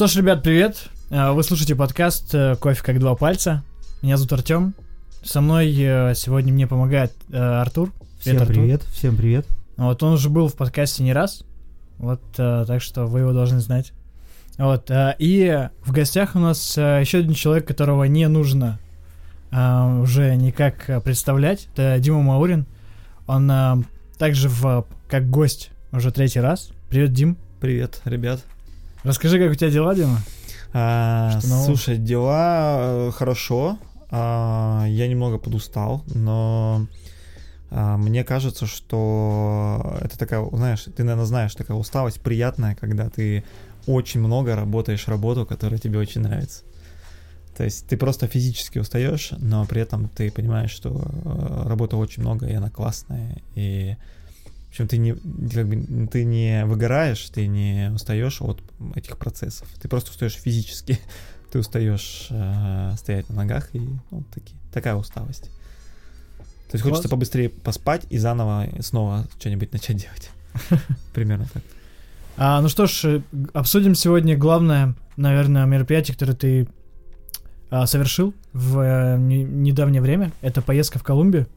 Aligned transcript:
что 0.00 0.06
ж, 0.06 0.16
ребят, 0.16 0.42
привет. 0.42 0.86
Э, 1.10 1.32
Вы 1.32 1.42
слушаете 1.42 1.76
подкаст 1.76 2.34
э, 2.34 2.56
«Кофе 2.56 2.82
как 2.82 2.98
два 2.98 3.14
пальца». 3.16 3.62
Меня 4.00 4.16
зовут 4.16 4.32
Артем. 4.32 4.74
Со 5.22 5.42
мной 5.42 5.76
э, 5.78 6.14
сегодня 6.14 6.54
мне 6.54 6.66
помогает 6.66 7.12
Артур. 7.30 7.92
Всем 8.18 8.38
Артур. 8.38 8.54
привет, 8.54 8.82
всем 8.84 9.14
привет. 9.14 9.46
Вот 9.76 10.02
он 10.02 10.14
уже 10.14 10.30
был 10.30 10.48
в 10.48 10.54
подкасте 10.54 11.02
не 11.02 11.12
раз. 11.12 11.44
Вот, 11.98 12.22
так 12.32 12.80
что 12.80 13.04
вы 13.04 13.18
его 13.18 13.34
должны 13.34 13.60
знать. 13.60 13.92
Вот, 14.56 14.90
и 14.90 15.68
в 15.84 15.92
гостях 15.92 16.34
у 16.34 16.38
нас 16.38 16.78
еще 16.78 17.18
один 17.18 17.34
человек, 17.34 17.68
которого 17.68 18.04
не 18.04 18.26
нужно 18.26 18.78
уже 19.52 20.34
никак 20.34 21.02
представлять. 21.04 21.68
Это 21.74 21.98
Дима 21.98 22.22
Маурин. 22.22 22.64
Он 23.26 23.84
также 24.16 24.48
в, 24.48 24.86
как 25.10 25.28
гость 25.28 25.72
уже 25.92 26.10
третий 26.10 26.40
раз. 26.40 26.70
Привет, 26.88 27.12
Дим. 27.12 27.36
Привет, 27.60 28.00
ребят. 28.06 28.40
Расскажи, 29.02 29.38
как 29.38 29.52
у 29.52 29.54
тебя 29.54 29.70
дела, 29.70 29.94
Дима? 29.94 30.18
А, 30.74 31.40
слушай, 31.40 31.96
дела 31.96 32.78
э, 32.80 33.10
хорошо. 33.12 33.78
А, 34.10 34.84
я 34.86 35.08
немного 35.08 35.38
подустал, 35.38 36.04
но 36.14 36.86
а, 37.70 37.96
мне 37.96 38.24
кажется, 38.24 38.66
что 38.66 39.96
это 40.02 40.18
такая, 40.18 40.46
знаешь, 40.52 40.84
ты, 40.94 41.02
наверное, 41.02 41.24
знаешь, 41.24 41.54
такая 41.54 41.78
усталость 41.78 42.20
приятная, 42.20 42.74
когда 42.74 43.08
ты 43.08 43.42
очень 43.86 44.20
много 44.20 44.54
работаешь 44.54 45.08
работу, 45.08 45.46
которая 45.46 45.80
тебе 45.80 45.98
очень 45.98 46.20
нравится. 46.20 46.64
То 47.56 47.64
есть 47.64 47.86
ты 47.86 47.96
просто 47.96 48.26
физически 48.26 48.78
устаешь, 48.78 49.32
но 49.38 49.64
при 49.64 49.80
этом 49.80 50.08
ты 50.08 50.30
понимаешь, 50.30 50.70
что 50.70 50.90
э, 50.90 51.68
работы 51.68 51.96
очень 51.96 52.22
много, 52.22 52.46
и 52.46 52.52
она 52.52 52.68
классная, 52.68 53.40
и 53.54 53.96
в 54.70 54.72
общем, 54.72 54.86
ты 54.86 54.98
не, 54.98 55.14
как 55.52 55.68
бы, 55.68 56.06
ты 56.06 56.24
не 56.24 56.64
выгораешь, 56.64 57.28
ты 57.30 57.48
не 57.48 57.90
устаешь 57.92 58.40
от 58.40 58.62
этих 58.94 59.18
процессов. 59.18 59.66
Ты 59.82 59.88
просто 59.88 60.12
устаешь 60.12 60.34
физически. 60.34 60.98
Ты 61.50 61.58
устаешь 61.58 62.28
э, 62.30 62.92
стоять 62.96 63.28
на 63.28 63.34
ногах 63.34 63.74
и 63.74 63.80
ну, 64.12 64.22
таки, 64.32 64.54
такая 64.72 64.94
усталость. 64.94 65.50
То 66.68 66.74
есть 66.76 66.84
хочется 66.84 67.08
Класс. 67.08 67.10
побыстрее 67.10 67.48
поспать 67.48 68.06
и 68.08 68.18
заново 68.18 68.68
снова 68.78 69.26
что-нибудь 69.40 69.72
начать 69.72 69.96
делать. 69.96 70.30
Примерно 71.12 71.48
так. 71.52 71.64
А, 72.36 72.60
ну 72.60 72.68
что 72.68 72.86
ж, 72.86 73.00
э, 73.04 73.22
обсудим 73.52 73.96
сегодня 73.96 74.36
главное, 74.36 74.94
наверное, 75.16 75.66
мероприятие, 75.66 76.14
которое 76.14 76.34
ты 76.34 76.68
а, 77.68 77.86
совершил 77.86 78.32
в 78.52 78.78
э, 78.78 79.18
не- 79.18 79.42
недавнее 79.42 80.02
время. 80.02 80.30
Это 80.42 80.62
поездка 80.62 81.00
в 81.00 81.02
Колумбию. 81.02 81.48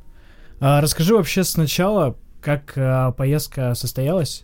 А, 0.59 0.81
расскажи 0.81 1.13
вообще 1.13 1.43
сначала, 1.43 2.15
как 2.43 2.73
а, 2.75 3.11
поездка 3.11 3.73
состоялась. 3.75 4.43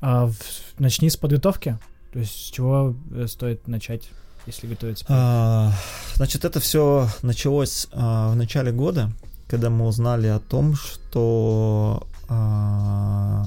А, 0.00 0.26
в- 0.26 0.34
начни 0.78 1.08
с 1.10 1.16
подготовки. 1.16 1.78
То 2.12 2.20
есть 2.20 2.32
с 2.32 2.50
чего 2.50 2.94
э, 3.12 3.26
стоит 3.26 3.66
начать, 3.66 4.08
если 4.46 4.66
готовиться? 4.66 5.04
А, 5.08 5.72
Значит, 6.14 6.44
это 6.44 6.60
все 6.60 7.08
началось 7.22 7.88
а, 7.92 8.30
в 8.32 8.36
начале 8.36 8.70
года, 8.72 9.10
когда 9.48 9.70
мы 9.70 9.86
узнали 9.86 10.26
о 10.28 10.38
том, 10.38 10.74
что 10.76 12.06
а, 12.28 13.46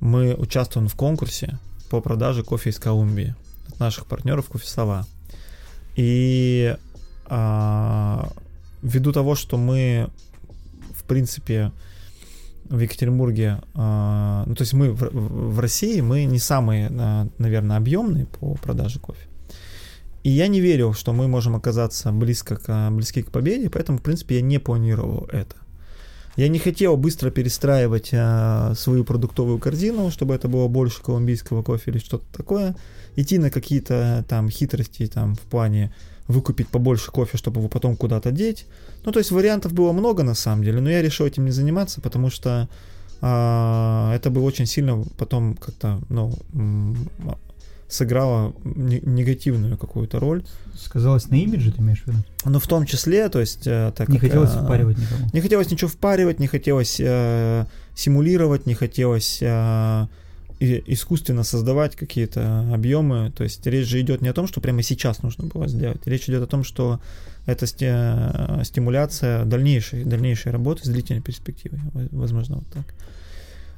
мы 0.00 0.34
участвуем 0.34 0.88
в 0.88 0.94
конкурсе 0.94 1.58
по 1.90 2.00
продаже 2.00 2.42
кофе 2.42 2.70
из 2.70 2.78
Колумбии 2.78 3.34
от 3.68 3.80
наших 3.80 4.06
партнеров 4.06 4.46
Кофе. 4.46 5.04
И 5.96 6.76
а, 7.26 8.28
ввиду 8.82 9.12
того, 9.12 9.34
что 9.34 9.56
мы, 9.56 10.08
в 10.94 11.04
принципе, 11.04 11.72
в 12.68 12.78
Екатеринбурге, 12.78 13.60
а, 13.74 14.44
ну 14.46 14.54
то 14.54 14.62
есть 14.62 14.72
мы 14.72 14.92
в, 14.92 15.60
России, 15.60 16.00
мы 16.00 16.24
не 16.24 16.38
самые, 16.38 16.90
а, 16.90 17.28
наверное, 17.38 17.76
объемные 17.76 18.26
по 18.26 18.54
продаже 18.54 18.98
кофе. 18.98 19.26
И 20.22 20.30
я 20.30 20.48
не 20.48 20.60
верил, 20.60 20.92
что 20.92 21.12
мы 21.12 21.28
можем 21.28 21.54
оказаться 21.54 22.10
близко 22.10 22.56
к, 22.56 22.90
близки 22.90 23.22
к 23.22 23.30
победе, 23.30 23.70
поэтому, 23.70 23.98
в 23.98 24.02
принципе, 24.02 24.36
я 24.36 24.40
не 24.42 24.58
планировал 24.58 25.28
это. 25.30 25.56
Я 26.36 26.48
не 26.48 26.58
хотел 26.58 26.96
быстро 26.96 27.30
перестраивать 27.30 28.10
а, 28.12 28.74
свою 28.74 29.04
продуктовую 29.04 29.58
корзину, 29.58 30.10
чтобы 30.10 30.34
это 30.34 30.48
было 30.48 30.68
больше 30.68 31.02
колумбийского 31.02 31.62
кофе 31.62 31.90
или 31.90 31.98
что-то 31.98 32.24
такое. 32.36 32.76
Идти 33.14 33.38
на 33.38 33.50
какие-то 33.50 34.24
там 34.28 34.50
хитрости 34.50 35.06
там 35.06 35.34
в 35.34 35.40
плане 35.40 35.94
выкупить 36.28 36.68
побольше 36.68 37.10
кофе, 37.10 37.38
чтобы 37.38 37.60
его 37.60 37.68
потом 37.68 37.96
куда-то 37.96 38.32
деть. 38.32 38.66
Ну, 39.06 39.12
то 39.12 39.18
есть 39.20 39.30
вариантов 39.30 39.72
было 39.72 39.92
много 39.92 40.22
на 40.24 40.34
самом 40.34 40.64
деле, 40.64 40.80
но 40.80 40.90
я 40.90 41.00
решил 41.00 41.26
этим 41.26 41.44
не 41.44 41.52
заниматься, 41.52 42.00
потому 42.00 42.28
что 42.28 42.68
а, 43.22 44.12
это 44.14 44.30
бы 44.30 44.42
очень 44.42 44.66
сильно 44.66 45.02
потом 45.16 45.54
как-то, 45.54 46.00
ну, 46.10 46.34
сыграло 47.88 48.52
не- 48.64 49.00
негативную 49.00 49.78
какую-то 49.78 50.18
роль. 50.18 50.42
Сказалось 50.76 51.30
на 51.30 51.36
имидже, 51.36 51.70
ты 51.72 51.80
имеешь 51.80 52.02
в 52.02 52.08
виду? 52.08 52.18
Но 52.44 52.58
в 52.58 52.66
том 52.66 52.84
числе, 52.84 53.28
то 53.28 53.40
есть... 53.40 53.66
э, 53.66 53.92
Так 53.96 54.08
Не 54.08 54.18
как, 54.18 54.28
хотелось 54.28 54.50
э, 54.54 54.64
впаривать 54.64 54.98
никому. 54.98 55.28
Не 55.32 55.40
хотелось 55.40 55.70
ничего 55.70 55.88
впаривать, 55.88 56.40
не 56.40 56.48
хотелось 56.48 56.96
э, 56.98 57.64
симулировать, 57.94 58.66
не 58.66 58.74
хотелось 58.74 59.38
э, 59.40 60.06
искусственно 60.60 61.44
создавать 61.44 61.96
какие-то 61.96 62.66
объемы. 62.72 63.30
То 63.36 63.44
есть 63.44 63.66
речь 63.66 63.86
же 63.86 64.00
идет 64.00 64.22
не 64.22 64.28
о 64.28 64.32
том, 64.32 64.46
что 64.46 64.60
прямо 64.60 64.82
сейчас 64.82 65.22
нужно 65.22 65.46
было 65.46 65.68
сделать. 65.68 66.00
Речь 66.06 66.28
идет 66.28 66.42
о 66.42 66.46
том, 66.46 66.64
что 66.64 67.00
это 67.46 67.66
сти- 67.66 67.86
э, 67.88 68.64
стимуляция 68.64 69.44
дальнейшей, 69.44 70.04
дальнейшей 70.04 70.52
работы 70.52 70.84
с 70.84 70.88
длительной 70.88 71.22
перспективой. 71.22 71.80
Во- 71.92 72.18
Возможно, 72.20 72.56
вот 72.56 72.66
так. 72.72 72.94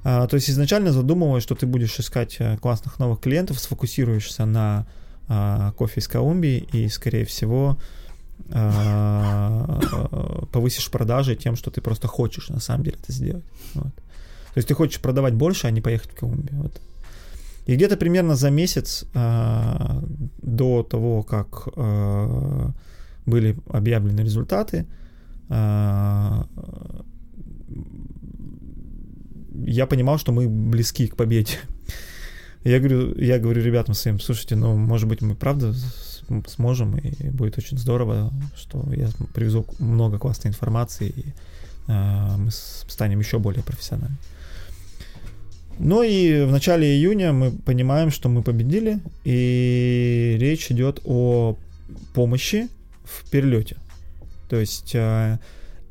А, 0.05 0.27
то 0.29 0.37
есть 0.37 0.49
изначально 0.49 0.93
задумывалось, 0.93 1.43
что 1.43 1.55
ты 1.57 1.67
будешь 1.67 1.99
искать 1.99 2.37
э, 2.39 2.57
классных 2.59 2.99
новых 3.01 3.21
клиентов, 3.21 3.59
сфокусируешься 3.59 4.47
на 4.47 4.87
а, 5.29 5.73
кофе 5.73 6.01
из 6.01 6.09
Колумбии 6.09 6.67
и, 6.73 6.89
скорее 6.89 7.25
всего, 7.25 7.77
а, 8.51 10.47
повысишь 10.53 10.91
продажи 10.91 11.37
тем, 11.37 11.57
что 11.57 11.71
ты 11.71 11.81
просто 11.81 12.09
хочешь 12.09 12.49
на 12.49 12.61
самом 12.61 12.85
деле 12.85 12.97
это 13.03 13.13
сделать. 13.13 13.45
Вот. 13.75 13.93
То 14.59 14.61
есть 14.61 14.69
ты 14.69 14.75
хочешь 14.75 15.01
продавать 15.01 15.35
больше, 15.35 15.69
а 15.69 15.71
не 15.71 15.81
поехать 15.81 16.11
в 16.11 16.19
Колумбию. 16.19 16.63
Вот. 16.63 16.81
И 17.67 17.77
где-то 17.77 17.97
примерно 17.97 18.35
за 18.35 18.51
месяц 18.51 19.05
а, 19.15 20.03
до 20.43 20.83
того, 20.83 21.23
как 21.23 21.69
а, 21.77 22.73
были 23.25 23.57
объявлены 23.69 24.23
результаты, 24.23 24.87
а, 25.49 26.49
я 29.65 29.87
понимал, 29.87 30.19
что 30.19 30.33
мы 30.33 30.49
близки 30.49 31.07
к 31.07 31.15
победе. 31.15 31.53
Я 32.65 32.81
говорю, 32.81 33.15
я 33.17 33.39
говорю 33.39 33.63
ребятам 33.63 33.95
своим, 33.95 34.19
слушайте, 34.19 34.57
ну, 34.57 34.77
может 34.77 35.09
быть, 35.09 35.23
мы 35.23 35.37
правда 35.37 35.73
сможем, 36.49 36.97
и 36.97 37.31
будет 37.31 37.59
очень 37.59 37.79
здорово, 37.79 38.33
что 38.57 38.93
я 38.93 39.09
привезу 39.33 39.65
много 39.79 40.19
классной 40.19 40.49
информации, 40.49 41.11
и 41.11 41.25
а, 41.87 42.37
мы 42.37 42.51
станем 42.51 43.21
еще 43.21 43.39
более 43.39 43.63
профессиональными. 43.63 44.19
Ну 45.79 46.03
и 46.03 46.45
в 46.45 46.51
начале 46.51 46.97
июня 46.97 47.33
мы 47.33 47.53
понимаем, 47.53 48.11
что 48.11 48.29
мы 48.29 48.43
победили, 48.43 49.01
и 49.25 50.37
речь 50.41 50.71
идет 50.73 51.01
о 51.05 51.57
помощи 52.15 52.69
в 53.05 53.29
перелете. 53.31 53.77
То 54.49 54.57
есть 54.57 54.93
а, 54.97 55.39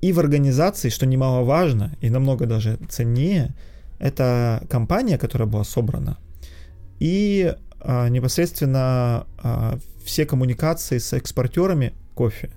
и 0.02 0.12
в 0.12 0.20
организации, 0.20 0.90
что 0.90 1.06
немаловажно, 1.06 1.96
и 2.02 2.10
намного 2.10 2.46
даже 2.46 2.78
ценнее, 2.90 3.56
это 4.00 4.64
компания, 4.70 5.18
которая 5.18 5.48
была 5.48 5.64
собрана, 5.64 6.18
и 7.00 7.56
а, 7.80 8.10
непосредственно 8.10 9.26
а, 9.38 9.80
все 10.04 10.26
коммуникации 10.26 10.98
с 10.98 11.14
экспортерами 11.14 11.94
кофе 12.14 12.50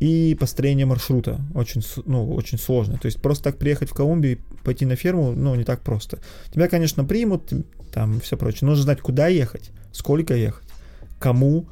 и 0.00 0.36
построение 0.38 0.86
маршрута 0.86 1.40
очень, 1.54 1.82
ну, 2.06 2.32
очень 2.32 2.58
сложно. 2.58 2.98
То 2.98 3.06
есть 3.06 3.20
просто 3.20 3.44
так 3.44 3.58
приехать 3.58 3.90
в 3.90 3.94
Колумбию 3.94 4.34
и 4.34 4.40
пойти 4.62 4.86
на 4.86 4.96
ферму, 4.96 5.32
ну, 5.32 5.54
не 5.54 5.64
так 5.64 5.80
просто. 5.80 6.20
Тебя, 6.52 6.68
конечно, 6.68 7.04
примут, 7.04 7.52
там 7.92 8.20
все 8.20 8.36
прочее. 8.36 8.68
Нужно 8.68 8.84
знать, 8.84 9.00
куда 9.00 9.28
ехать, 9.28 9.70
сколько 9.92 10.34
ехать, 10.34 10.68
кому, 11.18 11.68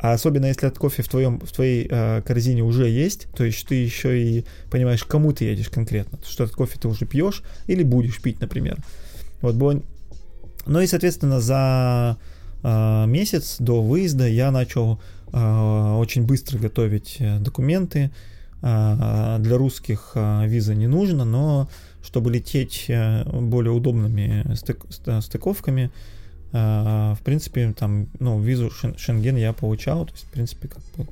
а 0.00 0.12
особенно 0.12 0.46
если 0.46 0.66
этот 0.66 0.78
кофе 0.78 1.02
в, 1.02 1.08
твоем, 1.08 1.40
в 1.40 1.52
твоей 1.52 1.86
э, 1.88 2.22
корзине 2.22 2.62
уже 2.62 2.88
есть, 2.88 3.28
то 3.34 3.44
есть 3.44 3.66
ты 3.66 3.76
еще 3.76 4.20
и 4.20 4.44
понимаешь, 4.70 5.04
кому 5.04 5.32
ты 5.32 5.44
едешь 5.44 5.68
конкретно, 5.68 6.18
что 6.26 6.44
этот 6.44 6.56
кофе 6.56 6.78
ты 6.80 6.88
уже 6.88 7.06
пьешь 7.06 7.42
или 7.66 7.82
будешь 7.82 8.20
пить, 8.20 8.40
например. 8.40 8.78
Вот 9.40 9.54
было... 9.54 9.82
Ну 10.66 10.80
и, 10.80 10.86
соответственно, 10.86 11.40
за 11.40 12.18
э, 12.62 13.04
месяц 13.06 13.56
до 13.58 13.82
выезда 13.82 14.26
я 14.26 14.50
начал 14.50 15.00
очень 15.32 16.24
быстро 16.24 16.58
готовить 16.58 17.16
э, 17.20 17.38
документы. 17.38 18.10
Э, 18.62 19.36
для 19.40 19.56
русских 19.56 20.12
э, 20.14 20.46
виза 20.46 20.74
не 20.74 20.86
нужно, 20.86 21.24
но 21.24 21.68
чтобы 22.02 22.30
лететь 22.30 22.86
э, 22.88 23.24
более 23.40 23.72
удобными 23.72 24.44
стык- 24.54 24.90
ст- 24.90 25.24
стыковками, 25.24 25.90
э, 26.52 27.14
в 27.14 27.20
принципе, 27.24 27.72
там, 27.72 28.08
ну, 28.18 28.40
визу 28.40 28.70
Шен- 28.70 28.96
Шенген 28.98 29.36
я 29.36 29.52
получал, 29.52 30.06
то 30.06 30.12
есть, 30.12 30.24
в 30.26 30.30
принципе, 30.30 30.68
как 30.68 30.82
бы, 30.96 31.06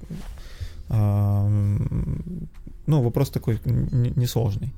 ну, 2.86 3.02
вопрос 3.02 3.30
такой 3.30 3.58
несложный. 3.64 4.72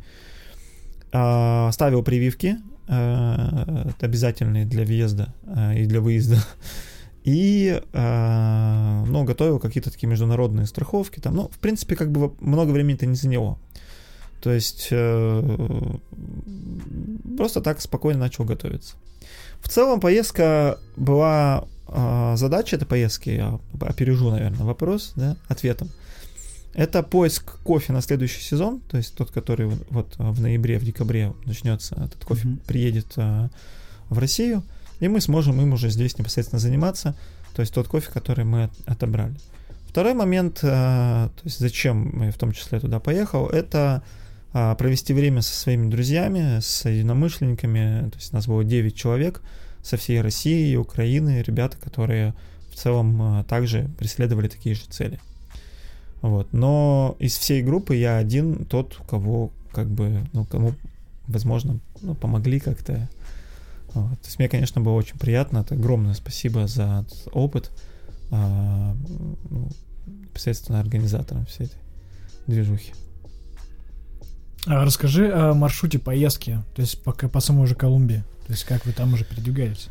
Ставил 1.10 2.02
прививки, 2.02 2.56
э, 2.88 3.90
обязательные 4.00 4.64
для 4.64 4.84
въезда 4.84 5.34
э, 5.46 5.80
и 5.80 5.86
для 5.86 6.00
выезда. 6.00 6.38
И, 7.28 7.82
э, 7.92 9.04
ну, 9.06 9.24
готовил 9.24 9.58
какие-то 9.58 9.90
такие 9.90 10.08
международные 10.08 10.64
страховки. 10.64 11.20
Там, 11.20 11.34
ну, 11.36 11.50
в 11.52 11.58
принципе, 11.58 11.94
как 11.94 12.10
бы 12.10 12.32
много 12.40 12.70
времени-то 12.70 13.04
не 13.04 13.16
заняло. 13.16 13.58
То 14.40 14.50
есть 14.50 14.88
э, 14.90 15.96
просто 17.36 17.60
так 17.60 17.82
спокойно 17.82 18.20
начал 18.20 18.44
готовиться. 18.44 18.94
В 19.60 19.68
целом 19.68 20.00
поездка 20.00 20.78
была 20.96 21.66
э, 21.88 22.34
задача 22.36 22.76
этой 22.76 22.86
поездки, 22.86 23.28
я 23.28 23.60
опережу, 23.78 24.30
наверное, 24.30 24.64
вопрос, 24.64 25.12
да, 25.14 25.36
ответом. 25.48 25.90
Это 26.72 27.02
поиск 27.02 27.58
кофе 27.62 27.92
на 27.92 28.00
следующий 28.00 28.40
сезон, 28.40 28.80
то 28.88 28.96
есть 28.96 29.14
тот, 29.14 29.30
который 29.32 29.70
вот 29.90 30.14
в 30.16 30.40
ноябре, 30.40 30.78
в 30.78 30.84
декабре 30.84 31.34
начнется, 31.44 31.94
этот 31.96 32.24
кофе 32.24 32.48
mm-hmm. 32.48 32.66
приедет 32.66 33.12
э, 33.16 33.48
в 34.08 34.18
Россию, 34.18 34.62
и 35.00 35.08
мы 35.08 35.20
сможем 35.20 35.60
им 35.60 35.72
уже 35.72 35.90
здесь 35.90 36.18
непосредственно 36.18 36.60
заниматься, 36.60 37.14
то 37.54 37.60
есть 37.60 37.74
тот 37.74 37.88
кофе, 37.88 38.10
который 38.12 38.44
мы 38.44 38.70
отобрали. 38.86 39.34
Второй 39.88 40.14
момент, 40.14 40.58
э, 40.62 40.66
то 40.66 41.42
есть 41.44 41.58
зачем 41.58 42.22
я 42.22 42.30
в 42.30 42.36
том 42.36 42.52
числе 42.52 42.78
туда 42.78 43.00
поехал, 43.00 43.46
это 43.46 44.02
э, 44.52 44.74
провести 44.78 45.12
время 45.12 45.42
со 45.42 45.54
своими 45.54 45.88
друзьями, 45.90 46.60
с 46.60 46.88
единомышленниками, 46.88 48.10
то 48.10 48.16
есть 48.16 48.32
нас 48.32 48.46
было 48.46 48.64
9 48.64 48.94
человек 48.94 49.42
со 49.82 49.96
всей 49.96 50.20
России, 50.20 50.76
Украины, 50.76 51.42
ребята, 51.46 51.76
которые 51.78 52.34
в 52.70 52.76
целом 52.76 53.40
э, 53.40 53.44
также 53.44 53.88
преследовали 53.98 54.48
такие 54.48 54.74
же 54.74 54.82
цели. 54.90 55.18
Вот. 56.20 56.52
Но 56.52 57.16
из 57.18 57.36
всей 57.36 57.62
группы 57.62 57.96
я 57.96 58.16
один 58.16 58.64
тот, 58.64 59.00
кого 59.08 59.50
как 59.72 59.88
бы, 59.88 60.24
ну, 60.32 60.44
кому, 60.44 60.74
возможно, 61.26 61.78
ну, 62.00 62.14
помогли 62.14 62.60
как-то. 62.60 63.08
Вот. 63.94 64.20
То 64.20 64.26
есть 64.26 64.38
мне, 64.38 64.48
конечно, 64.48 64.80
было 64.80 64.92
очень 64.94 65.18
приятно. 65.18 65.58
Это 65.58 65.74
огромное 65.74 66.14
спасибо 66.14 66.66
за 66.66 67.06
опыт. 67.32 67.70
А, 68.30 68.94
ну, 69.48 69.68
непосредственно 70.06 70.80
организаторам 70.80 71.46
всей 71.46 71.66
этой 71.66 71.78
движухи. 72.46 72.92
А 74.66 74.84
расскажи 74.84 75.32
о 75.32 75.54
маршруте 75.54 75.98
поездки, 75.98 76.62
то 76.74 76.82
есть 76.82 77.02
пока 77.02 77.28
по 77.28 77.40
самой 77.40 77.66
же 77.66 77.74
Колумбии. 77.74 78.24
То 78.46 78.52
есть 78.52 78.64
как 78.64 78.84
вы 78.86 78.92
там 78.92 79.14
уже 79.14 79.24
передвигаетесь? 79.24 79.88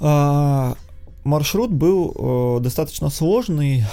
А, 0.00 0.76
маршрут 1.24 1.70
был 1.70 2.14
э, 2.58 2.62
достаточно 2.62 3.10
сложный. 3.10 3.84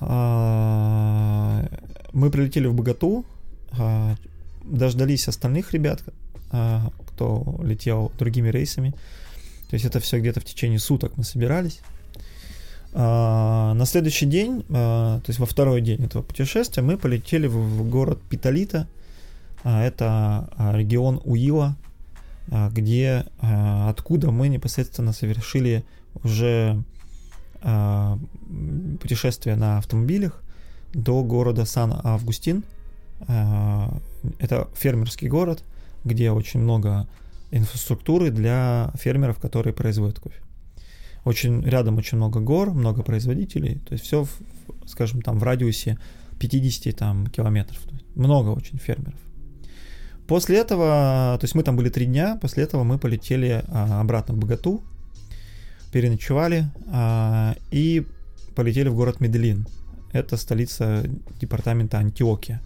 А, 0.00 1.64
мы 2.12 2.30
прилетели 2.30 2.66
в 2.66 2.74
Богату, 2.74 3.24
а, 3.78 4.16
дождались 4.64 5.28
остальных 5.28 5.72
ребят, 5.72 6.02
а, 6.50 6.90
кто 7.22 7.60
летел 7.62 8.12
другими 8.18 8.48
рейсами. 8.48 8.90
То 9.70 9.74
есть 9.74 9.84
это 9.84 10.00
все 10.00 10.18
где-то 10.18 10.40
в 10.40 10.44
течение 10.44 10.78
суток 10.78 11.16
мы 11.16 11.24
собирались. 11.24 11.80
На 12.92 13.84
следующий 13.86 14.26
день, 14.26 14.64
то 14.64 15.22
есть 15.26 15.38
во 15.38 15.46
второй 15.46 15.80
день 15.80 16.04
этого 16.04 16.22
путешествия, 16.22 16.82
мы 16.82 16.98
полетели 16.98 17.46
в 17.46 17.88
город 17.88 18.20
Питалита. 18.28 18.86
Это 19.64 20.50
регион 20.74 21.22
Уила, 21.24 21.76
где 22.50 23.24
откуда 23.40 24.30
мы 24.30 24.48
непосредственно 24.48 25.12
совершили 25.12 25.84
уже 26.22 26.82
путешествие 29.00 29.56
на 29.56 29.78
автомобилях 29.78 30.42
до 30.92 31.22
города 31.22 31.64
Сан-Августин. 31.64 32.64
Это 33.26 34.68
фермерский 34.74 35.28
город, 35.28 35.64
где 36.04 36.30
очень 36.30 36.60
много 36.60 37.06
инфраструктуры 37.50 38.30
для 38.30 38.90
фермеров, 38.94 39.38
которые 39.38 39.74
производят 39.74 40.18
кофе. 40.18 40.40
Очень 41.24 41.62
рядом 41.62 41.98
очень 41.98 42.16
много 42.16 42.40
гор, 42.40 42.72
много 42.72 43.02
производителей, 43.02 43.78
то 43.86 43.92
есть 43.92 44.04
все, 44.04 44.26
скажем, 44.86 45.22
там 45.22 45.38
в 45.38 45.42
радиусе 45.42 45.98
50 46.40 46.96
там, 46.96 47.26
километров. 47.28 47.78
Много 48.16 48.48
очень 48.48 48.78
фермеров. 48.78 49.18
После 50.26 50.58
этого, 50.58 51.36
то 51.38 51.44
есть 51.44 51.54
мы 51.54 51.62
там 51.62 51.76
были 51.76 51.88
три 51.90 52.06
дня, 52.06 52.38
после 52.40 52.64
этого 52.64 52.84
мы 52.84 52.98
полетели 52.98 53.62
а, 53.68 54.00
обратно 54.00 54.34
в 54.34 54.38
Богату, 54.38 54.82
переночевали 55.92 56.64
а, 56.88 57.54
и 57.70 58.06
полетели 58.54 58.88
в 58.88 58.94
город 58.94 59.20
Медellин. 59.20 59.66
Это 60.12 60.36
столица 60.36 61.04
департамента 61.40 61.98
Антиокия. 61.98 62.60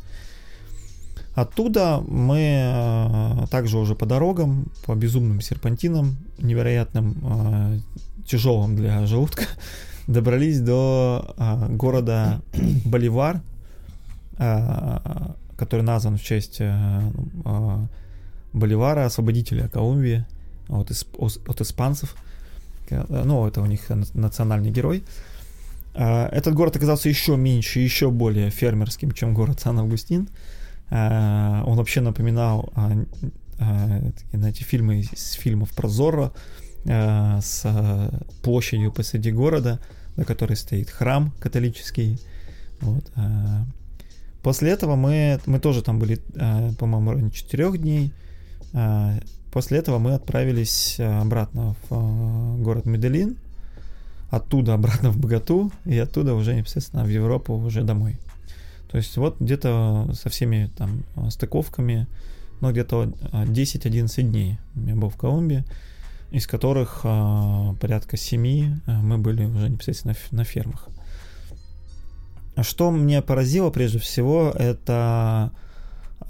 Оттуда 1.36 2.02
мы 2.08 2.62
а, 2.64 3.46
также 3.50 3.76
уже 3.76 3.94
по 3.94 4.06
дорогам, 4.06 4.72
по 4.86 4.94
безумным 4.94 5.42
серпантинам, 5.42 6.16
невероятным 6.38 7.16
а, 7.22 7.78
тяжелым 8.26 8.74
для 8.74 9.06
желудка, 9.06 9.44
добрались 10.06 10.60
до 10.60 11.34
а, 11.36 11.68
города 11.68 12.40
Боливар, 12.86 13.42
который 15.58 15.82
назван 15.82 16.16
в 16.16 16.22
честь 16.22 16.60
Боливара, 18.54 19.04
освободителя 19.04 19.68
Колумбии 19.68 20.24
от, 20.68 20.90
исп, 20.90 21.16
от 21.20 21.60
испанцев. 21.60 22.16
Э, 22.88 23.04
ну, 23.24 23.46
это 23.46 23.60
у 23.60 23.66
них 23.66 23.90
национальный 24.14 24.70
герой. 24.70 25.04
Этот 25.94 26.52
город 26.54 26.76
оказался 26.76 27.08
еще 27.08 27.36
меньше, 27.36 27.80
еще 27.80 28.10
более 28.10 28.50
фермерским, 28.50 29.12
чем 29.12 29.32
город 29.32 29.60
Сан-Августин. 29.60 30.28
А, 30.90 31.62
он 31.66 31.76
вообще 31.76 32.00
напоминал, 32.00 32.72
а, 32.74 32.92
знаете, 34.32 34.64
фильмы 34.64 35.00
из 35.00 35.32
фильмов 35.32 35.70
про 35.72 35.88
Зорро 35.88 36.32
с 36.84 38.10
площадью 38.42 38.92
посреди 38.92 39.32
города, 39.32 39.80
на 40.16 40.24
которой 40.24 40.54
стоит 40.54 40.90
храм 40.90 41.32
католический. 41.40 42.20
Вот. 42.80 43.10
После 44.42 44.70
этого 44.70 44.94
мы, 44.94 45.40
мы 45.46 45.58
тоже 45.58 45.82
там 45.82 45.98
были, 45.98 46.20
по-моему, 46.78 47.30
четырех 47.30 47.78
дней. 47.78 48.12
После 49.56 49.78
этого 49.78 49.98
мы 49.98 50.12
отправились 50.12 50.96
э, 50.98 51.20
обратно 51.20 51.74
в 51.88 51.94
э, 51.94 52.62
город 52.62 52.84
Медellин, 52.84 53.38
оттуда 54.28 54.74
обратно 54.74 55.10
в 55.10 55.16
Богату, 55.16 55.72
и 55.86 55.96
оттуда 55.96 56.34
уже 56.34 56.54
непосредственно 56.54 57.04
в 57.04 57.08
Европу, 57.08 57.54
уже 57.54 57.82
домой. 57.82 58.18
То 58.96 59.00
есть 59.00 59.14
вот 59.18 59.38
где-то 59.38 60.08
со 60.14 60.30
всеми 60.30 60.70
там 60.74 61.04
стыковками, 61.28 62.06
ну 62.62 62.72
где-то 62.72 63.12
10-11 63.30 64.22
дней 64.22 64.58
я 64.74 64.96
был 64.96 65.10
в 65.10 65.18
Колумбии, 65.18 65.66
из 66.30 66.46
которых 66.46 67.02
э, 67.04 67.74
порядка 67.78 68.16
7 68.16 68.80
мы 68.86 69.18
были 69.18 69.44
уже 69.44 69.68
непосредственно 69.68 70.14
на 70.30 70.44
фермах. 70.44 70.88
Что 72.62 72.90
мне 72.90 73.20
поразило 73.20 73.68
прежде 73.68 73.98
всего, 73.98 74.50
это 74.56 75.52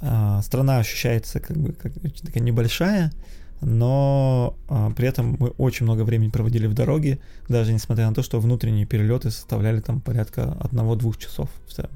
а, 0.00 0.42
страна 0.42 0.78
ощущается 0.78 1.38
как 1.38 1.56
бы 1.56 1.72
как 1.72 1.92
такая 2.20 2.42
небольшая, 2.42 3.12
но 3.60 4.56
а, 4.68 4.90
при 4.90 5.06
этом 5.06 5.36
мы 5.38 5.50
очень 5.50 5.84
много 5.84 6.02
времени 6.02 6.30
проводили 6.30 6.66
в 6.66 6.74
дороге, 6.74 7.20
даже 7.48 7.72
несмотря 7.72 8.08
на 8.08 8.14
то, 8.14 8.24
что 8.24 8.40
внутренние 8.40 8.86
перелеты 8.86 9.30
составляли 9.30 9.78
там 9.78 10.00
порядка 10.00 10.56
одного-двух 10.58 11.16
часов, 11.16 11.48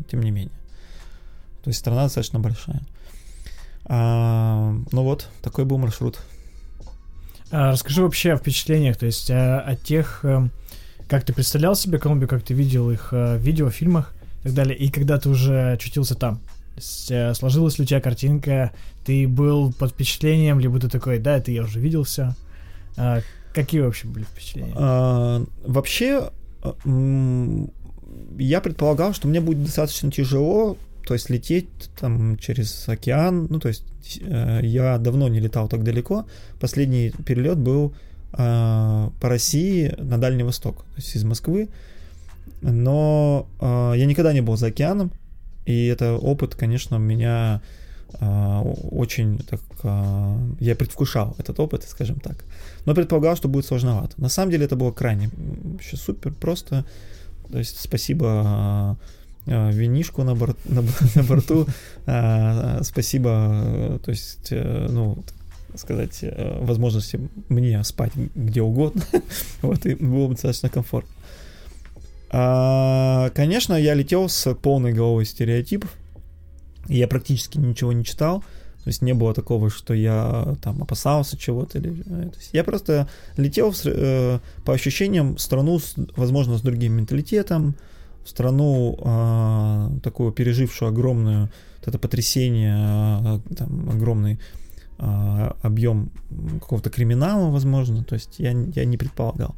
тем 0.09 0.23
не 0.23 0.31
менее. 0.31 0.60
То 1.62 1.69
есть 1.69 1.81
страна 1.81 2.05
достаточно 2.05 2.38
большая. 2.38 2.83
А, 3.85 4.75
ну 4.93 5.02
вот, 5.02 5.29
такой 5.43 5.64
был 5.64 5.79
маршрут. 5.79 6.21
А, 7.50 7.73
расскажи 7.73 8.02
вообще 8.02 8.33
о 8.33 8.37
впечатлениях, 8.37 8.97
то 8.97 9.07
есть 9.07 9.31
о, 9.31 9.61
о 9.61 9.75
тех, 9.76 10.21
эм, 10.25 10.50
как 11.09 11.25
ты 11.25 11.33
представлял 11.33 11.75
себе 11.75 11.99
Колумбию, 11.99 12.29
как 12.29 12.43
ты 12.43 12.55
видел 12.55 12.90
их 12.90 13.09
э, 13.12 13.37
в 13.37 13.40
видео, 13.40 13.69
фильмах 13.71 14.14
и 14.40 14.45
так 14.45 14.55
далее, 14.55 14.76
и 14.76 14.90
когда 14.90 15.19
ты 15.19 15.29
уже 15.29 15.73
очутился 15.73 16.14
там. 16.14 16.40
Э, 17.11 17.35
сложилась 17.35 17.79
ли 17.79 17.85
у 17.85 17.87
тебя 17.87 18.00
картинка, 18.00 18.71
ты 19.05 19.26
был 19.26 19.73
под 19.73 19.90
впечатлением, 19.90 20.61
либо 20.61 20.79
ты 20.79 20.88
такой, 20.88 21.19
да, 21.19 21.37
это 21.37 21.50
я 21.50 21.64
уже 21.64 21.81
видел 21.81 22.05
все. 22.05 22.35
А, 22.97 23.21
какие 23.52 23.81
вообще 23.81 24.07
были 24.07 24.25
впечатления? 24.25 24.73
А, 24.76 25.45
вообще, 25.67 26.31
э, 26.62 27.67
я 28.38 28.61
предполагал, 28.61 29.12
что 29.14 29.26
мне 29.26 29.40
будет 29.40 29.64
достаточно 29.64 30.11
тяжело, 30.12 30.76
то 31.07 31.14
есть 31.14 31.30
лететь 31.30 31.69
там 31.99 32.37
через 32.38 32.88
океан, 32.88 33.47
ну 33.50 33.59
то 33.59 33.69
есть 33.69 33.85
э, 34.21 34.61
я 34.62 34.99
давно 34.99 35.28
не 35.28 35.40
летал 35.40 35.69
так 35.69 35.83
далеко. 35.83 36.26
Последний 36.61 37.11
перелет 37.25 37.59
был 37.59 37.95
по 38.33 39.11
России 39.23 39.92
на 39.99 40.16
Дальний 40.16 40.45
Восток, 40.45 40.85
то 40.85 40.97
есть 40.99 41.16
из 41.16 41.25
Москвы. 41.25 41.69
Но 42.62 43.49
я 43.61 44.07
никогда 44.07 44.33
не 44.33 44.40
был 44.40 44.57
за 44.57 44.69
океаном, 44.69 45.11
и 45.71 45.87
это 45.87 46.14
опыт, 46.16 46.54
конечно, 46.54 46.97
меня 46.97 47.61
э, 48.14 48.61
очень 48.90 49.38
так... 49.38 49.61
Э, 49.85 50.37
я 50.59 50.75
предвкушал 50.75 51.37
этот 51.38 51.61
опыт, 51.61 51.85
скажем 51.85 52.19
так. 52.19 52.45
Но 52.87 52.95
предполагал, 52.95 53.37
что 53.37 53.49
будет 53.49 53.66
сложновато. 53.66 54.21
На 54.21 54.28
самом 54.28 54.50
деле 54.50 54.64
это 54.64 54.76
было 54.76 54.90
крайне 54.90 55.30
вообще 55.62 55.97
супер 55.97 56.33
просто. 56.33 56.85
То 57.52 57.59
есть 57.59 57.78
спасибо 57.78 58.99
э, 58.99 59.20
винишку 59.50 60.23
на, 60.23 60.35
борт, 60.35 60.57
на, 60.64 60.83
на 61.14 61.23
борту. 61.23 61.66
Э, 62.07 62.83
спасибо, 62.83 64.00
то 64.04 64.11
есть, 64.11 64.49
э, 64.50 64.87
ну, 64.90 65.23
сказать, 65.76 66.19
э, 66.23 66.59
возможности 66.61 67.21
мне 67.49 67.83
спать 67.85 68.12
где 68.14 68.62
угодно. 68.62 69.02
вот, 69.62 69.87
и 69.87 69.95
было 69.95 70.28
бы 70.28 70.35
достаточно 70.35 70.69
комфортно. 70.69 71.12
А, 72.33 73.30
конечно, 73.30 73.75
я 73.75 73.95
летел 73.95 74.28
с 74.28 74.54
полной 74.54 74.92
головой 74.92 75.25
стереотипов. 75.25 75.92
Я 76.88 77.09
практически 77.09 77.59
ничего 77.59 77.92
не 77.92 78.04
читал. 78.04 78.45
То 78.85 78.88
есть 78.88 79.02
не 79.02 79.12
было 79.12 79.35
такого, 79.35 79.69
что 79.69 79.92
я 79.92 80.57
там 80.62 80.83
опасался 80.83 81.37
чего-то. 81.37 81.78
Или, 81.78 82.02
э, 82.07 82.30
я 82.52 82.64
просто 82.64 83.09
летел 83.37 83.73
в, 83.73 83.85
э, 83.85 84.38
по 84.64 84.73
ощущениям 84.73 85.37
в 85.37 85.40
страну, 85.40 85.78
с, 85.78 85.95
возможно, 86.16 86.57
с 86.57 86.62
другим 86.62 86.95
менталитетом, 86.95 87.75
страну 88.31 88.99
э, 88.99 90.01
такую 90.03 90.33
пережившую 90.33 90.89
огромную 90.89 91.51
вот 91.79 91.89
это 91.89 91.99
потрясение, 91.99 92.77
э, 93.23 93.55
там, 93.55 93.91
огромный 93.91 94.39
э, 94.99 95.51
объем 95.63 96.11
какого-то 96.61 96.91
криминала, 96.91 97.51
возможно. 97.51 98.05
То 98.05 98.15
есть 98.15 98.39
я, 98.39 98.51
я 98.53 98.85
не 98.85 98.97
предполагал 98.97 99.55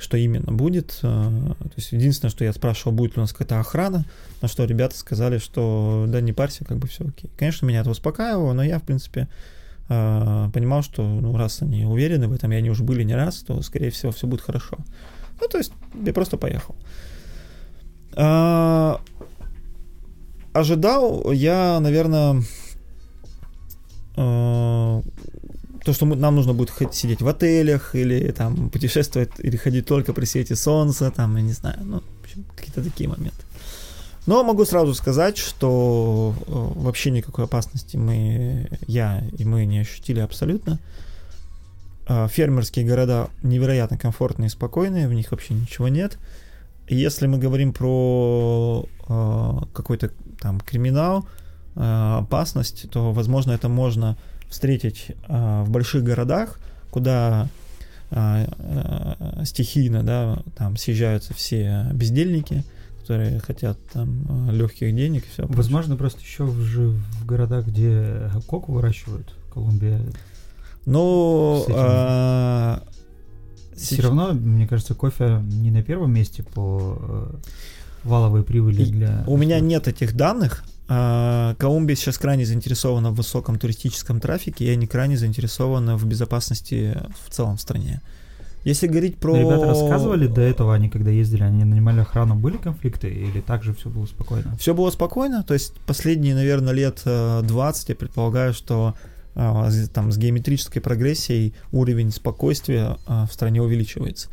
что 0.00 0.16
именно 0.16 0.52
будет. 0.52 0.98
Э, 1.02 1.54
то 1.58 1.72
есть 1.76 1.92
единственное, 1.92 2.30
что 2.30 2.44
я 2.44 2.52
спрашивал, 2.52 2.92
будет 2.92 3.16
ли 3.16 3.20
у 3.20 3.22
нас 3.22 3.32
какая-то 3.32 3.60
охрана, 3.60 4.04
на 4.40 4.48
что 4.48 4.64
ребята 4.64 4.96
сказали, 4.96 5.38
что 5.38 6.06
да 6.08 6.20
не 6.20 6.32
парься, 6.32 6.64
как 6.64 6.78
бы 6.78 6.86
все 6.86 7.04
окей. 7.06 7.30
Конечно, 7.36 7.66
меня 7.66 7.80
это 7.80 7.90
успокаивало, 7.90 8.52
но 8.52 8.62
я, 8.62 8.78
в 8.78 8.84
принципе, 8.84 9.28
э, 9.88 10.50
понимал, 10.52 10.82
что 10.82 11.02
ну, 11.02 11.36
раз 11.36 11.62
они 11.62 11.84
уверены 11.84 12.28
в 12.28 12.32
этом, 12.32 12.52
и 12.52 12.56
они 12.56 12.70
уже 12.70 12.84
были 12.84 13.02
не 13.02 13.14
раз, 13.14 13.38
то, 13.38 13.60
скорее 13.62 13.90
всего, 13.90 14.12
все 14.12 14.26
будет 14.26 14.42
хорошо. 14.42 14.78
Ну, 15.40 15.48
то 15.48 15.58
есть 15.58 15.72
я 16.04 16.12
просто 16.12 16.36
поехал. 16.36 16.76
А, 18.20 19.00
ожидал 20.52 21.30
я, 21.30 21.78
наверное, 21.78 22.42
э, 24.16 25.02
то, 25.84 25.92
что 25.92 26.04
мы, 26.04 26.16
нам 26.16 26.34
нужно 26.34 26.52
будет 26.52 26.72
сидеть 26.92 27.22
в 27.22 27.28
отелях 27.28 27.94
или 27.94 28.32
там 28.32 28.70
путешествовать 28.70 29.30
или 29.38 29.56
ходить 29.56 29.86
только 29.86 30.12
при 30.12 30.24
свете 30.24 30.56
солнца, 30.56 31.12
там, 31.12 31.36
я 31.36 31.42
не 31.42 31.52
знаю, 31.52 31.78
ну, 31.84 32.02
какие-то 32.56 32.82
такие 32.82 33.08
моменты. 33.08 33.38
Но 34.26 34.42
могу 34.42 34.64
сразу 34.64 34.94
сказать, 34.94 35.38
что 35.38 36.34
э, 36.40 36.80
вообще 36.80 37.12
никакой 37.12 37.44
опасности 37.44 37.96
мы, 37.96 38.68
я 38.88 39.22
и 39.38 39.44
мы 39.44 39.64
не 39.64 39.78
ощутили 39.78 40.18
абсолютно. 40.18 40.80
Э, 42.08 42.26
фермерские 42.28 42.84
города 42.84 43.30
невероятно 43.44 43.96
комфортные 43.96 44.48
и 44.48 44.50
спокойные, 44.50 45.06
в 45.06 45.14
них 45.14 45.30
вообще 45.30 45.54
ничего 45.54 45.86
нет. 45.86 46.18
Если 46.88 47.26
мы 47.26 47.38
говорим 47.38 47.72
про 47.72 48.86
э, 49.08 49.50
какой-то 49.72 50.10
там 50.40 50.60
криминал, 50.60 51.26
э, 51.76 52.18
опасность, 52.20 52.90
то, 52.90 53.12
возможно, 53.12 53.52
это 53.52 53.68
можно 53.68 54.16
встретить 54.48 55.12
а, 55.28 55.62
в 55.64 55.70
больших 55.70 56.02
городах, 56.02 56.58
куда 56.90 57.48
стихийно, 59.44 60.02
да, 60.02 60.38
там 60.56 60.78
съезжаются 60.78 61.34
все 61.34 61.90
бездельники, 61.92 62.64
которые 63.02 63.38
хотят 63.40 63.78
там 63.92 64.50
легких 64.50 64.96
денег 64.96 65.24
и 65.26 65.28
все. 65.28 65.46
Возможно, 65.46 65.94
прочее. 65.94 65.98
просто 65.98 66.20
еще 66.20 66.44
в, 66.44 66.96
в 67.20 67.26
городах, 67.26 67.66
где 67.66 68.30
коку 68.46 68.72
выращивают, 68.72 69.34
Колумбия. 69.52 70.00
Ну, 70.86 71.66
а, 71.68 72.82
все 73.78 74.02
равно, 74.02 74.32
мне 74.32 74.66
кажется, 74.66 74.94
кофе 74.94 75.42
не 75.42 75.70
на 75.70 75.82
первом 75.82 76.12
месте 76.12 76.42
по 76.42 76.98
э, 77.00 77.34
валовой 78.04 78.42
прибыли 78.42 78.84
для... 78.84 79.24
У 79.26 79.36
меня 79.36 79.60
нет 79.60 79.88
этих 79.88 80.14
данных, 80.14 80.64
а, 80.90 81.54
Колумбия 81.56 81.96
сейчас 81.96 82.16
крайне 82.16 82.46
заинтересована 82.46 83.10
в 83.10 83.16
высоком 83.16 83.58
туристическом 83.58 84.20
трафике, 84.20 84.64
и 84.64 84.70
они 84.70 84.86
крайне 84.86 85.18
заинтересованы 85.18 85.96
в 85.96 86.06
безопасности 86.06 86.96
в 87.24 87.30
целом 87.30 87.58
в 87.58 87.60
стране. 87.60 88.00
Если 88.64 88.86
говорить 88.86 89.18
про... 89.18 89.36
Ребята 89.36 89.66
рассказывали 89.66 90.26
до 90.26 90.40
этого, 90.40 90.74
они 90.74 90.88
когда 90.88 91.10
ездили, 91.10 91.42
они 91.42 91.64
нанимали 91.64 92.00
охрану, 92.00 92.34
были 92.34 92.56
конфликты 92.56 93.08
или 93.08 93.40
также 93.40 93.74
все 93.74 93.88
было 93.88 94.06
спокойно? 94.06 94.56
Все 94.58 94.74
было 94.74 94.90
спокойно, 94.90 95.42
то 95.42 95.54
есть 95.54 95.74
последние, 95.86 96.34
наверное, 96.34 96.72
лет 96.72 97.02
20, 97.04 97.04
э, 97.08 97.92
я 97.92 97.96
предполагаю, 97.96 98.54
что 98.54 98.94
там 99.92 100.10
с 100.10 100.18
геометрической 100.18 100.82
прогрессией 100.82 101.54
уровень 101.72 102.10
спокойствия 102.10 102.96
а, 103.06 103.26
в 103.26 103.32
стране 103.32 103.62
увеличивается. 103.62 104.28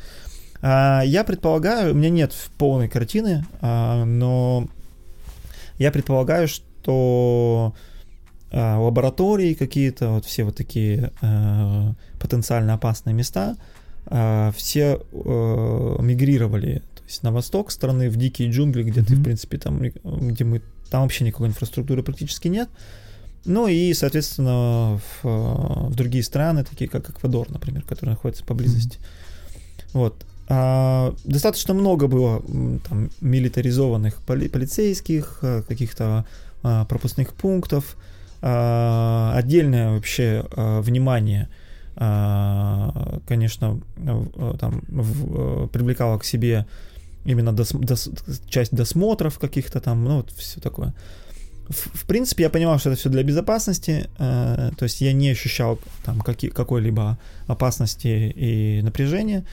Я 0.61 1.23
предполагаю, 1.27 1.93
у 1.93 1.95
меня 1.95 2.09
нет 2.09 2.33
полной 2.57 2.87
картины, 2.87 3.45
но 3.61 4.67
я 5.77 5.91
предполагаю, 5.91 6.47
что 6.47 7.75
лаборатории 8.51 9.53
какие-то, 9.53 10.11
вот 10.11 10.25
все 10.25 10.43
вот 10.43 10.55
такие 10.55 11.11
потенциально 12.19 12.73
опасные 12.73 13.13
места, 13.13 13.57
все 14.55 15.01
мигрировали 15.11 16.81
то 17.05 17.09
есть 17.09 17.21
на 17.21 17.31
восток 17.31 17.69
страны, 17.69 18.09
в 18.09 18.15
дикие 18.15 18.49
джунгли, 18.49 18.81
где 18.81 19.01
mm-hmm. 19.01 19.05
ты, 19.05 19.15
в 19.15 19.23
принципе, 19.23 19.57
там, 19.59 19.79
где 19.79 20.43
мы, 20.43 20.63
там 20.89 21.03
вообще 21.03 21.23
никакой 21.23 21.49
инфраструктуры 21.49 22.01
практически 22.01 22.47
нет. 22.47 22.67
Ну 23.45 23.67
и, 23.67 23.93
соответственно, 23.93 24.99
в, 25.21 25.89
в 25.89 25.95
другие 25.95 26.23
страны, 26.23 26.63
такие 26.63 26.89
как 26.89 27.09
Эквадор, 27.09 27.49
например, 27.51 27.83
которые 27.83 28.15
находятся 28.15 28.43
поблизости. 28.43 28.97
Mm-hmm. 28.97 29.89
Вот. 29.93 30.25
А, 30.47 31.15
достаточно 31.23 31.73
много 31.73 32.07
было 32.07 32.41
там 32.87 33.09
милитаризованных 33.21 34.21
поли- 34.27 34.49
полицейских, 34.49 35.39
э, 35.41 35.63
каких-то 35.67 36.25
а, 36.63 36.85
пропускных 36.85 37.33
пунктов. 37.33 37.95
А, 38.41 39.33
отдельное 39.35 39.93
вообще 39.93 40.45
а, 40.51 40.81
внимание, 40.81 41.49
а, 41.95 43.19
конечно, 43.27 43.79
там 44.59 44.81
в, 44.87 45.67
привлекало 45.67 46.19
к 46.19 46.25
себе 46.25 46.65
именно 47.23 47.53
дос, 47.53 47.71
дос, 47.71 48.09
часть 48.47 48.75
досмотров 48.75 49.39
каких-то 49.39 49.79
там, 49.79 50.03
ну 50.03 50.17
вот 50.17 50.31
все 50.31 50.59
такое. 50.59 50.93
В, 51.69 51.99
в 51.99 52.05
принципе, 52.05 52.43
я 52.43 52.49
понимал, 52.49 52.79
что 52.79 52.89
это 52.91 52.99
все 52.99 53.09
для 53.09 53.23
безопасности, 53.23 54.09
э, 54.17 54.71
то 54.77 54.83
есть 54.83 55.01
я 55.01 55.13
не 55.13 55.29
ощущал 55.29 55.79
там 56.03 56.21
какие, 56.21 56.51
какой-либо 56.51 57.17
опасности 57.47 58.33
и 58.35 58.81
напряжения 58.81 59.45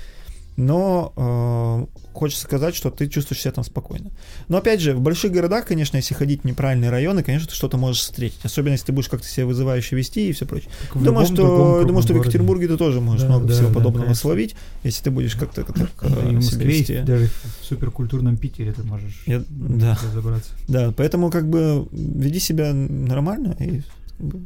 но 0.56 1.12
э, 1.16 2.00
хочется 2.12 2.44
сказать, 2.44 2.74
что 2.74 2.90
ты 2.90 3.08
чувствуешь 3.08 3.40
себя 3.40 3.52
там 3.52 3.64
спокойно. 3.64 4.10
Но 4.48 4.58
опять 4.58 4.80
же, 4.80 4.94
в 4.94 5.00
больших 5.00 5.32
городах, 5.32 5.66
конечно, 5.66 5.96
если 5.96 6.14
ходить 6.14 6.42
в 6.42 6.44
неправильные 6.44 6.90
районы, 6.90 7.22
конечно, 7.22 7.48
ты 7.48 7.54
что-то 7.54 7.76
можешь 7.76 8.02
встретить. 8.02 8.44
Особенно 8.44 8.72
если 8.72 8.86
ты 8.86 8.92
будешь 8.92 9.08
как-то 9.08 9.26
себя 9.26 9.46
вызывающе 9.46 9.96
вести 9.96 10.28
и 10.28 10.32
все 10.32 10.46
прочее. 10.46 10.70
Думаю, 10.94 11.26
что, 11.26 11.84
думаю, 11.84 12.02
что 12.02 12.14
в 12.14 12.18
Екатеринбурге 12.18 12.68
ты 12.68 12.76
тоже 12.76 13.00
можешь 13.00 13.22
да, 13.22 13.28
много 13.28 13.46
да, 13.46 13.54
всего 13.54 13.68
да, 13.68 13.74
подобного 13.74 14.04
конечно. 14.04 14.20
словить, 14.20 14.54
если 14.84 15.04
ты 15.04 15.10
будешь 15.10 15.34
как-то 15.34 15.64
так, 15.64 15.90
да, 16.00 16.28
и 16.28 16.30
в 16.30 16.32
Москве, 16.34 16.66
вести. 16.66 17.00
даже 17.00 17.28
в 17.60 17.64
суперкультурном 17.64 18.36
Питере 18.36 18.72
ты 18.72 18.82
можешь 18.82 19.22
Я, 19.26 19.42
да. 19.48 19.98
разобраться. 20.02 20.50
Да, 20.68 20.92
поэтому 20.96 21.30
как 21.30 21.48
бы 21.48 21.86
веди 21.92 22.40
себя 22.40 22.72
нормально 22.72 23.56
и 23.58 23.82
как 24.18 24.40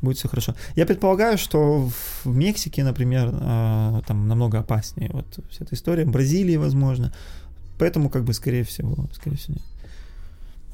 будет 0.00 0.18
все 0.18 0.28
хорошо. 0.28 0.54
Я 0.76 0.86
предполагаю, 0.86 1.38
что 1.38 1.88
в 2.24 2.26
Мексике, 2.26 2.84
например, 2.84 3.30
а, 3.32 4.02
там 4.06 4.28
намного 4.28 4.58
опаснее 4.58 5.10
вот 5.12 5.26
вся 5.50 5.64
эта 5.64 5.74
история, 5.74 6.04
в 6.04 6.10
Бразилии, 6.10 6.56
возможно, 6.56 7.12
поэтому 7.78 8.10
как 8.10 8.24
бы 8.24 8.32
скорее 8.32 8.64
всего, 8.64 9.06
скорее 9.12 9.36
всего 9.36 9.54
нет. 9.54 9.64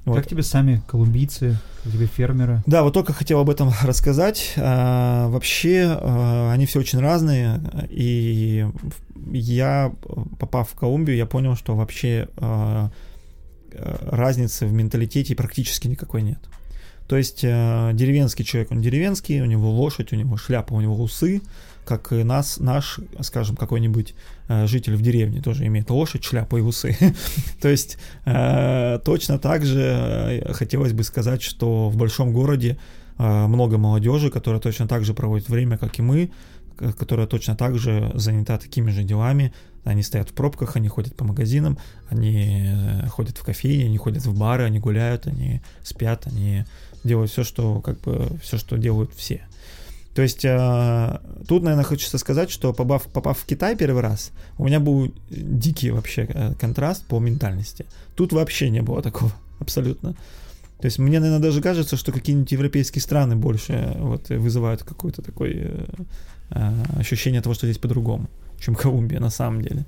Вот. 0.06 0.14
Как 0.18 0.28
тебе 0.28 0.44
сами 0.44 0.80
колумбийцы, 0.86 1.58
как 1.82 1.92
тебе 1.92 2.06
фермеры? 2.06 2.62
Да, 2.64 2.84
вот 2.84 2.94
только 2.94 3.12
хотел 3.12 3.40
об 3.40 3.50
этом 3.50 3.72
рассказать. 3.82 4.54
А, 4.56 5.26
вообще, 5.28 5.98
а, 6.00 6.52
они 6.52 6.66
все 6.66 6.78
очень 6.78 7.00
разные, 7.00 7.60
и 7.90 8.66
я, 9.32 9.92
попав 10.38 10.70
в 10.70 10.74
Колумбию, 10.76 11.16
я 11.16 11.26
понял, 11.26 11.56
что 11.56 11.74
вообще 11.74 12.28
а, 12.36 12.92
разницы 13.72 14.66
в 14.66 14.72
менталитете 14.72 15.34
практически 15.34 15.88
никакой 15.88 16.22
нет. 16.22 16.38
То 17.08 17.16
есть 17.16 17.44
э, 17.44 17.90
деревенский 17.94 18.44
человек, 18.44 18.72
он 18.72 18.80
деревенский, 18.80 19.40
у 19.40 19.44
него 19.44 19.70
лошадь, 19.70 20.12
у 20.12 20.16
него 20.16 20.36
шляпа, 20.36 20.74
у 20.74 20.80
него 20.80 21.00
усы, 21.00 21.40
как 21.84 22.12
и 22.12 22.24
нас, 22.24 22.58
наш, 22.58 22.98
скажем, 23.20 23.54
какой-нибудь 23.56 24.14
э, 24.48 24.66
житель 24.66 24.96
в 24.96 25.02
деревне 25.02 25.40
тоже 25.40 25.66
имеет 25.66 25.88
лошадь, 25.90 26.24
шляпу 26.24 26.58
и 26.58 26.62
усы. 26.62 26.96
То 27.60 27.68
есть 27.68 27.98
э, 28.24 28.98
точно 29.04 29.38
так 29.38 29.64
же 29.64 30.44
хотелось 30.52 30.92
бы 30.92 31.04
сказать, 31.04 31.42
что 31.42 31.90
в 31.90 31.96
большом 31.96 32.32
городе 32.32 32.78
много 33.18 33.78
молодежи, 33.78 34.28
которая 34.28 34.60
точно 34.60 34.86
так 34.86 35.06
же 35.06 35.14
проводит 35.14 35.48
время, 35.48 35.78
как 35.78 35.98
и 35.98 36.02
мы, 36.02 36.30
которая 36.98 37.26
точно 37.26 37.56
так 37.56 37.78
же 37.78 38.10
занята 38.14 38.58
такими 38.58 38.90
же 38.90 39.04
делами. 39.04 39.54
Они 39.84 40.02
стоят 40.02 40.28
в 40.28 40.32
пробках, 40.34 40.76
они 40.76 40.88
ходят 40.88 41.16
по 41.16 41.24
магазинам, 41.24 41.78
они 42.10 42.74
ходят 43.08 43.38
в 43.38 43.42
кофейни, 43.42 43.84
они 43.84 43.96
ходят 43.96 44.26
в 44.26 44.38
бары, 44.38 44.64
они 44.64 44.80
гуляют, 44.80 45.26
они 45.26 45.62
спят, 45.82 46.26
они 46.26 46.66
делают 47.06 47.30
все, 47.30 47.44
что 47.44 47.80
как 47.80 48.00
бы 48.00 48.28
все, 48.42 48.58
что 48.58 48.76
делают 48.76 49.12
все. 49.14 49.42
То 50.16 50.22
есть 50.22 50.46
э, 50.46 51.20
тут, 51.46 51.62
наверное, 51.62 51.84
хочется 51.84 52.16
сказать, 52.16 52.50
что 52.50 52.72
попав, 52.72 53.02
попав 53.04 53.38
в 53.38 53.44
Китай 53.44 53.76
первый 53.76 54.00
раз, 54.00 54.32
у 54.56 54.64
меня 54.64 54.80
был 54.80 55.12
дикий 55.28 55.90
вообще 55.90 56.26
э, 56.26 56.54
контраст 56.58 57.04
по 57.04 57.18
ментальности. 57.20 57.84
Тут 58.14 58.32
вообще 58.32 58.70
не 58.70 58.80
было 58.80 59.02
такого, 59.02 59.30
абсолютно. 59.60 60.14
То 60.80 60.86
есть 60.86 60.98
мне, 60.98 61.20
наверное, 61.20 61.42
даже 61.42 61.60
кажется, 61.60 61.96
что 61.98 62.12
какие-нибудь 62.12 62.50
европейские 62.50 63.02
страны 63.02 63.36
больше 63.36 63.94
вот 63.98 64.30
вызывают 64.30 64.82
какое-то 64.84 65.20
такое 65.20 65.52
э, 65.52 65.84
э, 66.50 66.72
ощущение 66.98 67.42
того, 67.42 67.54
что 67.54 67.66
здесь 67.66 67.78
по-другому, 67.78 68.30
чем 68.58 68.74
Колумбия 68.82 69.20
на 69.20 69.30
самом 69.30 69.60
деле. 69.60 69.84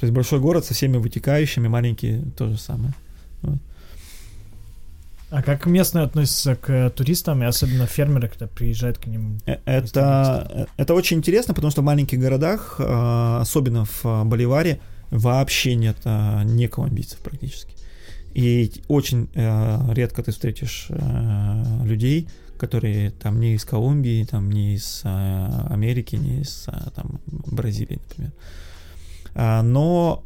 То 0.00 0.06
есть 0.06 0.12
большой 0.12 0.40
город 0.40 0.64
со 0.64 0.74
всеми 0.74 0.96
вытекающими, 0.96 1.68
маленький 1.68 2.22
то 2.36 2.48
же 2.48 2.58
самое. 2.58 2.92
А 5.28 5.42
как 5.42 5.66
местные 5.66 6.04
относятся 6.04 6.54
к 6.54 6.90
туристам, 6.90 7.42
и 7.42 7.46
особенно 7.46 7.86
фермеры, 7.86 8.28
когда 8.28 8.46
приезжают 8.46 8.98
к 8.98 9.06
ним? 9.06 9.38
Э, 9.46 9.56
это, 9.64 10.68
это 10.76 10.94
очень 10.94 11.18
интересно, 11.18 11.52
потому 11.52 11.72
что 11.72 11.82
в 11.82 11.84
маленьких 11.84 12.20
городах, 12.20 12.76
э, 12.78 13.38
особенно 13.40 13.84
в 13.84 14.04
Боливаре, 14.24 14.80
вообще 15.10 15.74
нет 15.74 15.96
э, 16.04 16.42
не 16.44 16.68
колумбийцев 16.68 17.18
практически. 17.18 17.74
И 18.34 18.70
очень 18.88 19.30
редко 19.34 20.22
ты 20.22 20.30
встретишь 20.30 20.88
людей, 21.84 22.28
которые 22.58 23.10
там 23.10 23.40
не 23.40 23.54
из 23.54 23.64
Колумбии, 23.64 24.24
там 24.24 24.52
не 24.52 24.74
из 24.74 25.00
Америки, 25.04 26.16
не 26.16 26.42
из 26.42 26.68
там, 26.94 27.18
Бразилии, 27.26 27.98
например. 28.06 28.32
Но 29.64 30.22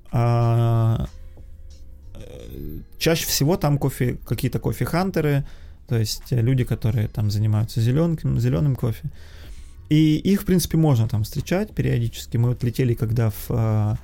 чаще 3.01 3.27
всего 3.27 3.57
там 3.57 3.79
кофе, 3.79 4.19
какие-то 4.25 4.61
кофе-хантеры, 4.61 5.45
то 5.89 5.99
есть 5.99 6.31
люди, 6.31 6.63
которые 6.63 7.09
там 7.09 7.31
занимаются 7.31 7.81
зеленым, 7.81 8.39
зеленым 8.39 8.77
кофе. 8.77 9.11
И 9.89 10.17
их, 10.19 10.43
в 10.43 10.45
принципе, 10.45 10.77
можно 10.77 11.09
там 11.09 11.25
встречать 11.25 11.75
периодически. 11.75 12.37
Мы 12.37 12.51
вот 12.51 12.63
летели, 12.63 12.95
когда 12.95 13.31
в, 13.31 13.47
а, 13.49 13.97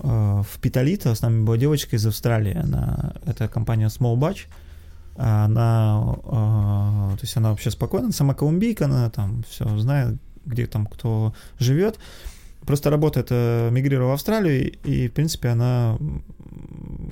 а, 0.00 0.42
в 0.42 0.58
Питалита, 0.60 1.14
с 1.14 1.22
нами 1.22 1.44
была 1.44 1.56
девочка 1.56 1.94
из 1.94 2.04
Австралии, 2.04 2.56
она, 2.56 3.12
это 3.26 3.46
компания 3.46 3.86
Small 3.86 4.16
Batch, 4.16 4.46
она, 5.16 6.14
то 6.24 7.18
есть 7.20 7.36
она 7.36 7.50
вообще 7.50 7.70
спокойна, 7.70 8.10
сама 8.10 8.32
колумбийка, 8.32 8.86
она 8.86 9.10
там 9.10 9.44
все 9.48 9.78
знает, 9.78 10.16
где 10.46 10.66
там 10.66 10.86
кто 10.86 11.34
живет, 11.58 11.98
просто 12.70 12.90
работает, 12.90 13.26
э, 13.30 13.68
мигрировала 13.72 14.10
в 14.10 14.14
Австралию, 14.14 14.72
и, 14.84 15.08
в 15.08 15.12
принципе, 15.12 15.48
она 15.48 15.98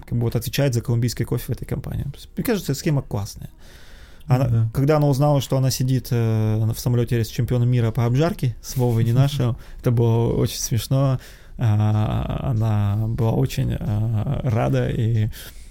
как 0.06 0.16
бы 0.16 0.24
вот 0.24 0.36
отвечает 0.36 0.72
за 0.72 0.80
колумбийский 0.80 1.24
кофе 1.24 1.44
в 1.46 1.50
этой 1.50 1.64
компании. 1.66 2.06
Мне 2.36 2.44
кажется, 2.44 2.74
схема 2.74 3.02
классная. 3.02 3.50
Она, 4.26 4.46
да. 4.46 4.70
Когда 4.72 4.98
она 4.98 5.08
узнала, 5.08 5.40
что 5.40 5.56
она 5.56 5.70
сидит 5.70 6.08
э, 6.10 6.72
в 6.72 6.78
самолете 6.78 7.24
с 7.24 7.28
чемпионом 7.28 7.68
мира 7.70 7.90
по 7.90 8.04
обжарке, 8.04 8.54
с 8.62 8.76
Вовой 8.76 9.02
не 9.02 9.12
нашим, 9.12 9.56
это 9.80 9.90
было 9.90 10.32
очень 10.32 10.60
смешно. 10.60 11.18
А, 11.56 12.50
она 12.50 13.08
была 13.08 13.32
очень 13.32 13.74
а, 13.80 14.40
рада 14.44 14.88
и 14.90 15.28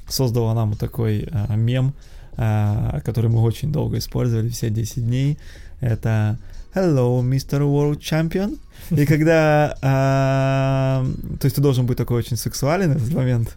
создала 0.09 0.53
нам 0.53 0.75
такой 0.75 1.29
а, 1.31 1.55
мем, 1.55 1.93
а, 2.35 2.99
который 3.05 3.29
мы 3.29 3.41
очень 3.41 3.71
долго 3.71 3.99
использовали, 3.99 4.49
все 4.49 4.69
10 4.69 5.05
дней. 5.05 5.37
Это 5.79 6.37
Hello, 6.77 7.23
Mr. 7.23 7.61
World 7.61 7.97
Champion. 7.97 8.59
И 8.91 9.07
когда... 9.07 9.75
А, 9.81 11.03
то 11.39 11.45
есть 11.45 11.55
ты 11.55 11.61
должен 11.61 11.87
быть 11.87 11.97
такой 11.97 12.17
очень 12.17 12.37
сексуален 12.37 12.93
в 12.93 12.97
этот 12.97 13.13
момент. 13.15 13.55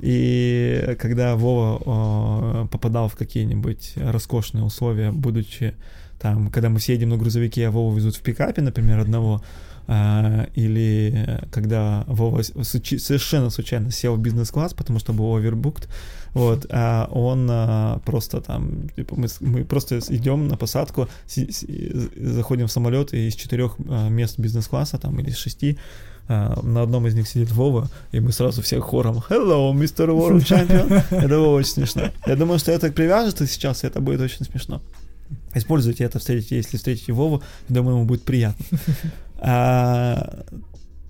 И 0.00 0.94
когда 0.98 1.36
Вова 1.36 2.68
попадал 2.70 3.08
в 3.08 3.16
какие-нибудь 3.16 3.94
роскошные 3.96 4.62
условия, 4.62 5.10
будучи 5.10 5.74
там, 6.20 6.50
когда 6.50 6.68
мы 6.68 6.80
все 6.80 6.98
на 7.06 7.16
грузовике, 7.16 7.66
а 7.66 7.70
Вову 7.70 7.96
везут 7.96 8.16
в 8.16 8.20
пикапе, 8.20 8.60
например, 8.60 8.98
одного, 8.98 9.42
или 10.54 11.40
когда 11.50 12.04
Вова 12.06 12.42
совершенно 12.42 13.50
случайно 13.50 13.90
сел 13.90 14.14
в 14.14 14.20
бизнес-класс, 14.20 14.72
потому 14.72 15.00
что 15.00 15.12
был 15.12 15.34
овербукт, 15.34 15.88
вот, 16.32 16.66
а 16.70 17.08
он 17.10 17.48
а, 17.50 18.00
просто 18.04 18.40
там, 18.40 18.88
типа, 18.90 19.16
мы, 19.16 19.28
мы 19.40 19.64
просто 19.64 19.98
идем 20.10 20.48
на 20.48 20.56
посадку, 20.56 21.08
си, 21.26 21.50
си, 21.50 21.90
заходим 22.16 22.68
в 22.68 22.72
самолет, 22.72 23.12
и 23.12 23.28
из 23.28 23.34
четырех 23.34 23.76
а, 23.88 24.08
мест 24.08 24.38
бизнес-класса, 24.38 24.98
там, 24.98 25.18
или 25.18 25.30
из 25.30 25.36
шести, 25.36 25.76
а, 26.28 26.60
на 26.62 26.82
одном 26.82 27.06
из 27.08 27.14
них 27.14 27.26
сидит 27.26 27.50
Вова, 27.50 27.88
и 28.12 28.20
мы 28.20 28.32
сразу 28.32 28.62
все 28.62 28.80
хором 28.80 29.22
«Hello, 29.28 29.72
Mr. 29.72 30.06
World 30.08 30.44
Champion!» 30.44 31.02
Это 31.10 31.28
было 31.28 31.56
очень 31.56 31.72
смешно. 31.72 32.10
Я 32.26 32.36
думаю, 32.36 32.58
что 32.60 32.70
это 32.70 32.92
привяжется 32.92 33.46
сейчас, 33.48 33.82
и 33.82 33.88
это 33.88 34.00
будет 34.00 34.20
очень 34.20 34.44
смешно. 34.44 34.80
Используйте 35.54 36.04
это, 36.04 36.18
встретите, 36.20 36.56
если 36.56 36.76
встретите 36.76 37.12
Вову, 37.12 37.42
думаю, 37.68 37.96
ему 37.96 38.04
будет 38.04 38.22
приятно. 38.22 38.64
А, 39.40 40.44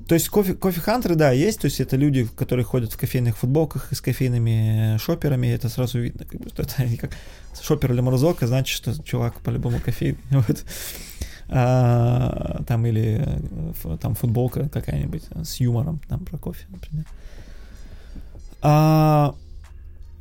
то 0.07 0.15
есть 0.15 0.29
кофе, 0.29 0.55
кофе-хантеры, 0.55 1.15
да, 1.15 1.31
есть, 1.31 1.61
то 1.61 1.67
есть 1.67 1.81
это 1.81 1.97
люди, 1.97 2.27
которые 2.37 2.65
ходят 2.65 2.93
в 2.93 2.97
кофейных 2.97 3.37
футболках 3.37 3.93
и 3.93 3.95
с 3.95 4.01
кофейными 4.01 4.97
шоперами, 4.99 5.49
это 5.49 5.69
сразу 5.69 6.01
видно, 6.01 6.25
как 6.25 6.41
бы, 6.41 6.49
что 6.49 6.63
это 6.63 6.85
не 6.85 6.97
как 6.97 7.13
шопер 7.61 7.93
или 7.93 8.01
морозок, 8.01 8.43
а 8.43 8.47
значит, 8.47 8.77
что 8.77 9.03
чувак 9.03 9.41
по-любому 9.41 9.81
кофейный. 9.81 10.19
Вот. 10.31 10.65
А, 11.53 12.63
там 12.67 12.87
или 12.87 13.27
там 14.01 14.15
футболка 14.15 14.69
какая-нибудь 14.69 15.25
с 15.45 15.61
юмором, 15.61 16.01
там 16.09 16.25
про 16.25 16.39
кофе, 16.39 16.67
например. 16.69 17.07
А, 18.63 19.35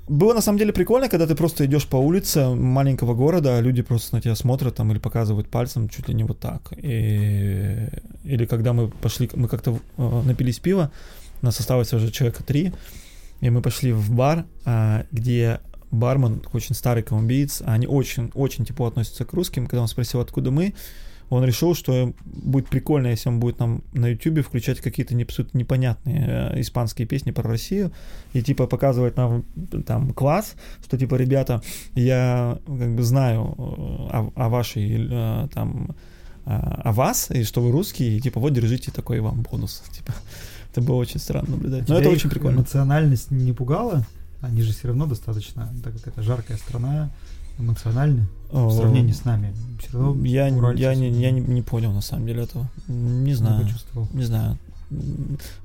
было 0.10 0.34
на 0.34 0.41
самом 0.41 0.58
деле 0.58 0.74
прикольно, 0.74 1.08
когда 1.08 1.28
ты 1.28 1.36
просто 1.36 1.65
идешь 1.65 1.88
по 1.88 1.98
улице 1.98 2.50
маленького 2.50 3.13
города, 3.13 3.58
а 3.58 3.62
люди 3.62 3.84
просто 3.84 4.15
на 4.15 4.22
тебя 4.22 4.36
смотрят 4.36 4.76
там 4.76 4.91
или 4.91 5.00
показывают 5.00 5.48
пальцем 5.48 5.88
чуть 5.88 6.08
ли 6.08 6.15
не 6.15 6.24
вот 6.24 6.39
так. 6.39 6.74
И... 6.78 7.88
Или 8.24 8.45
когда 8.45 8.74
мы 8.74 8.89
пошли, 8.89 9.30
мы 9.36 9.48
как-то 9.48 9.80
э, 9.98 10.22
напились 10.26 10.60
пива, 10.60 10.91
нас 11.41 11.60
осталось 11.60 11.93
уже 11.93 12.12
человека 12.12 12.43
три, 12.43 12.74
и 13.39 13.50
мы 13.50 13.62
пошли 13.62 13.93
в 13.93 14.12
бар, 14.12 14.45
а, 14.65 15.06
где 15.12 15.60
бармен, 15.91 16.41
очень 16.54 16.76
старый 16.76 17.04
колумбиец, 17.04 17.62
они 17.65 17.88
очень-очень 17.88 18.65
тепло 18.65 18.88
относятся 18.88 19.26
к 19.26 19.34
русским. 19.34 19.67
Когда 19.67 19.82
он 19.82 19.88
спросил, 19.88 20.19
откуда 20.19 20.52
мы, 20.52 20.74
он 21.30 21.44
решил, 21.44 21.76
что 21.76 22.13
будет 22.26 22.70
прикольно, 22.70 23.08
если 23.08 23.30
он 23.30 23.39
будет 23.39 23.60
нам 23.60 23.84
на 23.94 24.08
YouTube 24.08 24.46
включать 24.46 24.82
какие-то 24.82 25.15
абсолютно 25.15 25.58
непонятные 25.58 26.26
э, 26.56 26.62
испанские 26.62 27.08
песни 27.08 27.32
про 27.32 27.44
Россию 27.44 27.92
и 28.34 28.42
типа 28.42 28.68
показывать 28.68 29.15
нам 29.15 29.44
там 29.86 30.13
класс, 30.13 30.56
что 30.84 30.98
типа, 30.98 31.15
ребята, 31.15 31.62
я 31.96 32.58
как 32.65 32.96
бы 32.96 33.04
знаю 33.04 33.56
э, 33.58 33.62
о, 33.62 34.32
о 34.36 34.50
вашей 34.50 35.08
э, 35.10 35.48
там 35.54 35.96
о 36.46 36.94
вас, 36.94 37.30
и 37.30 37.44
что 37.44 37.62
вы 37.62 37.72
русские, 37.72 38.18
и 38.18 38.22
типа 38.22 38.39
вот 38.39 38.54
держите 38.54 38.92
такой 38.92 39.20
вам 39.20 39.44
бонус. 39.44 39.84
Типа, 39.92 40.13
это 40.72 40.82
было 40.82 40.96
очень 40.96 41.20
странно 41.20 41.52
наблюдать. 41.52 41.88
Но 41.88 42.00
это 42.00 42.10
очень 42.10 42.30
прикольно. 42.30 42.58
Эмоциональность 42.58 43.30
не 43.30 43.54
пугала? 43.54 44.04
Они 44.42 44.63
же 44.63 44.72
все 44.74 44.88
равно 44.88 45.06
достаточно, 45.06 45.72
так 45.84 45.94
как 45.94 46.08
это 46.08 46.24
жаркая 46.24 46.58
страна, 46.58 47.12
эмоциональны 47.60 48.28
в 48.52 48.72
сравнении 48.72 49.12
с 49.12 49.26
нами. 49.26 49.54
Все 49.80 49.93
равно 49.93 50.26
я, 50.26 50.48
я, 50.48 50.95
не, 50.95 51.10
я 51.12 51.32
не, 51.32 51.41
не 51.41 51.62
понял 51.62 51.91
на 51.91 52.02
самом 52.02 52.26
деле 52.28 52.43
этого. 52.43 52.69
Не 52.88 53.34
знаю. 53.34 53.67
Не 54.13 54.24
знаю. 54.24 54.58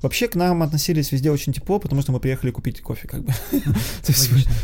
Вообще 0.03 0.27
к 0.27 0.35
нам 0.35 0.61
относились 0.61 1.11
везде 1.11 1.31
очень 1.31 1.51
тепло, 1.51 1.79
потому 1.79 2.01
что 2.03 2.11
мы 2.11 2.19
приехали 2.19 2.51
купить 2.51 2.81
кофе, 2.81 3.07
как 3.07 3.23
бы. 3.23 3.33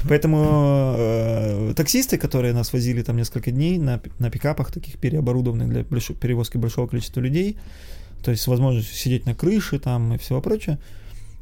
Поэтому 0.07 0.95
э, 0.97 1.73
таксисты, 1.75 2.19
которые 2.19 2.53
нас 2.53 2.71
возили 2.71 3.01
там 3.01 3.17
несколько 3.17 3.49
дней 3.49 3.79
на, 3.79 3.97
пикапах, 3.97 4.71
таких 4.71 4.99
переоборудованных 4.99 5.67
для 5.69 5.83
перевозки 5.83 6.57
большого 6.57 6.87
количества 6.87 7.21
людей, 7.21 7.57
то 8.23 8.29
есть 8.29 8.43
с 8.43 8.47
возможностью 8.47 8.95
сидеть 8.95 9.25
на 9.25 9.33
крыше 9.33 9.79
там 9.79 10.13
и 10.13 10.19
всего 10.19 10.41
прочего, 10.41 10.77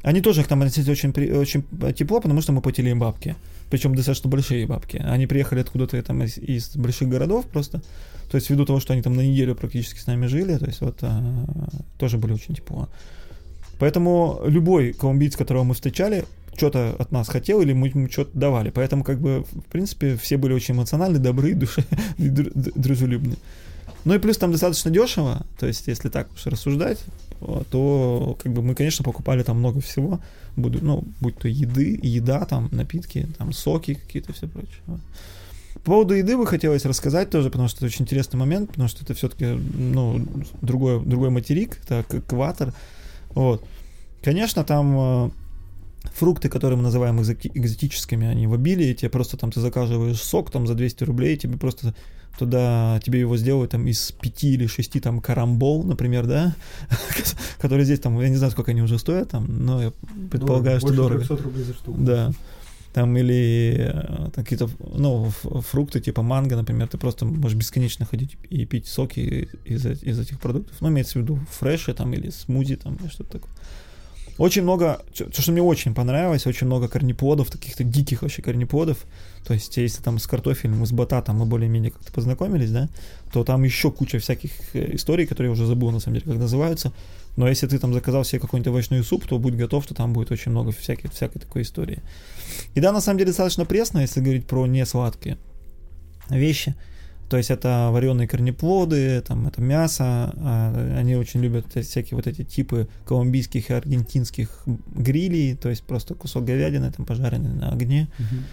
они 0.02 0.22
тоже 0.22 0.42
к 0.42 0.48
нам 0.48 0.62
относились 0.62 0.88
очень, 0.88 1.10
очень 1.36 1.62
тепло, 1.92 2.20
потому 2.20 2.40
что 2.40 2.52
мы 2.52 2.62
платили 2.62 2.88
им 2.88 3.00
бабки 3.00 3.36
причем 3.70 3.94
достаточно 3.94 4.28
большие 4.28 4.66
бабки. 4.66 4.96
Они 4.98 5.26
приехали 5.26 5.60
откуда-то 5.60 6.02
там 6.02 6.22
из, 6.22 6.36
из 6.36 6.76
больших 6.76 7.08
городов 7.08 7.46
просто, 7.46 7.80
то 8.30 8.36
есть 8.36 8.50
ввиду 8.50 8.66
того, 8.66 8.80
что 8.80 8.92
они 8.92 9.02
там 9.02 9.14
на 9.14 9.22
неделю 9.22 9.54
практически 9.54 9.98
с 9.98 10.06
нами 10.06 10.26
жили, 10.26 10.56
то 10.56 10.66
есть 10.66 10.80
вот 10.80 10.98
а, 11.02 11.22
тоже 11.98 12.18
были 12.18 12.32
очень 12.32 12.54
тепло. 12.54 12.88
Поэтому 13.78 14.42
любой 14.44 14.92
колумбиец, 14.92 15.36
которого 15.36 15.64
мы 15.64 15.74
встречали, 15.74 16.24
что-то 16.54 16.94
от 16.98 17.12
нас 17.12 17.28
хотел 17.28 17.62
или 17.62 17.72
мы 17.72 17.88
ему 17.88 18.10
что-то 18.10 18.36
давали. 18.36 18.70
Поэтому, 18.70 19.04
как 19.04 19.18
бы, 19.20 19.44
в 19.50 19.70
принципе, 19.70 20.16
все 20.16 20.36
были 20.36 20.52
очень 20.52 20.74
эмоциональны, 20.74 21.18
добры, 21.18 21.54
душе, 21.54 21.84
дружелюбны. 22.18 23.36
Ну 24.04 24.14
и 24.14 24.18
плюс 24.18 24.38
там 24.38 24.52
достаточно 24.52 24.90
дешево, 24.90 25.46
то 25.58 25.66
есть, 25.66 25.86
если 25.86 26.08
так 26.08 26.32
уж 26.32 26.46
рассуждать, 26.46 26.98
то 27.70 28.38
как 28.42 28.52
бы 28.52 28.62
мы, 28.62 28.74
конечно, 28.74 29.04
покупали 29.04 29.42
там 29.42 29.58
много 29.58 29.80
всего, 29.80 30.20
буду, 30.56 30.78
ну, 30.82 31.04
будь 31.20 31.36
то 31.36 31.48
еды, 31.48 31.98
еда, 32.02 32.44
там, 32.44 32.68
напитки, 32.72 33.28
там, 33.38 33.52
соки 33.52 33.94
какие-то, 33.94 34.32
все 34.32 34.48
прочее. 34.48 34.80
По 35.74 35.92
поводу 35.92 36.14
еды 36.14 36.36
бы 36.36 36.46
хотелось 36.46 36.84
рассказать 36.84 37.30
тоже, 37.30 37.50
потому 37.50 37.68
что 37.68 37.78
это 37.78 37.86
очень 37.86 38.04
интересный 38.04 38.38
момент, 38.38 38.70
потому 38.70 38.88
что 38.88 39.02
это 39.02 39.14
все-таки, 39.14 39.46
ну, 39.46 40.26
другой, 40.60 41.04
другой 41.04 41.30
материк, 41.30 41.78
это 41.84 42.04
экватор. 42.10 42.74
Вот. 43.30 43.64
Конечно, 44.22 44.64
там 44.64 44.96
э, 44.98 45.30
фрукты, 46.14 46.50
которые 46.50 46.76
мы 46.76 46.82
называем 46.82 47.20
экзотическими, 47.22 48.26
они 48.26 48.46
в 48.46 48.52
обилии, 48.52 48.92
тебе 48.92 49.08
просто 49.08 49.36
там 49.38 49.50
ты 49.50 49.60
заказываешь 49.60 50.20
сок 50.20 50.50
там 50.50 50.66
за 50.66 50.74
200 50.74 51.04
рублей, 51.04 51.36
тебе 51.36 51.56
просто 51.56 51.94
туда 52.38 53.00
тебе 53.04 53.20
его 53.20 53.36
сделают 53.36 53.72
там 53.72 53.86
из 53.86 54.12
пяти 54.12 54.54
или 54.54 54.66
шести 54.66 55.00
там 55.00 55.20
карамбол, 55.20 55.84
например, 55.84 56.26
да, 56.26 56.54
которые 57.58 57.84
здесь 57.84 58.00
там, 58.00 58.18
я 58.20 58.28
не 58.28 58.36
знаю, 58.36 58.52
сколько 58.52 58.70
они 58.70 58.82
уже 58.82 58.98
стоят 58.98 59.30
там, 59.30 59.46
но 59.64 59.82
я 59.82 59.92
предполагаю, 60.30 60.80
что 60.80 60.92
дорого. 60.92 61.24
рублей 61.28 61.64
за 61.64 61.74
штуку. 61.74 61.98
Да. 62.00 62.32
там 62.92 63.16
или 63.16 63.76
э, 63.78 64.30
какие-то, 64.34 64.68
ну, 64.78 65.30
фрукты 65.70 66.00
типа 66.00 66.22
манго, 66.22 66.56
например, 66.56 66.88
ты 66.88 66.98
просто 66.98 67.26
можешь 67.26 67.58
бесконечно 67.58 68.06
ходить 68.06 68.36
и 68.48 68.64
пить 68.64 68.86
соки 68.86 69.48
из, 69.64 69.84
из 69.86 70.18
этих 70.18 70.40
продуктов. 70.40 70.76
Ну, 70.80 70.88
имеется 70.88 71.18
в 71.18 71.22
виду 71.22 71.38
фреши 71.50 71.94
там 71.94 72.12
или 72.14 72.30
смузи 72.30 72.76
там 72.76 72.96
или 72.96 73.08
что-то 73.08 73.38
такое. 73.38 73.52
Очень 74.40 74.62
много, 74.62 75.02
то, 75.14 75.42
что 75.42 75.52
мне 75.52 75.60
очень 75.60 75.94
понравилось, 75.94 76.46
очень 76.46 76.66
много 76.66 76.88
корнеплодов, 76.88 77.50
таких-то 77.50 77.84
диких 77.84 78.22
вообще 78.22 78.40
корнеплодов. 78.40 79.04
То 79.46 79.52
есть, 79.52 79.76
если 79.76 80.02
там 80.02 80.18
с 80.18 80.26
картофелем, 80.26 80.86
с 80.86 80.92
бататом 80.92 81.36
мы 81.36 81.44
более-менее 81.44 81.90
как-то 81.90 82.10
познакомились, 82.10 82.70
да, 82.70 82.88
то 83.34 83.44
там 83.44 83.64
еще 83.64 83.90
куча 83.90 84.18
всяких 84.18 84.52
э, 84.72 84.94
историй, 84.94 85.26
которые 85.26 85.50
я 85.50 85.52
уже 85.52 85.66
забыл, 85.66 85.90
на 85.90 86.00
самом 86.00 86.20
деле, 86.20 86.32
как 86.32 86.40
называются. 86.40 86.94
Но 87.36 87.48
если 87.48 87.66
ты 87.66 87.78
там 87.78 87.92
заказал 87.92 88.24
себе 88.24 88.40
какой-нибудь 88.40 88.68
овощной 88.68 89.04
суп, 89.04 89.26
то 89.26 89.38
будь 89.38 89.56
готов, 89.56 89.84
что 89.84 89.92
там 89.92 90.14
будет 90.14 90.30
очень 90.30 90.52
много 90.52 90.72
всякой, 90.72 91.10
всякой 91.10 91.40
такой 91.40 91.60
истории. 91.60 91.98
И 92.74 92.80
да, 92.80 92.92
на 92.92 93.02
самом 93.02 93.18
деле 93.18 93.32
достаточно 93.32 93.66
пресно, 93.66 93.98
если 93.98 94.20
говорить 94.20 94.46
про 94.46 94.66
не 94.66 94.86
сладкие 94.86 95.36
вещи. 96.30 96.74
То 97.30 97.36
есть 97.36 97.50
это 97.50 97.90
вареные 97.92 98.26
корнеплоды, 98.26 99.20
там 99.20 99.46
это 99.46 99.62
мясо. 99.62 100.04
А, 100.36 100.96
они 100.98 101.14
очень 101.14 101.40
любят 101.40 101.64
всякие 101.72 102.16
вот 102.16 102.26
эти 102.26 102.42
типы 102.42 102.88
колумбийских 103.06 103.70
и 103.70 103.72
аргентинских 103.72 104.64
грилей, 104.96 105.54
то 105.54 105.70
есть 105.70 105.84
просто 105.84 106.14
кусок 106.14 106.44
говядины 106.44 106.90
там 106.90 107.06
пожаренный 107.06 107.54
на 107.54 107.70
огне. 107.70 108.08
Мгм. 108.18 108.44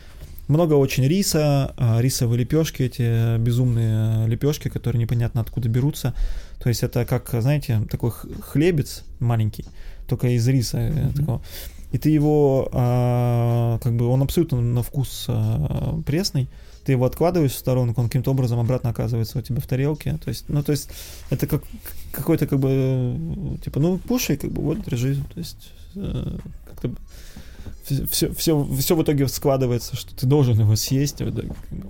Много 0.47 0.75
очень 0.75 1.05
риса, 1.07 1.73
а, 1.75 1.99
рисовые 1.99 2.41
лепешки, 2.41 2.83
эти 2.83 3.37
безумные 3.39 4.27
лепешки, 4.27 4.69
которые 4.69 5.01
непонятно 5.01 5.41
откуда 5.41 5.67
берутся. 5.69 6.13
То 6.61 6.69
есть 6.69 6.83
это 6.83 7.03
как, 7.05 7.33
знаете, 7.41 7.81
такой 7.89 8.11
хлебец 8.11 9.03
маленький, 9.19 9.65
только 10.07 10.27
из 10.27 10.47
риса 10.47 10.77
Мгм. 10.77 11.13
такого. 11.13 11.41
И 11.91 11.97
ты 11.97 12.09
его, 12.09 12.69
а, 12.73 13.79
как 13.81 13.95
бы, 13.95 14.07
он 14.07 14.21
абсолютно 14.21 14.61
на 14.61 14.83
вкус 14.83 15.25
а, 15.29 15.99
пресный. 16.05 16.49
Ты 16.83 16.93
его 16.93 17.05
откладываешь 17.05 17.51
в 17.51 17.57
сторонку, 17.57 18.01
он 18.01 18.07
каким-то 18.07 18.31
образом 18.31 18.59
обратно 18.59 18.89
оказывается 18.89 19.39
у 19.39 19.41
тебя 19.41 19.59
в 19.59 19.67
тарелке. 19.67 20.17
То 20.23 20.29
есть, 20.29 20.45
ну, 20.47 20.63
то 20.63 20.71
есть, 20.71 20.89
это 21.29 21.45
как 21.47 21.63
какой-то, 22.11 22.47
как 22.47 22.59
бы, 22.59 22.69
э, 22.71 23.57
типа, 23.63 23.81
ну, 23.81 23.99
кушай, 24.07 24.37
как 24.37 24.51
бы, 24.51 24.61
вот, 24.61 24.83
держи. 24.85 25.15
То 25.33 25.39
есть, 25.39 25.73
э, 25.95 26.37
как-то 26.65 26.91
все, 27.83 28.33
все, 28.33 28.63
все 28.75 28.95
в 28.95 29.03
итоге 29.03 29.27
складывается, 29.27 29.97
что 29.97 30.15
ты 30.15 30.25
должен 30.25 30.59
его 30.59 30.75
съесть. 30.75 31.17
да, 31.17 31.41
как 31.41 31.77
бы, 31.77 31.87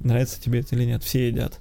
нравится 0.00 0.40
тебе 0.40 0.60
это 0.60 0.74
или 0.74 0.84
нет, 0.84 1.02
все 1.02 1.28
едят. 1.28 1.58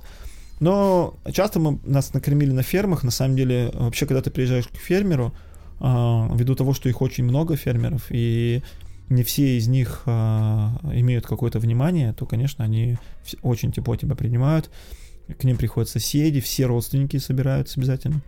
Но 0.59 1.15
часто 1.31 1.59
мы, 1.59 1.79
нас 1.83 2.13
накормили 2.13 2.51
на 2.51 2.63
фермах. 2.63 3.03
На 3.03 3.11
самом 3.11 3.35
деле, 3.35 3.71
вообще, 3.73 4.05
когда 4.05 4.21
ты 4.21 4.29
приезжаешь 4.29 4.67
к 4.67 4.75
фермеру, 4.75 5.33
ввиду 5.79 6.55
того, 6.55 6.73
что 6.73 6.89
их 6.89 7.01
очень 7.01 7.23
много 7.23 7.55
фермеров, 7.55 8.07
и 8.09 8.61
не 9.09 9.23
все 9.23 9.57
из 9.57 9.67
них 9.67 10.03
а, 10.05 10.79
имеют 10.93 11.25
какое-то 11.25 11.59
внимание, 11.59 12.13
то, 12.13 12.25
конечно, 12.25 12.63
они 12.63 12.97
очень 13.41 13.71
тепло 13.71 13.95
тебя 13.95 14.15
принимают. 14.15 14.69
К 15.37 15.43
ним 15.43 15.57
приходят 15.57 15.89
соседи, 15.89 16.39
все 16.41 16.65
родственники 16.65 17.17
собираются 17.17 17.79
обязательно. 17.79 18.21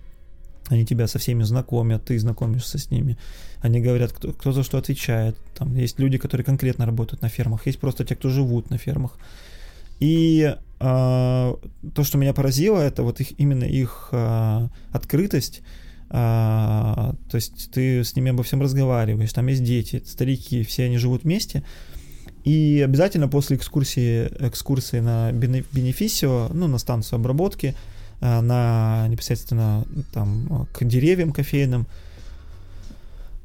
Они 0.70 0.86
тебя 0.86 1.08
со 1.08 1.20
всеми 1.20 1.44
знакомят, 1.44 2.06
ты 2.06 2.18
знакомишься 2.18 2.78
с 2.78 2.92
ними. 2.92 3.18
Они 3.62 3.82
говорят, 3.82 4.12
кто, 4.12 4.32
кто 4.32 4.52
за 4.52 4.64
что 4.64 4.78
отвечает. 4.78 5.36
Там 5.56 5.76
есть 5.76 6.00
люди, 6.00 6.18
которые 6.18 6.46
конкретно 6.46 6.86
работают 6.86 7.22
на 7.22 7.30
фермах, 7.30 7.66
есть 7.66 7.80
просто 7.80 8.06
те, 8.06 8.16
кто 8.16 8.30
живут 8.30 8.70
на 8.70 8.78
фермах. 8.78 9.18
И 10.00 10.56
а, 10.80 11.56
то, 11.94 12.04
что 12.04 12.18
меня 12.18 12.34
поразило, 12.34 12.80
это 12.80 13.04
вот 13.04 13.20
их, 13.20 13.40
именно 13.40 13.66
их 13.66 14.10
а, 14.12 14.70
открытость. 14.92 15.62
А, 16.14 17.16
то 17.30 17.36
есть 17.36 17.72
ты 17.72 18.04
с 18.04 18.18
ними 18.18 18.32
обо 18.32 18.44
всем 18.44 18.62
разговариваешь, 18.62 19.32
там 19.32 19.48
есть 19.48 19.64
дети, 19.64 20.04
старики, 20.06 20.64
все 20.64 20.86
они 20.86 20.98
живут 20.98 21.24
вместе. 21.24 21.64
И 22.44 22.82
обязательно 22.84 23.30
после 23.30 23.56
экскурсии, 23.56 24.28
экскурсии 24.40 24.98
на 24.98 25.32
бене- 25.32 25.64
бенефисио, 25.72 26.50
ну, 26.54 26.68
на 26.68 26.80
станцию 26.80 27.18
обработки, 27.18 27.76
а, 28.20 28.42
на 28.42 29.08
непосредственно 29.08 29.86
там 30.14 30.68
к 30.74 30.84
деревьям 30.84 31.32
кофейным, 31.32 31.88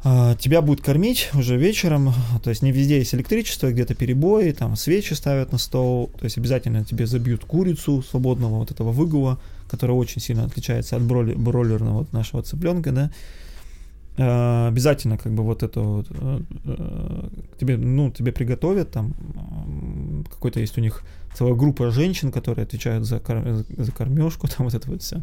а, 0.03 0.35
тебя 0.35 0.61
будут 0.61 0.85
кормить 0.85 1.31
уже 1.35 1.57
вечером, 1.57 2.13
то 2.43 2.51
есть 2.51 2.63
не 2.63 2.73
везде 2.73 2.99
есть 2.99 3.15
электричество, 3.15 3.71
где-то 3.71 3.95
перебои, 3.95 4.51
там 4.51 4.75
свечи 4.75 5.15
ставят 5.15 5.53
на 5.53 5.59
стол, 5.59 6.11
то 6.19 6.25
есть 6.25 6.37
обязательно 6.37 6.85
тебе 6.85 7.07
забьют 7.07 7.45
курицу 7.45 8.03
свободного 8.03 8.59
вот 8.59 8.73
этого 8.73 8.91
выгула, 8.91 9.39
которая 9.69 9.97
очень 9.97 10.21
сильно 10.21 10.45
отличается 10.45 10.97
от 10.97 11.03
броли- 11.03 11.35
бройлерного 11.35 11.99
вот 11.99 12.13
нашего 12.13 12.43
цыпленка, 12.43 12.93
да, 12.93 13.11
А, 14.19 14.69
обязательно 14.69 15.19
как 15.19 15.33
бы 15.35 15.43
вот 15.43 15.63
это 15.63 15.81
вот 15.81 16.07
э, 16.11 16.41
э, 16.65 17.29
тебе, 17.61 17.77
ну, 17.77 18.11
тебе 18.11 18.33
приготовят, 18.33 18.91
там 18.91 19.15
какой-то 20.31 20.59
есть 20.61 20.79
у 20.79 20.81
них 20.81 21.03
целая 21.35 21.55
группа 21.55 21.91
женщин, 21.91 22.33
которые 22.33 22.63
отвечают 22.65 23.05
за, 23.05 23.19
кор- 23.19 23.65
за 23.77 23.93
кормежку, 23.93 24.49
там 24.57 24.65
вот 24.67 24.75
это 24.75 24.91
вот 24.91 25.03
все. 25.03 25.23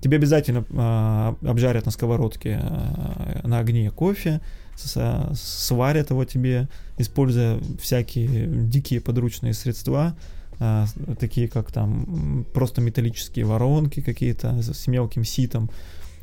Тебе 0.00 0.16
обязательно 0.18 0.64
а, 0.70 1.34
обжарят 1.44 1.84
на 1.86 1.90
сковородке 1.92 2.60
а, 2.62 3.40
на 3.44 3.58
огне 3.58 3.90
кофе, 3.90 4.40
с- 4.76 5.30
сварят 5.34 6.10
его 6.10 6.24
тебе, 6.24 6.68
используя 6.98 7.58
всякие 7.80 8.46
дикие 8.46 9.00
подручные 9.00 9.52
средства, 9.54 10.14
а, 10.58 10.86
такие 11.18 11.48
как 11.48 11.72
там 11.72 12.46
просто 12.52 12.80
металлические 12.80 13.44
воронки 13.44 14.00
какие-то 14.00 14.62
с 14.62 14.86
мелким 14.86 15.24
ситом. 15.24 15.70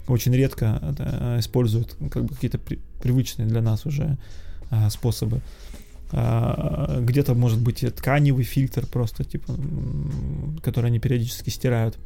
Очень 0.08 0.34
редко 0.34 0.80
это, 0.82 1.38
используют 1.39 1.96
как 2.10 2.26
бы 2.26 2.34
какие-то 2.34 2.58
при- 2.58 2.80
привычные 3.02 3.48
для 3.48 3.62
нас 3.62 3.86
уже 3.86 4.18
а, 4.72 4.89
способы. 4.89 5.42
А, 6.12 7.00
Где-то 7.02 7.36
может 7.36 7.60
быть 7.60 7.86
тканевый 7.96 8.44
фильтр 8.44 8.86
просто, 8.88 9.24
типа, 9.24 9.56
который 10.63 10.88
они 10.88 11.00
периодически 11.00 11.50
стирают. 11.50 11.98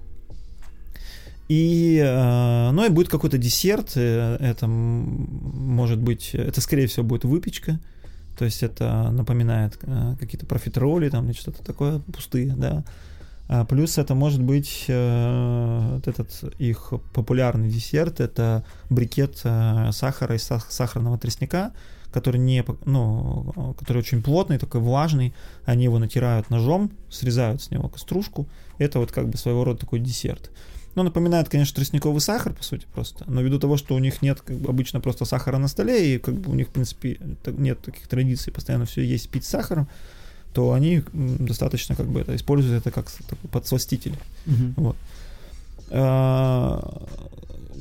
И, 1.49 2.01
э, 2.03 2.71
ну 2.71 2.85
и 2.85 2.89
будет 2.89 3.09
какой-то 3.09 3.37
десерт, 3.37 3.91
э, 3.95 4.37
это 4.39 4.65
может 4.65 5.99
быть, 5.99 6.33
это 6.33 6.61
скорее 6.61 6.87
всего 6.87 7.05
будет 7.05 7.25
выпечка, 7.25 7.79
то 8.37 8.45
есть 8.45 8.63
это 8.63 9.11
напоминает 9.11 9.77
э, 9.83 10.15
какие-то 10.19 10.45
профитроли 10.45 11.09
там 11.09 11.25
или 11.25 11.33
что-то 11.33 11.63
такое 11.63 11.99
пустые, 11.99 12.53
да. 12.55 12.83
А 13.49 13.65
плюс 13.65 13.97
это 13.97 14.15
может 14.15 14.41
быть 14.41 14.85
э, 14.87 15.89
вот 15.95 16.07
этот 16.07 16.55
их 16.59 16.93
популярный 17.13 17.69
десерт, 17.69 18.19
это 18.19 18.63
брикет 18.89 19.41
э, 19.43 19.89
сахара 19.91 20.35
из 20.35 20.49
сах- 20.49 20.69
сахарного 20.69 21.17
тростника, 21.17 21.73
который 22.11 22.39
не, 22.39 22.63
ну, 22.85 23.75
который 23.77 23.97
очень 23.97 24.21
плотный, 24.21 24.59
такой 24.59 24.81
влажный, 24.81 25.33
они 25.65 25.83
его 25.83 25.99
натирают 25.99 26.49
ножом, 26.49 26.91
срезают 27.09 27.61
с 27.61 27.71
него 27.71 27.89
кострушку, 27.89 28.47
это 28.77 28.99
вот 28.99 29.11
как 29.11 29.29
бы 29.29 29.37
своего 29.37 29.63
рода 29.63 29.79
такой 29.79 29.99
десерт. 29.99 30.51
Ну, 30.95 31.03
напоминает, 31.03 31.49
конечно, 31.49 31.75
тростниковый 31.75 32.21
сахар, 32.21 32.53
по 32.53 32.63
сути, 32.63 32.85
просто. 32.93 33.23
Но 33.27 33.41
ввиду 33.41 33.57
того, 33.59 33.77
что 33.77 33.95
у 33.95 33.99
них 33.99 34.21
нет 34.21 34.41
как 34.41 34.57
бы, 34.57 34.69
обычно 34.69 34.99
просто 34.99 35.25
сахара 35.25 35.57
на 35.57 35.67
столе, 35.67 36.15
и 36.15 36.19
как 36.19 36.35
бы 36.35 36.51
у 36.51 36.55
них, 36.55 36.67
в 36.67 36.71
принципе, 36.71 37.19
нет 37.47 37.81
таких 37.81 38.07
традиций 38.07 38.53
постоянно 38.53 38.85
все 38.85 39.01
есть 39.01 39.29
пить 39.29 39.43
с 39.45 39.49
сахаром, 39.49 39.87
то 40.53 40.71
они 40.73 41.01
достаточно 41.13 41.95
как 41.95 42.07
бы 42.07 42.19
это 42.21 42.35
используют 42.35 42.81
это 42.85 42.91
как 42.91 43.09
такой 43.11 43.49
подсластитель. 43.49 44.13
Мгм. 44.45 44.93
А, 45.89 47.03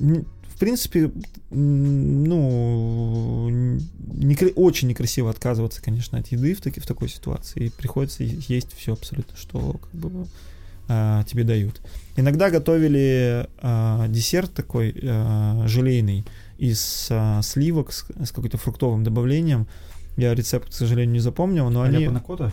н- 0.00 0.24
В 0.48 0.58
принципе, 0.62 1.10
ну, 1.50 3.48
н- 3.50 3.80
некра- 4.18 4.52
очень 4.54 4.88
некрасиво 4.88 5.28
отказываться, 5.30 5.82
конечно, 5.82 6.18
от 6.18 6.28
еды 6.28 6.54
в, 6.54 6.60
таки, 6.60 6.78
в 6.80 6.86
такой 6.86 7.08
ситуации. 7.08 7.64
И 7.66 7.70
приходится 7.70 8.22
есть 8.24 8.72
все 8.76 8.92
абсолютно, 8.92 9.36
что 9.36 9.72
как 9.72 9.90
бы 9.92 10.26
а, 10.88 11.24
тебе 11.24 11.44
дают. 11.44 11.80
Иногда 12.16 12.50
готовили 12.50 13.48
а, 13.60 14.06
десерт 14.08 14.52
такой 14.52 14.94
а, 15.02 15.64
желейный 15.66 16.24
из 16.58 17.08
а, 17.10 17.40
сливок 17.42 17.92
с, 17.92 18.04
с 18.22 18.32
каким-то 18.32 18.58
фруктовым 18.58 19.02
добавлением. 19.02 19.66
Я 20.16 20.34
рецепт, 20.34 20.68
к 20.68 20.72
сожалению, 20.72 21.14
не 21.14 21.20
запомнил, 21.20 21.70
но 21.70 21.82
они... 21.82 21.96
А-ля 21.96 22.08
панакота? 22.08 22.52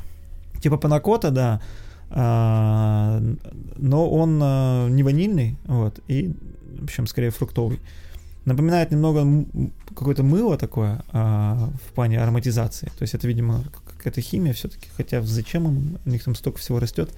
Типа 0.61 0.77
панакота, 0.77 1.31
да. 1.31 1.61
А, 2.09 3.21
но 3.77 4.09
он 4.09 4.39
а, 4.41 4.87
не 4.87 5.03
ванильный, 5.03 5.57
вот, 5.65 5.99
и, 6.07 6.33
в 6.79 6.85
общем, 6.85 7.05
скорее 7.05 7.29
фруктовый. 7.29 7.79
Напоминает 8.45 8.89
немного 8.91 9.45
какое-то 9.89 10.23
мыло 10.23 10.57
такое 10.57 11.03
а, 11.11 11.69
в 11.85 11.93
плане 11.93 12.19
ароматизации. 12.19 12.87
То 12.97 13.03
есть 13.03 13.13
это, 13.13 13.27
видимо, 13.27 13.63
какая-то 13.97 14.21
химия 14.21 14.53
все-таки. 14.53 14.87
Хотя 14.95 15.21
зачем 15.21 15.67
им? 15.67 15.99
У 16.05 16.09
них 16.09 16.23
там 16.23 16.33
столько 16.33 16.57
всего 16.57 16.79
растет. 16.79 17.11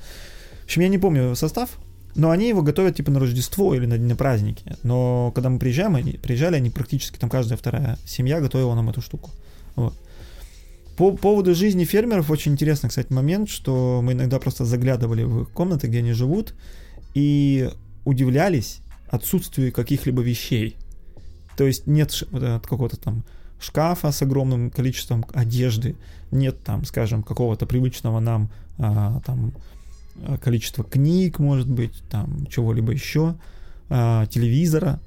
В 0.62 0.64
общем, 0.66 0.82
я 0.82 0.88
не 0.88 0.98
помню 0.98 1.36
состав, 1.36 1.78
но 2.16 2.30
они 2.30 2.50
его 2.50 2.62
готовят 2.62 2.96
типа 2.96 3.12
на 3.12 3.20
Рождество 3.20 3.74
или 3.74 3.86
на, 3.86 3.98
на 3.98 4.16
праздники. 4.16 4.64
Но 4.84 5.32
когда 5.34 5.50
мы 5.50 5.60
приезжаем, 5.60 5.96
они, 5.96 6.14
приезжали, 6.14 6.56
они 6.56 6.70
практически 6.70 7.18
там 7.18 7.30
каждая 7.30 7.58
вторая 7.58 7.98
семья 8.06 8.40
готовила 8.40 8.76
нам 8.76 8.90
эту 8.90 9.02
штуку. 9.02 9.30
Вот. 9.76 9.94
По 10.98 11.12
поводу 11.12 11.56
жизни 11.56 11.86
фермеров 11.86 12.30
очень 12.30 12.52
интересный, 12.52 12.90
кстати, 12.90 13.12
момент, 13.12 13.50
что 13.50 14.02
мы 14.04 14.14
иногда 14.14 14.40
просто 14.40 14.66
заглядывали 14.66 15.24
в 15.24 15.44
их 15.44 15.50
комнаты, 15.50 15.88
где 15.88 16.00
они 16.00 16.12
живут, 16.12 16.54
и 17.14 17.70
удивлялись 18.06 18.80
отсутствию 19.10 19.72
каких-либо 19.72 20.22
вещей. 20.22 20.76
То 21.58 21.66
есть 21.66 21.88
нет 21.88 22.12
вот, 22.32 22.44
э, 22.44 22.60
какого-то 22.60 22.98
там 22.98 23.24
шкафа 23.60 24.12
с 24.12 24.22
огромным 24.22 24.70
количеством 24.70 25.26
одежды, 25.34 25.96
нет 26.32 26.64
там, 26.64 26.86
скажем, 26.86 27.24
какого-то 27.24 27.66
привычного 27.66 28.20
нам 28.20 28.50
а, 28.78 29.22
там 29.26 29.54
количества 30.42 30.84
книг, 30.84 31.40
может 31.40 31.70
быть, 31.70 32.04
там 32.10 32.46
чего-либо 32.48 32.92
еще, 32.92 33.36
а, 33.90 34.26
телевизора. 34.28 35.00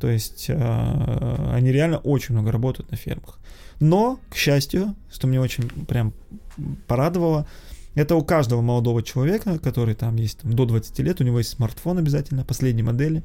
То 0.00 0.08
есть 0.08 0.46
а, 0.50 1.52
они 1.54 1.72
реально 1.72 1.98
очень 1.98 2.34
много 2.34 2.52
работают 2.52 2.90
на 2.90 2.96
фермах. 2.96 3.38
Но, 3.80 4.18
к 4.30 4.36
счастью, 4.36 4.94
что 5.10 5.26
мне 5.26 5.40
очень 5.40 5.68
прям 5.86 6.12
порадовало, 6.86 7.46
это 7.94 8.14
у 8.14 8.22
каждого 8.22 8.60
молодого 8.60 9.02
человека, 9.02 9.58
который 9.58 9.94
там 9.94 10.16
есть 10.16 10.38
там, 10.38 10.52
до 10.52 10.66
20 10.66 10.98
лет, 11.00 11.20
у 11.20 11.24
него 11.24 11.38
есть 11.38 11.50
смартфон 11.50 11.98
обязательно, 11.98 12.44
последней 12.44 12.82
модели. 12.82 13.22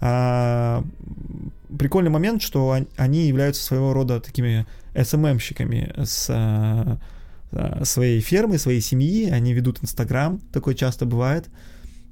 А, 0.00 0.84
прикольный 1.78 2.10
момент, 2.10 2.42
что 2.42 2.78
они 2.96 3.26
являются 3.26 3.62
своего 3.62 3.92
рода 3.92 4.20
такими 4.20 4.66
SMM-щиками 4.94 6.04
с 6.04 6.26
а, 6.30 6.98
своей 7.82 8.20
фермы, 8.20 8.58
своей 8.58 8.80
семьи, 8.80 9.30
они 9.30 9.52
ведут 9.52 9.82
Инстаграм, 9.82 10.40
такое 10.52 10.74
часто 10.74 11.06
бывает. 11.06 11.48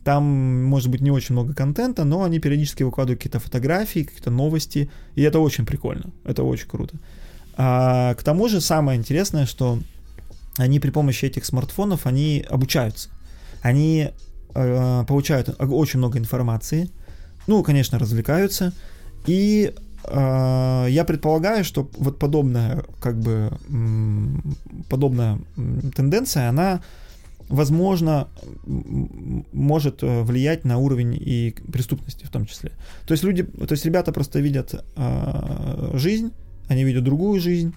Там, 0.05 0.65
может 0.65 0.91
быть, 0.91 1.01
не 1.01 1.11
очень 1.11 1.35
много 1.35 1.55
контента, 1.55 2.05
но 2.05 2.25
они 2.25 2.41
периодически 2.41 2.83
выкладывают 2.83 3.21
какие-то 3.21 3.39
фотографии, 3.39 4.03
какие-то 4.05 4.31
новости, 4.31 4.91
и 5.15 5.23
это 5.23 5.39
очень 5.39 5.65
прикольно, 5.65 6.11
это 6.25 6.43
очень 6.43 6.69
круто. 6.69 6.97
А, 7.57 8.15
к 8.15 8.23
тому 8.23 8.49
же 8.49 8.61
самое 8.61 8.99
интересное, 8.99 9.47
что 9.47 9.79
они 10.57 10.81
при 10.81 10.91
помощи 10.91 11.27
этих 11.27 11.45
смартфонов, 11.45 12.07
они 12.07 12.45
обучаются. 12.49 13.09
Они 13.63 14.11
э, 14.55 15.05
получают 15.07 15.55
очень 15.59 15.99
много 15.99 16.19
информации, 16.19 16.91
ну, 17.47 17.63
конечно, 17.63 17.99
развлекаются, 17.99 18.73
и 19.27 19.73
э, 19.73 19.81
я 20.05 21.05
предполагаю, 21.07 21.65
что 21.65 21.89
вот 21.97 22.19
подобная, 22.19 22.85
как 23.01 23.19
бы, 23.21 23.51
подобная 24.89 25.39
тенденция, 25.95 26.49
она, 26.49 26.83
возможно, 27.49 28.29
может 29.53 30.03
э, 30.03 30.23
влиять 30.23 30.65
на 30.65 30.79
уровень 30.79 31.15
и 31.15 31.55
преступности 31.71 32.25
в 32.25 32.31
том 32.31 32.47
числе. 32.47 32.73
То 33.07 33.13
есть 33.13 33.23
люди, 33.23 33.43
то 33.43 33.73
есть 33.73 33.85
ребята 33.85 34.13
просто 34.13 34.41
видят 34.41 34.75
э, 34.97 35.91
жизнь, 35.95 36.33
они 36.69 36.85
видят 36.85 37.05
другую 37.05 37.41
жизнь, 37.41 37.75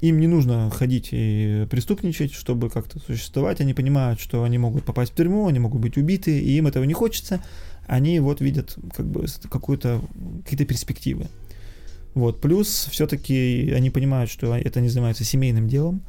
им 0.00 0.20
не 0.20 0.26
нужно 0.26 0.70
ходить 0.70 1.08
и 1.10 1.66
преступничать, 1.70 2.32
чтобы 2.32 2.70
как-то 2.70 3.00
существовать. 3.00 3.60
Они 3.60 3.74
понимают, 3.74 4.20
что 4.20 4.44
они 4.44 4.58
могут 4.58 4.84
попасть 4.84 5.12
в 5.12 5.16
тюрьму, 5.16 5.48
они 5.48 5.58
могут 5.58 5.80
быть 5.80 5.96
убиты, 5.96 6.38
и 6.38 6.56
им 6.56 6.66
этого 6.66 6.84
не 6.84 6.94
хочется. 6.94 7.42
Они 7.86 8.20
вот 8.20 8.40
видят 8.40 8.76
как 8.94 9.06
бы 9.06 9.26
какую-то, 9.50 10.00
какие-то 10.44 10.66
перспективы. 10.66 11.26
Вот. 12.18 12.40
Плюс 12.40 12.88
все-таки 12.90 13.72
они 13.72 13.90
понимают, 13.90 14.28
что 14.28 14.56
это 14.56 14.80
не 14.80 14.88
занимается 14.88 15.22
семейным 15.22 15.68
делом. 15.68 16.02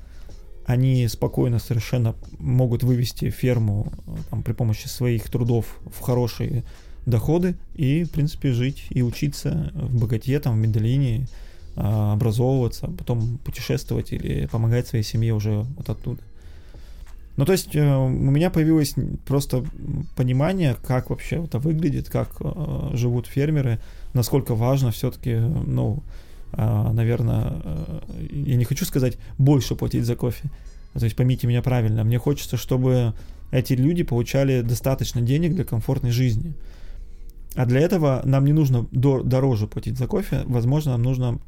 Они 0.66 1.08
спокойно 1.08 1.60
совершенно 1.60 2.16
могут 2.40 2.82
вывести 2.82 3.30
ферму 3.30 3.94
там, 4.32 4.42
при 4.42 4.54
помощи 4.54 4.88
своих 4.88 5.30
трудов 5.30 5.80
в 5.86 6.00
хорошие 6.02 6.64
доходы 7.06 7.58
и, 7.76 8.06
в 8.06 8.10
принципе, 8.10 8.54
жить 8.54 8.88
и 8.90 9.04
учиться 9.04 9.72
в 9.76 10.00
богате, 10.00 10.40
там, 10.40 10.56
в 10.56 10.58
Медellине, 10.58 11.28
а, 11.76 12.14
образовываться, 12.14 12.88
потом 12.88 13.38
путешествовать 13.46 14.12
или 14.12 14.48
помогать 14.48 14.88
своей 14.88 15.04
семье 15.04 15.36
уже 15.36 15.64
вот 15.78 15.90
оттуда. 15.90 16.24
Ну, 17.40 17.46
то 17.46 17.54
есть 17.54 17.74
э, 17.74 17.96
у 17.96 18.10
меня 18.10 18.50
появилось 18.50 18.96
просто 19.26 19.64
понимание, 20.18 20.76
как 20.86 21.10
вообще 21.10 21.42
это 21.42 21.58
выглядит, 21.58 22.10
как 22.10 22.36
э, 22.42 22.90
живут 22.96 23.28
фермеры, 23.28 23.80
насколько 24.14 24.56
важно 24.56 24.92
все-таки, 24.92 25.36
ну, 25.36 26.04
э, 26.52 26.92
наверное, 26.92 27.54
э, 27.64 28.00
я 28.30 28.58
не 28.58 28.66
хочу 28.66 28.84
сказать 28.84 29.18
больше 29.38 29.76
платить 29.76 30.04
за 30.04 30.18
кофе. 30.18 30.50
То 30.92 31.06
есть 31.06 31.16
поймите 31.16 31.48
меня 31.48 31.62
правильно, 31.62 32.04
мне 32.04 32.18
хочется, 32.20 32.58
чтобы 32.58 33.14
эти 33.52 33.72
люди 33.72 34.04
получали 34.04 34.60
достаточно 34.60 35.22
денег 35.22 35.56
для 35.56 35.64
комфортной 35.64 36.12
жизни. 36.12 36.56
А 37.56 37.66
для 37.66 37.80
этого 37.80 38.22
нам 38.26 38.44
не 38.44 38.52
нужно 38.52 38.86
дороже 38.92 39.68
платить 39.68 39.98
за 39.98 40.08
кофе, 40.08 40.42
возможно, 40.46 40.92
нам 40.92 41.04
нужно 41.04 41.40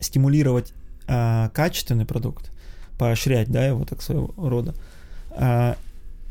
стимулировать 0.00 0.74
э, 1.06 1.48
качественный 1.54 2.04
продукт, 2.04 2.50
поощрять, 2.98 3.48
да, 3.48 3.66
его 3.66 3.86
так 3.86 4.02
своего 4.02 4.34
рода. 4.36 4.74
Э, 5.38 5.74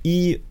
и, 0.03 0.43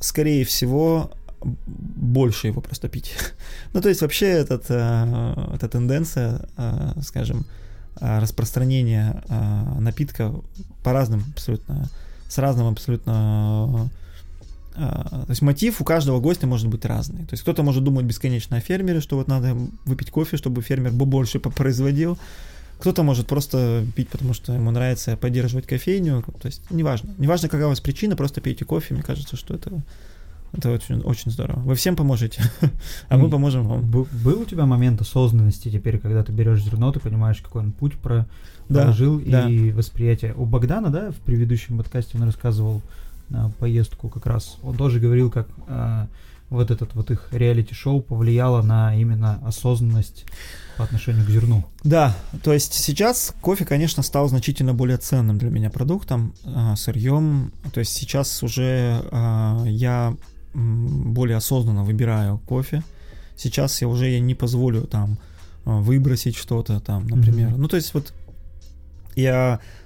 скорее 0.00 0.44
всего, 0.44 1.12
больше 1.42 2.48
его 2.48 2.60
просто 2.60 2.88
пить. 2.88 3.14
ну, 3.72 3.80
то 3.80 3.88
есть 3.88 4.02
вообще 4.02 4.26
этот, 4.26 4.66
э, 4.68 5.50
эта 5.54 5.68
тенденция, 5.68 6.46
э, 6.56 6.92
скажем, 7.02 7.46
распространения 8.00 9.22
напитка 9.78 10.34
по 10.82 10.92
разным 10.92 11.24
абсолютно, 11.32 11.88
с 12.28 12.38
разным 12.38 12.66
абсолютно 12.66 13.88
то 14.74 15.26
есть 15.28 15.42
мотив 15.42 15.80
у 15.80 15.84
каждого 15.84 16.18
гостя 16.18 16.48
может 16.48 16.66
быть 16.66 16.84
разный. 16.84 17.20
То 17.20 17.34
есть 17.34 17.44
кто-то 17.44 17.62
может 17.62 17.84
думать 17.84 18.04
бесконечно 18.04 18.56
о 18.56 18.60
фермере, 18.60 19.00
что 19.00 19.16
вот 19.16 19.28
надо 19.28 19.56
выпить 19.84 20.10
кофе, 20.10 20.36
чтобы 20.36 20.60
фермер 20.60 20.90
больше 20.90 21.38
производил. 21.38 22.18
Кто-то 22.78 23.02
может 23.02 23.26
просто 23.26 23.84
пить, 23.96 24.08
потому 24.08 24.34
что 24.34 24.52
ему 24.52 24.70
нравится 24.70 25.16
поддерживать 25.16 25.66
кофейню. 25.66 26.22
То 26.40 26.46
есть 26.46 26.62
неважно. 26.70 27.14
Неважно, 27.18 27.48
какая 27.48 27.66
у 27.66 27.70
вас 27.70 27.80
причина, 27.80 28.16
просто 28.16 28.40
пейте 28.40 28.64
кофе. 28.64 28.94
Мне 28.94 29.02
кажется, 29.02 29.36
что 29.36 29.54
это 29.54 29.82
это 30.56 30.70
очень, 30.70 31.00
очень 31.00 31.32
здорово. 31.32 31.58
Вы 31.60 31.74
всем 31.74 31.96
поможете, 31.96 32.42
а 33.08 33.16
мы 33.16 33.28
поможем 33.28 33.66
вам. 33.66 33.90
Был 33.90 34.40
у 34.40 34.44
тебя 34.44 34.66
момент 34.66 35.00
осознанности 35.00 35.68
теперь, 35.68 35.98
когда 35.98 36.22
ты 36.22 36.32
берешь 36.32 36.62
зерно, 36.62 36.92
ты 36.92 37.00
понимаешь, 37.00 37.40
какой 37.40 37.62
он 37.62 37.72
путь 37.72 37.94
про 37.94 38.26
проложил 38.68 39.20
да, 39.20 39.48
и 39.48 39.70
да. 39.70 39.76
восприятие. 39.76 40.34
У 40.34 40.46
Богдана, 40.46 40.90
да, 40.90 41.10
в 41.10 41.16
предыдущем 41.16 41.76
подкасте 41.76 42.16
он 42.16 42.24
рассказывал 42.24 42.82
на 43.28 43.50
поездку 43.58 44.08
как 44.08 44.26
раз. 44.26 44.56
Он 44.62 44.76
тоже 44.76 45.00
говорил, 45.00 45.30
как 45.30 45.48
э, 45.66 46.06
вот 46.50 46.70
этот 46.70 46.94
вот 46.94 47.10
их 47.10 47.28
реалити-шоу 47.32 48.00
повлияло 48.00 48.62
на 48.62 48.94
именно 48.94 49.40
осознанность 49.44 50.24
по 50.76 50.84
отношению 50.84 51.24
к 51.24 51.30
зерну. 51.30 51.64
Да, 51.82 52.16
то 52.42 52.52
есть 52.52 52.74
сейчас 52.74 53.34
кофе, 53.40 53.64
конечно, 53.64 54.02
стал 54.02 54.28
значительно 54.28 54.74
более 54.74 54.98
ценным 54.98 55.38
для 55.38 55.50
меня 55.50 55.70
продуктом, 55.70 56.34
э, 56.44 56.74
сырьем. 56.76 57.52
То 57.72 57.80
есть 57.80 57.92
сейчас 57.92 58.42
уже 58.42 59.04
э, 59.10 59.64
я 59.66 60.16
более 60.54 61.36
осознанно 61.36 61.84
выбираю 61.84 62.38
кофе. 62.38 62.82
Сейчас 63.36 63.80
я 63.80 63.88
уже 63.88 64.18
не 64.20 64.34
позволю 64.34 64.82
там 64.82 65.18
выбросить 65.64 66.36
что-то 66.36 66.80
там, 66.80 67.06
например. 67.06 67.50
Mm-hmm. 67.50 67.56
Ну, 67.56 67.68
то 67.68 67.76
есть 67.76 67.94
вот 67.94 68.12
я 69.16 69.60
э, 69.60 69.83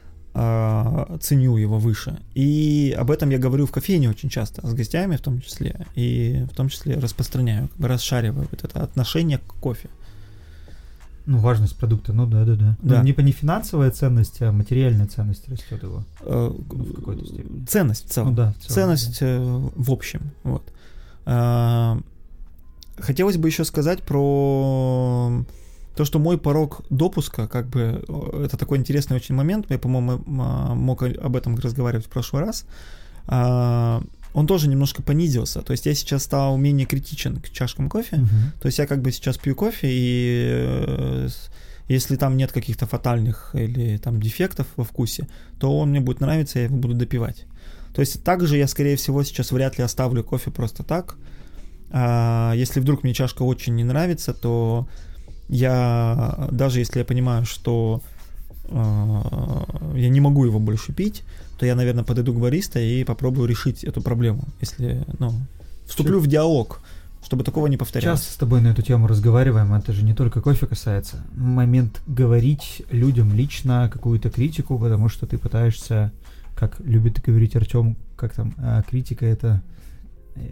ценю 1.20 1.56
его 1.56 1.78
выше. 1.78 2.18
И 2.34 2.94
об 2.98 3.10
этом 3.10 3.30
я 3.30 3.38
говорю 3.38 3.66
в 3.66 3.70
кофейне 3.70 4.08
очень 4.08 4.28
часто, 4.28 4.66
с 4.66 4.74
гостями 4.74 5.16
в 5.16 5.20
том 5.20 5.40
числе, 5.40 5.86
и 5.94 6.46
в 6.50 6.54
том 6.54 6.68
числе 6.68 6.96
распространяю, 6.96 7.68
как 7.68 7.78
бы 7.78 7.88
расшариваю 7.88 8.48
вот 8.50 8.64
это 8.64 8.82
отношение 8.82 9.38
к 9.38 9.54
кофе. 9.60 9.88
Ну, 11.28 11.36
важность 11.38 11.76
продукта, 11.76 12.14
ну 12.14 12.26
да, 12.26 12.46
да, 12.46 12.54
да. 12.54 12.76
Ну, 12.80 12.88
да. 12.88 12.98
Ну, 13.00 13.04
не, 13.04 13.14
не 13.22 13.32
финансовая 13.32 13.90
ценность, 13.90 14.40
а 14.40 14.50
материальная 14.50 15.06
ценность 15.06 15.46
растет 15.50 15.82
его. 15.82 16.04
Э, 16.20 16.50
ну, 16.72 16.84
в 16.84 16.94
какой-то 16.94 17.26
степени. 17.26 17.66
Ценность 17.66 18.06
в 18.06 18.10
целом. 18.10 18.30
Ну, 18.30 18.34
да, 18.34 18.54
в 18.58 18.62
целом, 18.62 18.74
ценность 18.74 19.20
да. 19.20 19.26
Э, 19.26 19.68
в 19.76 19.92
общем. 19.92 20.30
Вот. 20.42 20.62
Э, 21.26 22.00
хотелось 22.96 23.36
бы 23.36 23.46
еще 23.48 23.66
сказать 23.66 24.02
про 24.04 25.44
то, 25.98 26.04
что 26.04 26.20
мой 26.20 26.38
порог 26.38 26.82
допуска, 26.90 27.48
как 27.48 27.66
бы, 27.66 28.04
это 28.44 28.56
такой 28.56 28.78
интересный 28.78 29.16
очень 29.16 29.34
момент, 29.34 29.66
я, 29.68 29.78
по-моему, 29.78 30.22
мог 30.26 31.02
об 31.02 31.34
этом 31.34 31.58
разговаривать 31.58 32.06
в 32.06 32.08
прошлый 32.08 32.42
раз, 32.42 32.66
а, 33.26 34.00
он 34.32 34.46
тоже 34.46 34.68
немножко 34.68 35.02
понизился. 35.02 35.60
То 35.60 35.72
есть 35.72 35.86
я 35.86 35.94
сейчас 35.94 36.22
стал 36.22 36.56
менее 36.56 36.86
критичен 36.86 37.40
к 37.40 37.50
чашкам 37.50 37.88
кофе. 37.88 38.16
Uh-huh. 38.16 38.60
То 38.60 38.66
есть 38.66 38.78
я 38.78 38.86
как 38.86 39.02
бы 39.02 39.10
сейчас 39.10 39.38
пью 39.38 39.56
кофе, 39.56 39.88
и 39.90 40.46
э, 40.50 41.28
если 41.88 42.14
там 42.14 42.36
нет 42.36 42.52
каких-то 42.52 42.86
фатальных 42.86 43.50
или 43.54 43.96
там 43.96 44.20
дефектов 44.20 44.68
во 44.76 44.84
вкусе, 44.84 45.26
то 45.58 45.76
он 45.76 45.90
мне 45.90 46.00
будет 46.00 46.20
нравиться, 46.20 46.60
я 46.60 46.66
его 46.66 46.76
буду 46.76 46.94
допивать. 46.94 47.44
То 47.92 48.02
есть 48.02 48.22
также 48.22 48.56
я, 48.56 48.68
скорее 48.68 48.94
всего, 48.94 49.24
сейчас 49.24 49.50
вряд 49.50 49.78
ли 49.78 49.84
оставлю 49.84 50.22
кофе 50.22 50.52
просто 50.52 50.84
так. 50.84 51.16
А 51.90 52.52
если 52.54 52.78
вдруг 52.78 53.02
мне 53.02 53.14
чашка 53.14 53.42
очень 53.42 53.74
не 53.74 53.82
нравится, 53.82 54.32
то 54.32 54.86
я, 55.48 56.48
даже 56.50 56.78
если 56.78 57.00
я 57.00 57.04
понимаю, 57.04 57.44
что 57.44 58.02
э, 58.64 59.22
я 59.94 60.08
не 60.08 60.20
могу 60.20 60.44
его 60.44 60.58
больше 60.58 60.92
пить, 60.92 61.22
то 61.58 61.66
я, 61.66 61.74
наверное, 61.74 62.04
подойду 62.04 62.32
к 62.32 62.40
бариста 62.40 62.78
и 62.78 63.04
попробую 63.04 63.48
решить 63.48 63.84
эту 63.84 64.00
проблему, 64.00 64.44
если, 64.60 65.04
ну, 65.18 65.34
вступлю 65.86 66.20
в 66.20 66.26
диалог, 66.26 66.80
чтобы 67.24 67.44
такого 67.44 67.66
не 67.66 67.76
повторялось. 67.76 68.20
Часто 68.20 68.34
с 68.34 68.36
тобой 68.36 68.60
на 68.60 68.68
эту 68.68 68.82
тему 68.82 69.06
разговариваем, 69.06 69.74
это 69.74 69.92
же 69.92 70.04
не 70.04 70.14
только 70.14 70.40
кофе 70.40 70.66
касается. 70.66 71.24
Момент 71.34 72.00
говорить 72.06 72.82
людям 72.90 73.34
лично 73.34 73.90
какую-то 73.92 74.30
критику, 74.30 74.78
потому 74.78 75.08
что 75.08 75.26
ты 75.26 75.36
пытаешься, 75.38 76.12
как 76.54 76.78
любит 76.80 77.20
говорить 77.20 77.56
Артем, 77.56 77.96
как 78.16 78.34
там, 78.34 78.54
а, 78.58 78.82
критика 78.82 79.26
это 79.26 79.62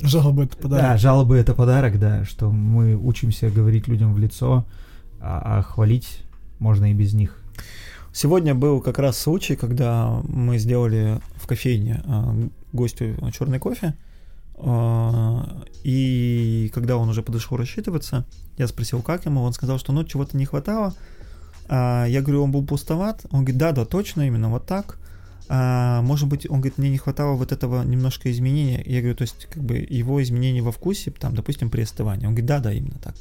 Жалобы 0.03 0.44
это 0.44 0.57
подарок. 0.57 0.85
Да, 0.85 0.96
жалобы 0.96 1.37
это 1.37 1.55
подарок, 1.55 1.99
да, 1.99 2.25
что 2.25 2.51
мы 2.51 2.96
учимся 2.96 3.51
говорить 3.51 3.88
людям 3.88 4.14
в 4.14 4.18
лицо, 4.18 4.66
а, 5.20 5.59
а 5.59 5.62
хвалить 5.62 6.22
можно 6.59 6.90
и 6.90 6.94
без 6.94 7.14
них. 7.14 7.42
Сегодня 8.12 8.55
был 8.55 8.81
как 8.81 8.99
раз 8.99 9.18
случай, 9.18 9.57
когда 9.57 10.22
мы 10.27 10.59
сделали 10.59 11.20
в 11.35 11.46
кофейне 11.46 12.03
э, 12.03 12.49
гостю 12.72 13.14
черный 13.31 13.59
кофе, 13.59 13.94
э, 14.55 15.40
и 15.85 16.70
когда 16.72 16.96
он 16.96 17.11
уже 17.11 17.22
подошел 17.22 17.59
рассчитываться, 17.59 18.25
я 18.57 18.68
спросил, 18.68 19.03
как 19.03 19.27
ему, 19.27 19.42
он 19.42 19.53
сказал, 19.53 19.79
что 19.79 19.92
ну 19.92 20.03
чего-то 20.03 20.37
не 20.37 20.46
хватало. 20.46 20.94
А, 21.68 22.07
я 22.07 22.22
говорю, 22.22 22.44
он 22.44 22.53
был 22.53 22.64
пустоват, 22.64 23.27
он 23.31 23.40
говорит, 23.40 23.59
да, 23.59 23.72
да, 23.72 23.85
точно, 23.85 24.27
именно 24.27 24.49
вот 24.49 24.66
так. 24.66 24.99
А, 25.49 26.03
может 26.03 26.29
быть, 26.29 26.49
он 26.49 26.61
говорит, 26.61 26.79
мне 26.79 26.91
не 26.91 26.99
хватало 26.99 27.37
вот 27.37 27.53
этого 27.53 27.83
немножко 27.85 28.31
изменения. 28.31 28.83
Я 28.85 29.01
говорю, 29.01 29.17
то 29.17 29.23
есть, 29.23 29.47
как 29.51 29.63
бы 29.63 29.77
его 29.89 30.23
изменения 30.23 30.63
во 30.63 30.73
вкусе, 30.73 31.11
там, 31.11 31.35
допустим, 31.35 31.71
при 31.71 31.83
остывании. 31.83 32.27
Он 32.27 32.33
говорит, 32.33 32.47
да, 32.47 32.61
да, 32.61 32.73
именно 32.73 32.99
так. 33.03 33.15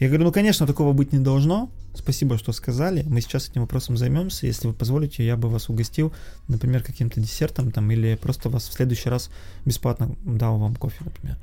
Я 0.00 0.08
говорю, 0.08 0.24
ну, 0.24 0.32
конечно, 0.32 0.66
такого 0.66 0.92
быть 0.92 1.12
не 1.12 1.18
должно. 1.18 1.70
Спасибо, 1.94 2.38
что 2.38 2.52
сказали. 2.52 3.02
Мы 3.02 3.20
сейчас 3.20 3.48
этим 3.48 3.62
вопросом 3.62 3.96
займемся. 3.96 4.46
Если 4.46 4.68
вы 4.68 4.72
позволите, 4.72 5.26
я 5.26 5.36
бы 5.36 5.48
вас 5.48 5.68
угостил, 5.68 6.12
например, 6.46 6.82
каким-то 6.84 7.20
десертом 7.20 7.72
там, 7.72 7.90
или 7.90 8.14
просто 8.14 8.48
вас 8.48 8.68
в 8.68 8.72
следующий 8.72 9.08
раз 9.08 9.30
бесплатно 9.64 10.14
дал 10.24 10.58
вам 10.58 10.76
кофе, 10.76 11.04
например. 11.04 11.36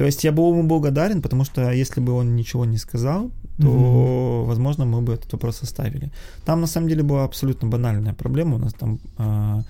То 0.00 0.06
есть 0.06 0.24
я 0.24 0.32
был 0.32 0.50
ему 0.52 0.62
благодарен, 0.62 1.20
потому 1.20 1.44
что 1.44 1.70
если 1.72 2.00
бы 2.00 2.14
он 2.14 2.34
ничего 2.34 2.64
не 2.64 2.78
сказал, 2.78 3.30
то, 3.58 3.66
mm-hmm. 3.66 4.46
возможно, 4.46 4.86
мы 4.86 5.02
бы 5.02 5.12
этот 5.12 5.30
вопрос 5.30 5.62
оставили. 5.62 6.10
Там, 6.46 6.62
на 6.62 6.66
самом 6.66 6.88
деле, 6.88 7.02
была 7.02 7.24
абсолютно 7.24 7.68
банальная 7.68 8.14
проблема. 8.14 8.54
У 8.54 8.58
нас 8.58 8.72
там 8.72 8.98
э, 9.18 9.60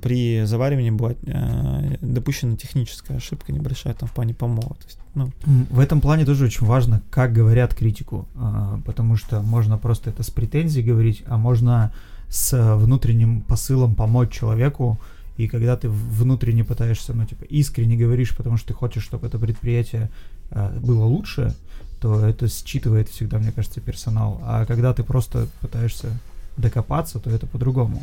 при 0.00 0.46
заваривании 0.46 0.88
была 0.88 1.12
э, 1.12 1.96
допущена 2.00 2.56
техническая 2.56 3.18
ошибка 3.18 3.52
небольшая 3.52 3.92
там 3.92 4.08
в 4.08 4.12
плане 4.12 4.32
помола. 4.32 4.74
То 4.76 4.86
есть, 4.86 4.98
ну. 5.14 5.32
В 5.70 5.80
этом 5.80 6.00
плане 6.00 6.24
тоже 6.24 6.46
очень 6.46 6.66
важно, 6.66 7.02
как 7.10 7.34
говорят 7.34 7.74
критику, 7.74 8.26
э, 8.36 8.78
потому 8.86 9.16
что 9.16 9.42
можно 9.42 9.76
просто 9.76 10.08
это 10.08 10.22
с 10.22 10.30
претензией 10.30 10.82
говорить, 10.82 11.24
а 11.26 11.36
можно 11.36 11.92
с 12.30 12.76
внутренним 12.76 13.42
посылом 13.42 13.94
помочь 13.94 14.30
человеку, 14.32 14.98
и 15.38 15.46
когда 15.46 15.76
ты 15.76 15.88
внутренне 15.88 16.64
пытаешься, 16.64 17.14
ну, 17.14 17.24
типа, 17.24 17.44
искренне 17.44 17.96
говоришь, 17.96 18.36
потому 18.36 18.56
что 18.56 18.68
ты 18.68 18.74
хочешь, 18.74 19.04
чтобы 19.04 19.28
это 19.28 19.38
предприятие 19.38 20.10
э, 20.50 20.78
было 20.80 21.04
лучше, 21.04 21.54
то 22.00 22.26
это 22.26 22.48
считывает 22.48 23.08
всегда, 23.08 23.38
мне 23.38 23.52
кажется, 23.52 23.80
персонал. 23.80 24.40
А 24.42 24.66
когда 24.66 24.92
ты 24.92 25.04
просто 25.04 25.46
пытаешься 25.60 26.08
докопаться, 26.56 27.20
то 27.20 27.30
это 27.30 27.46
по-другому 27.46 28.02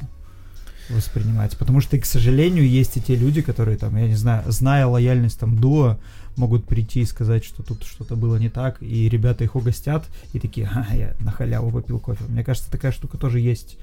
воспринимается. 0.89 1.57
Потому 1.57 1.81
что, 1.81 1.99
к 1.99 2.05
сожалению, 2.05 2.67
есть 2.67 2.95
и 2.95 3.01
те 3.01 3.15
люди, 3.15 3.41
которые 3.41 3.77
там, 3.77 3.97
я 3.97 4.07
не 4.07 4.15
знаю, 4.15 4.49
зная 4.49 4.87
лояльность 4.87 5.37
там 5.37 5.59
дуо, 5.59 5.97
могут 6.37 6.65
прийти 6.65 7.01
и 7.01 7.05
сказать, 7.05 7.43
что 7.43 7.63
тут 7.63 7.83
что-то 7.83 8.15
было 8.15 8.37
не 8.37 8.49
так, 8.49 8.81
и 8.81 9.09
ребята 9.09 9.43
их 9.43 9.55
угостят, 9.55 10.05
и 10.31 10.39
такие, 10.39 10.69
а, 10.73 10.95
я 10.95 11.13
на 11.19 11.31
халяву 11.31 11.69
попил 11.71 11.99
кофе. 11.99 12.23
Мне 12.29 12.45
кажется, 12.45 12.71
такая 12.71 12.93
штука 12.93 13.17
тоже 13.17 13.41
есть 13.41 13.77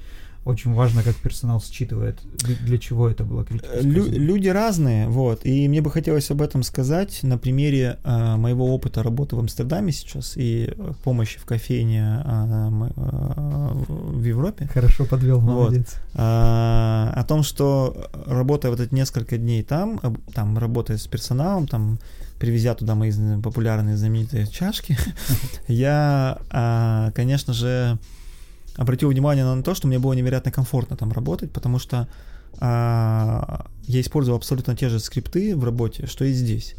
очень 0.45 0.73
важно, 0.73 1.03
как 1.03 1.15
персонал 1.15 1.61
считывает, 1.61 2.19
для 2.65 2.77
чего 2.77 3.09
это 3.09 3.23
было 3.23 3.45
Лю- 3.81 4.09
Люди 4.09 4.49
разные, 4.49 5.07
вот, 5.07 5.45
и 5.45 5.67
мне 5.67 5.81
бы 5.81 5.89
хотелось 5.89 6.29
об 6.31 6.41
этом 6.41 6.63
сказать 6.63 7.23
на 7.23 7.37
примере 7.37 7.97
э, 8.03 8.35
моего 8.35 8.73
опыта 8.73 9.03
работы 9.03 9.35
в 9.35 9.39
Амстердаме 9.39 9.91
сейчас 9.91 10.33
и 10.35 10.73
помощи 11.03 11.39
в 11.39 11.45
кофейне 11.45 12.23
э, 12.25 12.89
э, 12.95 13.69
в 13.85 14.23
Европе. 14.23 14.67
Хорошо 14.73 15.05
подвел, 15.05 15.39
молодец. 15.39 15.95
Вот. 16.13 16.21
Э, 16.21 17.11
о 17.15 17.25
том, 17.27 17.43
что 17.43 18.09
работая 18.25 18.69
вот 18.69 18.81
эти 18.81 18.93
несколько 18.93 19.37
дней 19.37 19.63
там, 19.63 19.99
там 20.33 20.57
работая 20.57 20.97
с 20.97 21.07
персоналом, 21.07 21.67
там 21.67 21.99
привезя 22.37 22.75
туда 22.75 22.95
мои 22.95 23.11
популярные 23.41 23.95
знаменитые 23.95 24.47
чашки, 24.47 24.97
я, 25.67 27.11
конечно 27.15 27.53
же, 27.53 27.97
обратил 28.75 29.09
внимание 29.09 29.45
на 29.45 29.61
то, 29.63 29.75
что 29.75 29.87
мне 29.87 29.99
было 29.99 30.13
невероятно 30.13 30.51
комфортно 30.51 30.95
там 30.97 31.11
работать, 31.11 31.51
потому 31.51 31.79
что 31.79 32.07
а, 32.59 33.65
я 33.83 34.01
использовал 34.01 34.37
абсолютно 34.37 34.75
те 34.75 34.89
же 34.89 34.99
скрипты 34.99 35.55
в 35.55 35.63
работе, 35.63 36.07
что 36.07 36.25
и 36.25 36.33
здесь. 36.33 36.75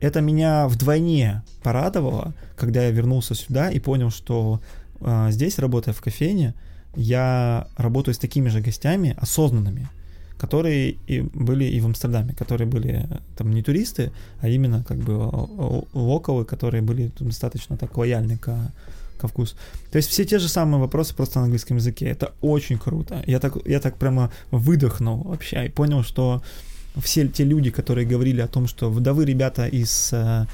Это 0.00 0.20
меня 0.20 0.66
вдвойне 0.68 1.42
порадовало, 1.62 2.34
когда 2.56 2.84
я 2.84 2.90
вернулся 2.90 3.34
сюда 3.34 3.70
и 3.70 3.78
понял, 3.78 4.10
что 4.10 4.60
а, 5.00 5.30
здесь, 5.30 5.58
работая 5.58 5.92
в 5.92 6.00
кофейне, 6.00 6.54
я 6.96 7.68
работаю 7.76 8.14
с 8.14 8.18
такими 8.18 8.48
же 8.48 8.60
гостями 8.60 9.16
осознанными, 9.18 9.88
которые 10.38 10.96
и 11.06 11.20
были 11.20 11.64
и 11.64 11.80
в 11.80 11.86
Амстердаме, 11.86 12.34
которые 12.34 12.66
были 12.66 13.06
там 13.36 13.52
не 13.52 13.62
туристы, 13.62 14.10
а 14.40 14.48
именно 14.48 14.82
как 14.82 14.98
бы 14.98 15.12
локалы, 15.92 16.44
которые 16.44 16.82
были 16.82 17.12
достаточно 17.20 17.76
так 17.76 17.96
лояльны 17.96 18.38
к 18.38 18.72
ко 19.20 19.28
вкусу. 19.28 19.56
То 19.90 19.98
есть 19.98 20.10
все 20.10 20.24
те 20.24 20.38
же 20.38 20.48
самые 20.48 20.80
вопросы 20.80 21.14
просто 21.14 21.38
на 21.38 21.44
английском 21.44 21.76
языке. 21.76 22.06
Это 22.06 22.32
очень 22.40 22.78
круто. 22.78 23.22
Я 23.26 23.38
так, 23.38 23.56
я 23.66 23.80
так 23.80 23.96
прямо 23.96 24.30
выдохнул 24.50 25.22
вообще 25.22 25.66
и 25.66 25.68
понял, 25.68 26.02
что 26.02 26.42
все 26.96 27.28
те 27.28 27.44
люди, 27.44 27.70
которые 27.70 28.06
говорили 28.06 28.40
о 28.40 28.48
том, 28.48 28.66
что 28.66 28.90
вдовы 28.90 29.24
ребята 29.24 29.66
из 29.66 30.10
э, 30.12 30.46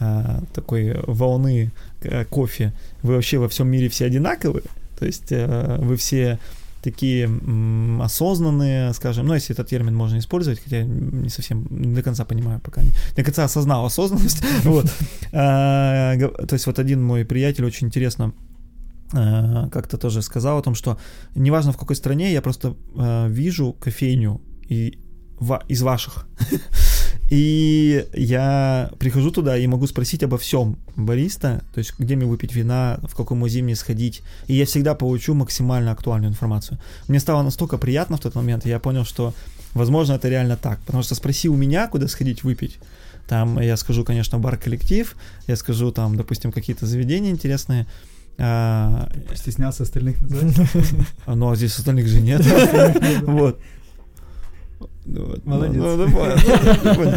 э, 0.00 0.40
такой 0.54 0.94
волны 1.06 1.70
э, 2.02 2.24
кофе, 2.24 2.72
вы 3.02 3.14
вообще 3.14 3.38
во 3.38 3.48
всем 3.48 3.68
мире 3.68 3.88
все 3.88 4.06
одинаковые, 4.06 4.64
то 4.98 5.06
есть 5.06 5.32
э, 5.32 5.78
вы 5.80 5.96
все 5.96 6.38
такие 6.82 7.24
м, 7.24 8.02
осознанные, 8.02 8.92
скажем, 8.92 9.26
ну, 9.26 9.34
если 9.34 9.54
этот 9.54 9.68
термин 9.68 9.94
можно 9.94 10.18
использовать, 10.18 10.60
хотя 10.62 10.82
не 10.82 11.28
совсем 11.28 11.66
не 11.70 11.94
до 11.94 12.02
конца 12.02 12.24
понимаю, 12.24 12.60
пока 12.60 12.82
не 12.82 12.90
до 13.16 13.22
конца 13.22 13.44
осознал 13.44 13.86
осознанность, 13.86 14.42
вот. 14.64 14.86
А, 15.32 16.16
то 16.16 16.52
есть 16.52 16.66
вот 16.66 16.78
один 16.78 17.02
мой 17.02 17.24
приятель 17.24 17.64
очень 17.64 17.86
интересно 17.86 18.32
а, 19.12 19.68
как-то 19.68 19.96
тоже 19.96 20.22
сказал 20.22 20.58
о 20.58 20.62
том, 20.62 20.74
что 20.74 20.98
неважно 21.34 21.72
в 21.72 21.76
какой 21.76 21.96
стране, 21.96 22.32
я 22.32 22.42
просто 22.42 22.76
а, 22.96 23.28
вижу 23.28 23.72
кофейню 23.72 24.40
и 24.68 24.98
из 25.68 25.82
ваших. 25.82 26.26
И 27.32 28.04
я 28.12 28.90
прихожу 28.98 29.30
туда 29.30 29.56
и 29.56 29.66
могу 29.66 29.86
спросить 29.86 30.22
обо 30.22 30.36
всем 30.36 30.76
бариста, 30.96 31.62
то 31.72 31.78
есть 31.78 31.94
где 31.98 32.14
мне 32.14 32.26
выпить 32.26 32.54
вина, 32.54 32.98
в 33.04 33.16
какой 33.16 33.38
музей 33.38 33.62
мне 33.62 33.74
сходить, 33.74 34.20
и 34.48 34.54
я 34.54 34.66
всегда 34.66 34.94
получу 34.94 35.32
максимально 35.32 35.92
актуальную 35.92 36.30
информацию. 36.30 36.78
Мне 37.08 37.20
стало 37.20 37.40
настолько 37.40 37.78
приятно 37.78 38.18
в 38.18 38.20
тот 38.20 38.34
момент, 38.34 38.66
и 38.66 38.68
я 38.68 38.78
понял, 38.78 39.06
что, 39.06 39.32
возможно, 39.72 40.12
это 40.12 40.28
реально 40.28 40.58
так, 40.58 40.80
потому 40.80 41.02
что 41.02 41.14
спроси 41.14 41.48
у 41.48 41.56
меня, 41.56 41.88
куда 41.88 42.06
сходить 42.06 42.44
выпить, 42.44 42.78
там 43.26 43.58
я 43.58 43.78
скажу, 43.78 44.04
конечно, 44.04 44.38
бар-коллектив, 44.38 45.16
я 45.46 45.56
скажу 45.56 45.90
там, 45.90 46.18
допустим, 46.18 46.52
какие-то 46.52 46.84
заведения 46.84 47.30
интересные, 47.30 47.86
а... 48.36 49.10
Стеснялся 49.34 49.84
остальных 49.84 50.20
назвать? 50.20 50.68
Ну, 51.26 51.50
а 51.50 51.56
здесь 51.56 51.78
остальных 51.78 52.08
же 52.08 52.20
нет. 52.20 52.42
Вот. 53.22 53.58
Вот. 55.04 55.44
Молодец. 55.44 55.76
Ну, 55.76 55.96
ну, 55.96 56.06
ну, 56.84 57.12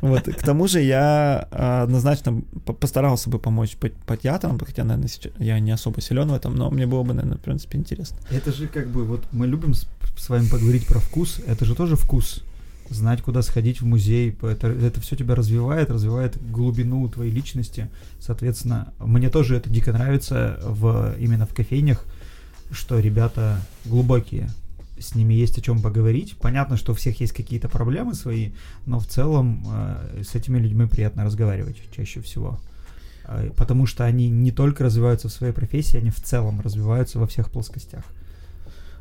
вот. 0.08 0.22
К 0.22 0.42
тому 0.42 0.68
же 0.68 0.80
я 0.80 1.48
а, 1.50 1.82
однозначно 1.82 2.42
постарался 2.80 3.30
бы 3.30 3.38
помочь 3.38 3.76
по, 3.76 3.88
по 4.06 4.16
театрам, 4.16 4.58
хотя, 4.58 4.84
наверное, 4.84 5.08
сейчас 5.08 5.32
я 5.38 5.58
не 5.58 5.70
особо 5.70 6.00
силен 6.00 6.28
в 6.28 6.34
этом, 6.34 6.54
но 6.54 6.70
мне 6.70 6.86
было 6.86 7.02
бы, 7.02 7.14
наверное, 7.14 7.38
в 7.38 7.40
принципе, 7.40 7.78
интересно. 7.78 8.18
Это 8.30 8.52
же 8.52 8.66
как 8.66 8.88
бы, 8.88 9.04
вот 9.04 9.24
мы 9.32 9.46
любим 9.46 9.74
с, 9.74 9.86
с 10.16 10.28
вами 10.28 10.46
поговорить 10.48 10.86
про 10.86 11.00
вкус, 11.00 11.40
это 11.46 11.64
же 11.64 11.74
тоже 11.74 11.96
вкус. 11.96 12.42
Знать, 12.90 13.22
куда 13.22 13.40
сходить 13.40 13.80
в 13.80 13.86
музей, 13.86 14.36
это, 14.42 14.68
это 14.68 15.00
все 15.00 15.16
тебя 15.16 15.34
развивает, 15.34 15.90
развивает 15.90 16.36
глубину 16.50 17.08
твоей 17.08 17.32
личности. 17.32 17.88
Соответственно, 18.20 18.92
мне 18.98 19.30
тоже 19.30 19.56
это 19.56 19.70
дико 19.70 19.92
нравится 19.92 20.60
в, 20.62 21.14
именно 21.18 21.46
в 21.46 21.54
кофейнях, 21.54 22.04
что 22.70 22.98
ребята 22.98 23.58
глубокие, 23.86 24.50
с 25.02 25.14
ними 25.14 25.34
есть 25.34 25.58
о 25.58 25.60
чем 25.60 25.82
поговорить. 25.82 26.36
Понятно, 26.40 26.76
что 26.76 26.92
у 26.92 26.94
всех 26.94 27.20
есть 27.20 27.32
какие-то 27.32 27.68
проблемы 27.68 28.14
свои, 28.14 28.52
но 28.86 28.98
в 28.98 29.06
целом 29.06 29.64
э, 29.66 30.22
с 30.22 30.34
этими 30.34 30.58
людьми 30.58 30.86
приятно 30.86 31.24
разговаривать 31.24 31.76
чаще 31.94 32.20
всего. 32.20 32.60
Э, 33.24 33.50
потому 33.56 33.86
что 33.86 34.04
они 34.04 34.30
не 34.30 34.52
только 34.52 34.84
развиваются 34.84 35.28
в 35.28 35.32
своей 35.32 35.52
профессии, 35.52 35.98
они 35.98 36.10
в 36.10 36.20
целом 36.20 36.60
развиваются 36.60 37.18
во 37.18 37.26
всех 37.26 37.50
плоскостях. 37.50 38.04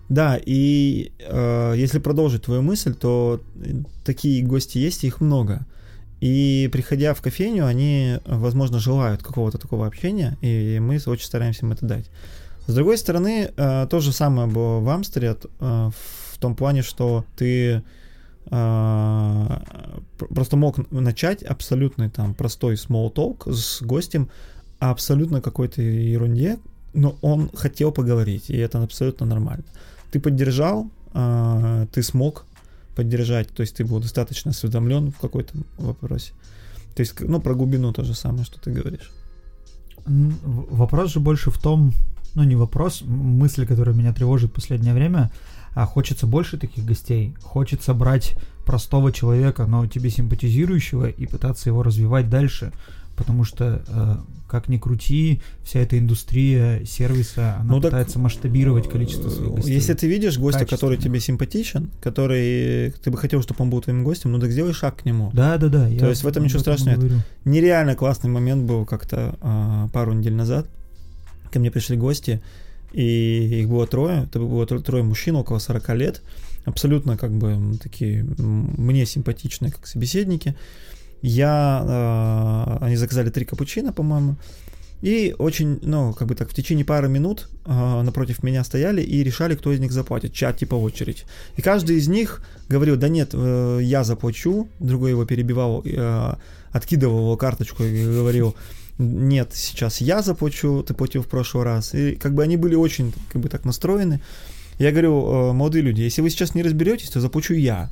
Да, 0.10 0.38
и 0.44 1.14
э, 1.20 1.74
если 1.78 2.00
продолжить 2.00 2.44
твою 2.44 2.62
мысль, 2.62 2.94
то 2.94 3.42
такие 4.04 4.44
гости 4.44 4.78
есть, 4.78 5.04
их 5.04 5.22
много. 5.22 5.66
И 6.20 6.70
приходя 6.72 7.14
в 7.14 7.22
кофейню, 7.22 7.66
они, 7.66 8.20
возможно, 8.26 8.78
желают 8.78 9.24
какого-то 9.24 9.58
такого 9.58 9.88
общения, 9.88 10.38
и 10.42 10.80
мы 10.80 11.00
очень 11.06 11.26
стараемся 11.26 11.66
им 11.66 11.72
это 11.72 11.86
дать. 11.86 12.12
С 12.72 12.74
другой 12.74 12.98
стороны, 12.98 13.52
э, 13.58 13.88
то 13.90 14.00
же 14.00 14.14
самое 14.14 14.48
было 14.48 14.80
в 14.80 14.90
Амстере 14.90 15.36
э, 15.60 15.90
в 16.32 16.38
том 16.40 16.56
плане, 16.56 16.84
что 16.84 17.26
ты 17.36 17.84
э, 18.46 19.60
просто 20.30 20.56
мог 20.56 20.90
начать 20.90 21.44
абсолютный 21.44 22.10
там 22.10 22.34
простой 22.34 22.76
small 22.76 23.14
talk 23.14 23.52
с 23.52 23.82
гостем 23.82 24.30
абсолютно 24.80 25.42
какой-то 25.42 25.82
ерунде, 25.82 26.60
но 26.94 27.18
он 27.22 27.50
хотел 27.54 27.92
поговорить, 27.92 28.50
и 28.50 28.56
это 28.56 28.82
абсолютно 28.82 29.26
нормально. 29.26 29.66
Ты 30.14 30.22
поддержал, 30.22 30.90
ты 31.92 32.04
смог 32.04 32.46
поддержать, 32.96 33.50
то 33.50 33.62
есть 33.62 33.76
ты 33.76 33.84
был 33.84 34.00
достаточно 34.00 34.52
осведомлен 34.52 35.12
в 35.12 35.20
какой-то 35.20 35.54
вопросе. 35.78 36.32
То 36.96 37.02
есть, 37.02 37.20
ну, 37.20 37.42
про 37.42 37.54
глубину 37.54 37.92
то 37.92 38.04
же 38.06 38.14
самое, 38.14 38.46
что 38.46 38.62
ты 38.62 38.72
говоришь. 38.72 39.12
Вопрос 40.06 41.12
же 41.12 41.20
больше 41.20 41.52
в 41.52 41.60
том, 41.60 41.94
ну 42.36 42.44
не 42.44 42.56
вопрос, 42.56 43.02
мысль, 43.02 43.66
которая 43.66 43.96
меня 43.96 44.14
тревожит 44.14 44.52
в 44.52 44.54
последнее 44.54 44.94
время, 44.94 45.32
а 45.74 45.86
хочется 45.86 46.28
больше 46.28 46.58
таких 46.58 46.86
гостей, 46.86 47.36
хочется 47.42 47.94
брать 47.94 48.36
простого 48.66 49.12
человека, 49.12 49.66
но 49.66 49.86
тебе 49.88 50.10
симпатизирующего 50.10 51.10
и 51.10 51.26
пытаться 51.26 51.70
его 51.70 51.84
развивать 51.84 52.30
дальше, 52.30 52.72
потому 53.16 53.44
что 53.44 53.84
э, 53.88 54.18
как 54.52 54.68
ни 54.68 54.78
крути, 54.78 55.40
вся 55.64 55.80
эта 55.80 55.98
индустрия 55.98 56.84
сервиса, 56.86 57.56
она 57.62 57.76
ну, 57.76 57.82
пытается 57.82 58.16
так, 58.16 58.24
масштабировать 58.24 58.90
количество 58.90 59.30
своих 59.30 59.54
гостей. 59.54 59.74
Если 59.74 59.94
ты 59.94 60.08
видишь 60.08 60.38
гостя, 60.38 60.66
который 60.66 60.98
тебе 60.98 61.22
симпатичен, 61.22 61.90
который 62.02 62.92
ты 63.02 63.10
бы 63.10 63.18
хотел, 63.18 63.42
чтобы 63.42 63.64
он 63.64 63.70
был 63.70 63.82
твоим 63.82 64.04
гостем, 64.04 64.34
ну 64.34 64.40
так 64.40 64.52
сделай 64.52 64.74
шаг 64.74 64.98
к 64.98 65.06
нему. 65.06 65.32
Да, 65.34 65.58
да, 65.58 65.70
да. 65.70 65.90
То 65.98 66.10
есть 66.10 66.24
в 66.24 66.28
этом 66.28 66.44
ничего 66.44 66.60
страшного 66.60 67.02
нет. 67.02 67.14
Нереально 67.46 67.96
классный 67.96 68.30
момент 68.30 68.66
был 68.66 68.86
как-то 68.86 69.38
а, 69.40 69.88
пару 69.94 70.12
недель 70.12 70.34
назад. 70.34 70.68
Ко 71.52 71.60
мне 71.60 71.72
пришли 71.72 71.98
гости, 71.98 72.42
и 72.94 73.62
их 73.62 73.70
было 73.70 73.88
трое. 73.88 74.24
Это 74.24 74.40
было 74.40 74.66
трое 74.66 75.04
мужчин 75.04 75.36
около 75.36 75.60
40 75.60 75.90
лет. 75.96 76.22
Абсолютно 76.66 77.18
как 77.18 77.32
бы 77.32 77.78
такие 77.82 78.24
мне 78.24 79.06
симпатичные 79.06 79.72
как 79.72 79.88
собеседники. 79.88 80.56
Я, 81.22 82.78
э, 82.80 82.86
они 82.86 82.96
заказали 82.96 83.30
три 83.30 83.46
капучино, 83.46 83.94
по-моему, 83.94 84.38
и 85.02 85.36
очень, 85.40 85.80
ну, 85.82 86.14
как 86.14 86.28
бы 86.28 86.36
так, 86.36 86.50
в 86.50 86.54
течение 86.54 86.86
пары 86.86 87.10
минут 87.10 87.50
э, 87.66 88.02
напротив 88.04 88.44
меня 88.44 88.64
стояли 88.64 89.02
и 89.02 89.24
решали, 89.24 89.56
кто 89.56 89.72
из 89.72 89.80
них 89.80 89.92
заплатит, 89.92 90.34
чат 90.34 90.58
типа 90.58 90.76
очередь. 90.76 91.26
И 91.58 91.62
каждый 91.62 91.98
из 91.98 92.08
них 92.08 92.44
говорил, 92.70 92.98
да 92.98 93.10
нет, 93.10 93.32
э, 93.34 93.80
я 93.82 94.04
заплачу, 94.04 94.70
другой 94.80 95.12
его 95.12 95.26
перебивал, 95.26 95.82
э, 95.84 96.34
откидывал 96.72 97.20
его 97.20 97.38
карточку 97.38 97.84
и 97.84 98.06
говорил, 98.06 98.56
нет, 99.02 99.52
сейчас 99.54 100.00
я 100.00 100.22
заплачу, 100.22 100.84
ты 100.84 100.94
платил 100.94 101.24
в 101.24 101.28
прошлый 101.28 101.64
раз. 101.64 101.94
И 101.96 102.16
как 102.16 102.36
бы 102.36 102.44
они 102.44 102.56
были 102.56 102.76
очень, 102.76 103.14
как 103.32 103.42
бы 103.42 103.50
так 103.50 103.66
настроены. 103.66 104.22
Я 104.78 104.92
говорю, 104.92 105.28
э, 105.28 105.54
молодые 105.54 105.82
люди, 105.82 106.02
если 106.02 106.22
вы 106.22 106.30
сейчас 106.30 106.54
не 106.54 106.62
разберетесь, 106.62 107.10
то 107.10 107.20
заплачу 107.20 107.56
я. 107.56 107.90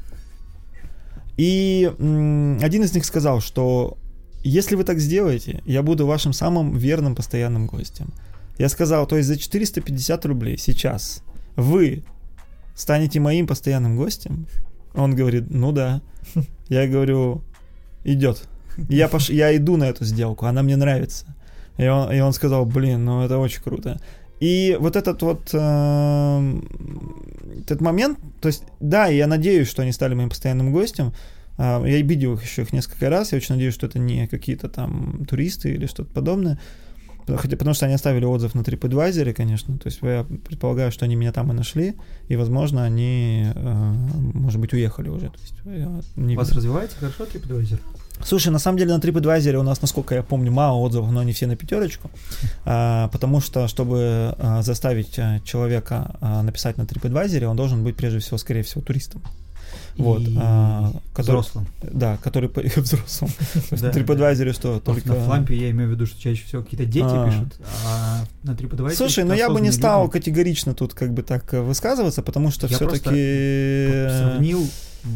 И 1.37 1.89
один 1.97 2.83
из 2.83 2.93
них 2.93 3.05
сказал, 3.05 3.41
что 3.41 3.97
если 4.43 4.75
вы 4.75 4.83
так 4.83 4.99
сделаете, 4.99 5.63
я 5.65 5.81
буду 5.81 6.05
вашим 6.05 6.31
самым 6.31 6.77
верным 6.77 7.15
постоянным 7.15 7.65
гостем. 7.65 8.13
Я 8.57 8.69
сказал, 8.69 9.07
то 9.07 9.17
есть 9.17 9.27
за 9.27 9.37
450 9.37 10.25
рублей 10.25 10.57
сейчас 10.57 11.23
вы 11.55 12.03
станете 12.75 13.19
моим 13.19 13.47
постоянным 13.47 13.97
гостем? 13.97 14.45
Он 14.93 15.15
говорит, 15.15 15.49
ну 15.49 15.71
да. 15.71 16.01
Я 16.69 16.87
говорю, 16.87 17.41
идет. 18.03 18.47
Я, 18.87 19.07
пош... 19.07 19.29
я 19.29 19.55
иду 19.55 19.77
на 19.77 19.85
эту 19.85 20.05
сделку, 20.05 20.45
она 20.45 20.63
мне 20.63 20.75
нравится. 20.75 21.25
И 21.77 21.87
он, 21.87 22.11
и 22.11 22.19
он 22.19 22.33
сказал, 22.33 22.65
блин, 22.65 23.05
ну 23.05 23.23
это 23.23 23.37
очень 23.37 23.61
круто. 23.61 23.99
И 24.39 24.77
вот 24.79 24.95
этот 24.95 25.21
вот 25.21 25.49
э, 25.53 26.59
этот 27.61 27.81
момент, 27.81 28.19
то 28.41 28.47
есть, 28.47 28.63
да, 28.79 29.07
я 29.07 29.27
надеюсь, 29.27 29.69
что 29.69 29.81
они 29.81 29.91
стали 29.91 30.13
моим 30.13 30.29
постоянным 30.29 30.71
гостем. 30.71 31.13
Э, 31.57 31.83
я 31.85 32.01
видел 32.01 32.33
их 32.33 32.43
еще 32.43 32.61
их 32.61 32.73
несколько 32.73 33.09
раз. 33.09 33.31
Я 33.31 33.37
очень 33.37 33.55
надеюсь, 33.55 33.73
что 33.73 33.87
это 33.87 33.99
не 33.99 34.27
какие-то 34.27 34.69
там 34.69 35.25
туристы 35.25 35.71
или 35.71 35.87
что-то 35.87 36.13
подобное. 36.13 36.59
Хотя, 37.27 37.57
потому 37.57 37.75
что 37.75 37.85
они 37.85 37.95
оставили 37.95 38.25
отзыв 38.25 38.55
на 38.55 38.61
TripAdvisor, 38.61 39.33
конечно. 39.33 39.77
То 39.77 39.87
есть 39.87 39.99
я 40.01 40.25
предполагаю, 40.47 40.91
что 40.91 41.05
они 41.05 41.15
меня 41.15 41.31
там 41.31 41.51
и 41.51 41.55
нашли, 41.55 41.95
и, 42.27 42.35
возможно, 42.35 42.83
они, 42.83 43.51
э, 43.53 43.91
может 44.33 44.59
быть, 44.59 44.73
уехали 44.73 45.09
уже. 45.09 45.29
То 45.29 45.39
есть, 45.39 46.15
не 46.15 46.35
У 46.35 46.37
вас 46.37 46.51
развивается 46.51 46.97
хорошо 46.97 47.25
TripAdvisor? 47.25 47.79
Слушай, 48.23 48.49
на 48.49 48.59
самом 48.59 48.77
деле 48.77 48.93
на 48.93 48.99
TripAdvisor 48.99 49.55
у 49.55 49.63
нас, 49.63 49.81
насколько 49.81 50.15
я 50.15 50.23
помню, 50.23 50.51
мало 50.51 50.77
отзывов, 50.77 51.11
но 51.11 51.21
они 51.21 51.33
все 51.33 51.47
на 51.47 51.55
пятерочку, 51.55 52.11
а, 52.65 53.07
потому 53.09 53.41
что, 53.41 53.67
чтобы 53.67 54.35
а, 54.37 54.61
заставить 54.61 55.17
а, 55.17 55.39
человека 55.41 56.15
а, 56.21 56.43
написать 56.43 56.77
на 56.77 56.83
TripAdvisor, 56.83 57.45
он 57.45 57.55
должен 57.55 57.83
быть, 57.83 57.95
прежде 57.95 58.19
всего, 58.19 58.37
скорее 58.37 58.63
всего, 58.63 58.81
туристом. 58.81 59.21
Вот, 59.97 60.21
а, 60.37 60.93
который, 61.13 61.39
взрослым. 61.39 61.67
Да, 61.81 62.17
который 62.17 62.49
взрослым. 62.75 63.31
На 63.71 63.89
TripAdvisor 63.89 64.53
что? 64.53 64.79
Только... 64.79 65.09
На 65.09 65.15
флампе 65.25 65.55
я 65.55 65.71
имею 65.71 65.89
в 65.89 65.91
виду, 65.93 66.05
что 66.05 66.19
чаще 66.21 66.45
всего 66.45 66.63
какие-то 66.63 66.85
дети 66.85 67.25
пишут, 67.25 67.59
а 67.85 68.23
на 68.43 68.51
TripAdvisor... 68.51 68.95
Слушай, 68.95 69.23
ну 69.25 69.33
я 69.33 69.49
бы 69.49 69.59
не 69.59 69.71
стал 69.71 70.09
категорично 70.09 70.73
тут 70.73 70.93
как 70.93 71.13
бы 71.13 71.21
так 71.21 71.53
э, 71.53 71.61
высказываться, 71.61 72.21
потому 72.21 72.51
что 72.51 72.67
все-таки... 72.67 74.07
сравнил, 74.09 74.65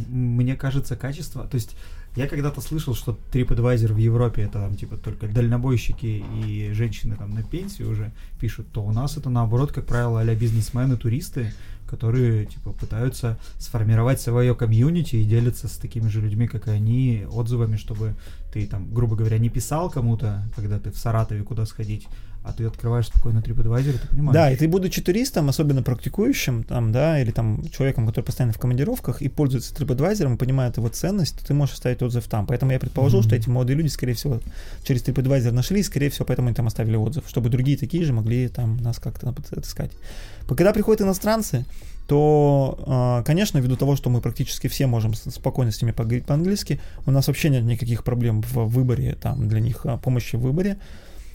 мне 0.09 0.55
кажется, 0.55 0.95
качество, 0.95 1.43
то 1.45 1.55
есть 1.55 1.75
я 2.15 2.27
когда-то 2.27 2.61
слышал, 2.61 2.93
что 2.93 3.17
TripAdvisor 3.31 3.93
в 3.93 3.97
Европе 3.97 4.43
это 4.43 4.53
там 4.53 4.75
типа 4.75 4.97
только 4.97 5.27
дальнобойщики 5.27 6.23
и 6.45 6.71
женщины 6.73 7.15
там 7.15 7.33
на 7.33 7.43
пенсии 7.43 7.83
уже 7.83 8.11
пишут, 8.39 8.67
то 8.71 8.83
у 8.83 8.91
нас 8.91 9.17
это 9.17 9.29
наоборот, 9.29 9.71
как 9.71 9.85
правило, 9.85 10.21
а 10.21 10.35
бизнесмены, 10.35 10.95
туристы, 10.95 11.53
которые 11.87 12.45
типа 12.45 12.71
пытаются 12.71 13.37
сформировать 13.57 14.21
свое 14.21 14.55
комьюнити 14.55 15.15
и 15.15 15.23
делятся 15.23 15.67
с 15.67 15.77
такими 15.77 16.07
же 16.07 16.21
людьми, 16.21 16.47
как 16.47 16.67
и 16.67 16.71
они, 16.71 17.25
отзывами, 17.29 17.77
чтобы 17.77 18.15
ты 18.53 18.67
там, 18.67 18.93
грубо 18.93 19.15
говоря, 19.15 19.39
не 19.39 19.49
писал 19.49 19.89
кому-то, 19.89 20.43
когда 20.55 20.79
ты 20.79 20.91
в 20.91 20.97
Саратове 20.97 21.43
куда 21.43 21.65
сходить, 21.65 22.07
а 22.43 22.51
ты 22.51 22.65
открываешь 22.65 23.07
спокойно 23.07 23.39
TripAdvisor, 23.39 23.99
ты 23.99 24.07
понимаешь. 24.09 24.33
Да, 24.33 24.51
и 24.51 24.57
ты 24.57 24.67
будучи 24.67 25.01
туристом, 25.01 25.49
особенно 25.49 25.81
практикующим, 25.81 26.63
там, 26.63 26.91
да, 26.91 27.19
или 27.19 27.31
там 27.31 27.63
человеком, 27.69 28.05
который 28.05 28.25
постоянно 28.25 28.53
в 28.53 28.59
командировках 28.59 29.21
и 29.21 29.29
пользуется 29.29 29.73
TripAdvisor, 29.73 30.37
понимает 30.37 30.77
его 30.77 30.89
ценность, 30.89 31.39
то 31.39 31.47
ты 31.47 31.53
можешь 31.53 31.75
оставить 31.75 32.01
отзыв 32.01 32.27
там. 32.27 32.45
Поэтому 32.45 32.73
я 32.73 32.79
предположил, 32.79 33.21
mm-hmm. 33.21 33.23
что 33.23 33.35
эти 33.35 33.49
молодые 33.49 33.77
люди, 33.77 33.87
скорее 33.87 34.13
всего, 34.13 34.39
через 34.83 35.03
TripAdvisor 35.03 35.51
нашли, 35.51 35.79
и, 35.79 35.83
скорее 35.83 36.09
всего, 36.09 36.25
поэтому 36.25 36.49
они 36.49 36.55
там 36.55 36.67
оставили 36.67 36.97
отзыв, 36.97 37.23
чтобы 37.27 37.49
другие 37.49 37.77
такие 37.77 38.03
же 38.03 38.11
могли 38.11 38.49
там 38.49 38.77
нас 38.77 38.99
как-то 38.99 39.29
отыскать. 39.29 39.91
Когда 40.45 40.73
приходят 40.73 41.01
иностранцы, 41.01 41.65
то, 42.07 42.77
а, 42.85 43.23
конечно, 43.23 43.59
ввиду 43.59 43.77
того, 43.77 43.95
что 43.95 44.09
мы 44.09 44.21
практически 44.21 44.67
все 44.67 44.87
можем 44.87 45.13
спокойно 45.13 45.71
с 45.71 45.81
ними 45.81 45.91
поговорить 45.91 46.25
по-английски, 46.25 46.81
у 47.05 47.11
нас 47.11 47.27
вообще 47.27 47.49
нет 47.49 47.63
никаких 47.63 48.03
проблем 48.03 48.41
в 48.41 48.67
выборе, 48.67 49.15
там, 49.15 49.47
для 49.47 49.59
них 49.59 49.85
а, 49.85 49.97
помощи 49.97 50.35
в 50.35 50.41
выборе. 50.41 50.75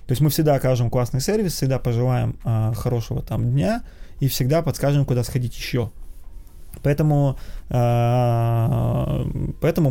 То 0.07 0.13
есть 0.13 0.21
мы 0.21 0.31
всегда 0.31 0.55
окажем 0.55 0.91
классный 0.91 1.21
сервис, 1.21 1.53
всегда 1.53 1.79
пожелаем 1.79 2.39
э, 2.43 2.73
хорошего 2.75 3.21
там 3.21 3.51
дня 3.51 3.83
и 4.21 4.29
всегда 4.29 4.63
подскажем, 4.63 5.05
куда 5.05 5.23
сходить 5.23 5.55
еще. 5.55 5.91
Поэтому, 6.83 7.37
поэтому 7.69 9.27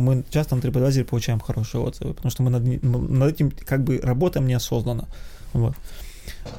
мы 0.00 0.24
часто 0.30 0.56
на 0.56 0.60
TripAdvisor 0.60 1.04
получаем 1.04 1.38
хорошие 1.38 1.82
отзывы, 1.82 2.14
потому 2.14 2.30
что 2.32 2.42
мы 2.42 2.50
над, 2.50 2.82
над 2.82 3.32
этим 3.32 3.50
как 3.50 3.84
бы 3.84 4.00
работаем 4.02 4.48
неосознанно. 4.48 5.06
Вот. 5.52 5.74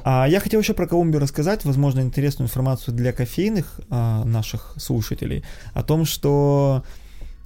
А 0.04 0.26
я 0.28 0.40
хотел 0.40 0.60
еще 0.60 0.74
про 0.74 0.86
Колумбию 0.86 1.20
рассказать, 1.20 1.64
возможно, 1.64 2.00
интересную 2.00 2.46
информацию 2.46 2.94
для 2.94 3.12
кофейных 3.12 3.80
э, 3.90 4.22
наших 4.24 4.74
слушателей 4.76 5.44
о 5.74 5.82
том, 5.82 6.04
что 6.04 6.84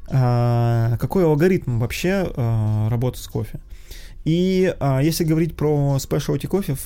э, 0.09 0.97
какой 0.99 1.25
алгоритм 1.25 1.79
вообще 1.79 2.27
э, 2.27 2.89
работы 2.89 3.19
с 3.19 3.27
кофе. 3.27 3.61
И 4.25 4.75
а, 4.81 5.01
если 5.03 5.25
говорить 5.25 5.55
про 5.55 5.97
specialty 5.99 6.47
кофе 6.47 6.77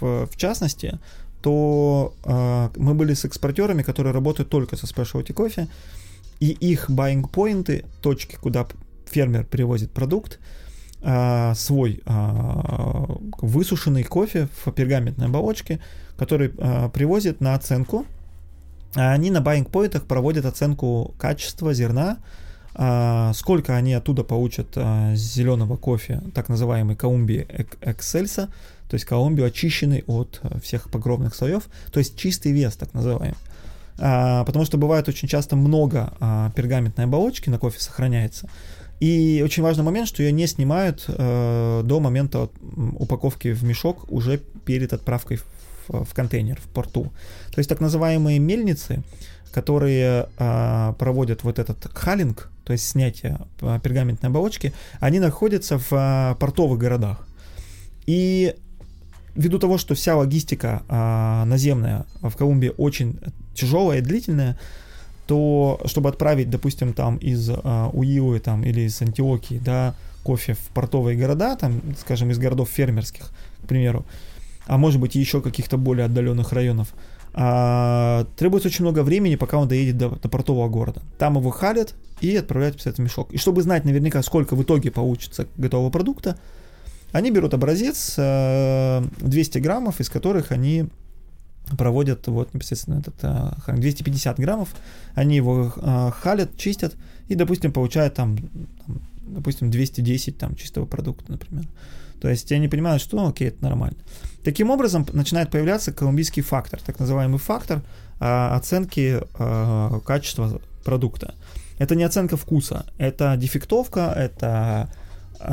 в, 0.00 0.26
в 0.26 0.36
частности, 0.36 0.98
то 1.42 2.14
а, 2.24 2.70
мы 2.76 2.94
были 2.94 3.14
с 3.14 3.24
экспортерами, 3.24 3.82
которые 3.82 4.12
работают 4.12 4.50
только 4.50 4.76
со 4.76 4.86
specialty 4.86 5.32
кофе, 5.32 5.68
и 6.40 6.48
их 6.50 6.90
buying 6.90 7.28
поинты, 7.28 7.84
точки, 8.02 8.36
куда 8.36 8.66
фермер 9.10 9.44
привозит 9.44 9.92
продукт, 9.92 10.38
а, 11.04 11.54
свой 11.54 12.02
а, 12.06 13.04
высушенный 13.38 14.04
кофе 14.04 14.48
в 14.64 14.72
пергаментной 14.72 15.26
оболочке, 15.26 15.78
который 16.16 16.52
а, 16.58 16.88
привозит 16.88 17.40
на 17.40 17.54
оценку. 17.54 18.06
А 18.96 19.12
они 19.12 19.30
на 19.30 19.38
buying 19.38 19.68
поинтах 19.70 20.04
проводят 20.04 20.44
оценку 20.46 21.14
качества 21.18 21.74
зерна, 21.74 22.18
а, 22.76 23.32
сколько 23.34 23.76
они 23.76 23.94
оттуда 23.94 24.24
получат 24.24 24.68
а, 24.76 25.14
зеленого 25.14 25.76
кофе, 25.76 26.22
так 26.34 26.48
называемый 26.48 26.96
Колумбии 26.96 27.46
Эксельса, 27.80 28.48
то 28.88 28.94
есть 28.94 29.04
Колумбию 29.04 29.46
очищенный 29.46 30.02
от 30.08 30.40
а, 30.42 30.58
всех 30.58 30.90
погробных 30.90 31.36
слоев, 31.36 31.68
то 31.92 32.00
есть 32.00 32.16
чистый 32.16 32.52
вес, 32.52 32.74
так 32.76 32.92
называемый. 32.94 33.38
Потому 33.96 34.64
что 34.64 34.76
бывает 34.76 35.06
очень 35.06 35.28
часто 35.28 35.54
много 35.54 36.12
пергаментной 36.56 37.04
оболочки 37.04 37.48
на 37.48 37.60
кофе 37.60 37.78
сохраняется. 37.78 38.50
И 39.00 39.42
очень 39.44 39.62
важный 39.62 39.84
момент, 39.84 40.08
что 40.08 40.22
ее 40.22 40.32
не 40.32 40.46
снимают 40.46 41.04
до 41.06 42.00
момента 42.00 42.48
упаковки 42.98 43.52
в 43.52 43.64
мешок 43.64 44.10
уже 44.10 44.38
перед 44.64 44.92
отправкой 44.92 45.38
в, 45.88 46.04
в 46.04 46.14
контейнер, 46.14 46.58
в 46.60 46.68
порту. 46.68 47.12
То 47.52 47.58
есть 47.58 47.68
так 47.68 47.80
называемые 47.80 48.38
мельницы, 48.38 49.02
которые 49.52 50.28
проводят 50.98 51.42
вот 51.42 51.58
этот 51.58 51.86
халинг, 51.92 52.50
то 52.64 52.72
есть 52.72 52.88
снятие 52.88 53.38
а, 53.60 53.78
пергаментной 53.78 54.30
оболочки, 54.30 54.72
они 55.00 55.20
находятся 55.20 55.78
в 55.78 55.88
а, 55.92 56.34
портовых 56.36 56.78
городах. 56.78 57.26
И 58.06 58.54
ввиду 59.34 59.58
того, 59.58 59.78
что 59.78 59.94
вся 59.94 60.16
логистика 60.16 60.82
а, 60.88 61.44
наземная 61.44 62.06
в 62.22 62.34
Колумбии 62.36 62.72
очень 62.76 63.20
тяжелая 63.54 63.98
и 63.98 64.02
длительная, 64.02 64.58
то 65.26 65.80
чтобы 65.86 66.08
отправить, 66.08 66.50
допустим, 66.50 66.92
там 66.92 67.16
из 67.16 67.50
а, 67.50 67.90
Уилы 67.92 68.40
там, 68.40 68.62
или 68.62 68.82
из 68.82 69.00
Антиокии, 69.00 69.60
да, 69.64 69.94
кофе 70.22 70.54
в 70.54 70.68
портовые 70.74 71.16
города, 71.16 71.56
там, 71.56 71.80
скажем, 71.98 72.30
из 72.30 72.38
городов 72.38 72.68
фермерских, 72.68 73.30
к 73.62 73.66
примеру, 73.66 74.04
а 74.66 74.78
может 74.78 75.00
быть 75.00 75.14
еще 75.14 75.40
каких-то 75.40 75.76
более 75.76 76.06
отдаленных 76.06 76.52
районов, 76.52 76.94
а, 77.32 78.26
требуется 78.36 78.68
очень 78.68 78.84
много 78.84 79.02
времени, 79.02 79.34
пока 79.34 79.58
он 79.58 79.68
доедет 79.68 79.98
до, 79.98 80.10
до 80.10 80.28
портового 80.28 80.68
города. 80.68 81.02
Там 81.18 81.36
его 81.36 81.50
халят 81.50 81.94
и 82.20 82.36
отправляют 82.36 82.80
в 82.80 82.86
этот 82.86 82.98
мешок. 82.98 83.32
И 83.32 83.38
чтобы 83.38 83.62
знать 83.62 83.84
наверняка, 83.84 84.22
сколько 84.22 84.54
в 84.54 84.62
итоге 84.62 84.90
получится 84.90 85.48
готового 85.56 85.90
продукта, 85.90 86.38
они 87.12 87.30
берут 87.30 87.54
образец 87.54 88.14
200 88.16 88.18
э, 88.18 89.60
граммов, 89.60 90.00
из 90.00 90.08
которых 90.08 90.52
они 90.52 90.86
проводят 91.78 92.26
вот 92.26 92.52
непосредственно 92.54 93.00
этот 93.00 93.14
250 93.66 94.38
э, 94.38 94.42
граммов, 94.42 94.68
они 95.14 95.36
его 95.36 95.72
э, 95.74 96.10
халят, 96.20 96.56
чистят 96.56 96.94
и, 97.28 97.34
допустим, 97.34 97.72
получают 97.72 98.14
там, 98.14 98.36
допустим, 99.22 99.70
210 99.70 100.36
там 100.36 100.54
чистого 100.56 100.86
продукта, 100.86 101.32
например. 101.32 101.64
То 102.20 102.28
есть 102.28 102.50
они 102.52 102.68
понимают, 102.68 103.02
что 103.02 103.16
ну, 103.16 103.28
окей, 103.28 103.48
это 103.48 103.62
нормально. 103.62 103.96
Таким 104.44 104.70
образом 104.70 105.06
начинает 105.12 105.50
появляться 105.50 105.92
колумбийский 105.92 106.42
фактор, 106.42 106.80
так 106.80 106.98
называемый 106.98 107.38
фактор 107.38 107.82
а, 108.20 108.56
оценки 108.56 109.20
качества 110.06 110.60
продукта. 110.84 111.34
Это 111.78 111.94
не 111.96 112.04
оценка 112.04 112.36
вкуса, 112.36 112.86
это 112.98 113.36
дефектовка, 113.36 114.12
это, 114.16 114.90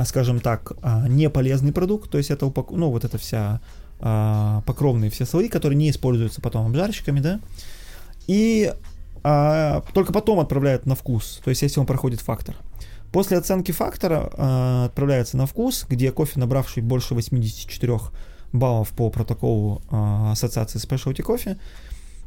скажем 0.06 0.40
так, 0.40 0.74
неполезный 1.10 1.72
продукт, 1.72 2.12
то 2.12 2.18
есть 2.18 2.30
это 2.30 2.46
упак... 2.46 2.72
ну, 2.72 2.90
вот 2.90 3.06
эта 3.06 3.18
вся 3.18 3.60
а, 4.02 4.62
покровные 4.66 5.10
все 5.12 5.26
слои, 5.26 5.48
которые 5.48 5.78
не 5.78 5.90
используются 5.90 6.42
потом 6.42 6.68
обжарщиками, 6.68 7.20
да, 7.20 7.40
и 8.28 8.74
а, 9.24 9.84
только 9.94 10.12
потом 10.12 10.40
отправляют 10.40 10.86
на 10.86 10.96
вкус, 10.96 11.42
то 11.44 11.50
есть 11.50 11.62
если 11.62 11.80
он 11.80 11.86
проходит 11.86 12.22
фактор. 12.22 12.56
После 13.12 13.38
оценки 13.38 13.72
фактора 13.72 14.30
а, 14.34 14.86
отправляется 14.86 15.38
на 15.38 15.46
вкус, 15.46 15.86
где 15.88 16.12
кофе, 16.12 16.40
набравший 16.40 16.82
больше 16.82 17.14
84 17.14 18.00
баллов 18.54 18.90
по 18.90 19.10
протоколу 19.10 19.82
а, 19.90 20.32
ассоциации 20.32 20.80
Specialty 20.80 21.24
Coffee, 21.26 21.58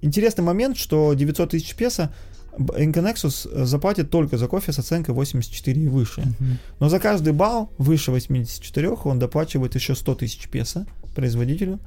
Интересный 0.02 0.44
момент, 0.44 0.78
что 0.78 1.14
900 1.14 1.52
тысяч 1.52 1.76
песо 1.76 2.12
Inconexus 2.58 3.50
э, 3.52 3.66
заплатит 3.66 4.10
только 4.10 4.38
за 4.38 4.48
кофе 4.48 4.72
с 4.74 4.80
оценкой 4.80 5.16
84 5.16 5.82
и 5.82 5.88
выше. 5.88 6.22
Uh-huh. 6.22 6.58
Но 6.80 6.90
за 6.90 7.00
каждый 7.00 7.34
балл 7.34 7.72
выше 7.78 8.12
84 8.12 8.90
он 8.90 9.20
доплачивает 9.20 9.76
еще 9.76 9.96
100 9.96 10.16
тысяч 10.16 10.48
песо 10.50 10.86
производителю, 11.16 11.80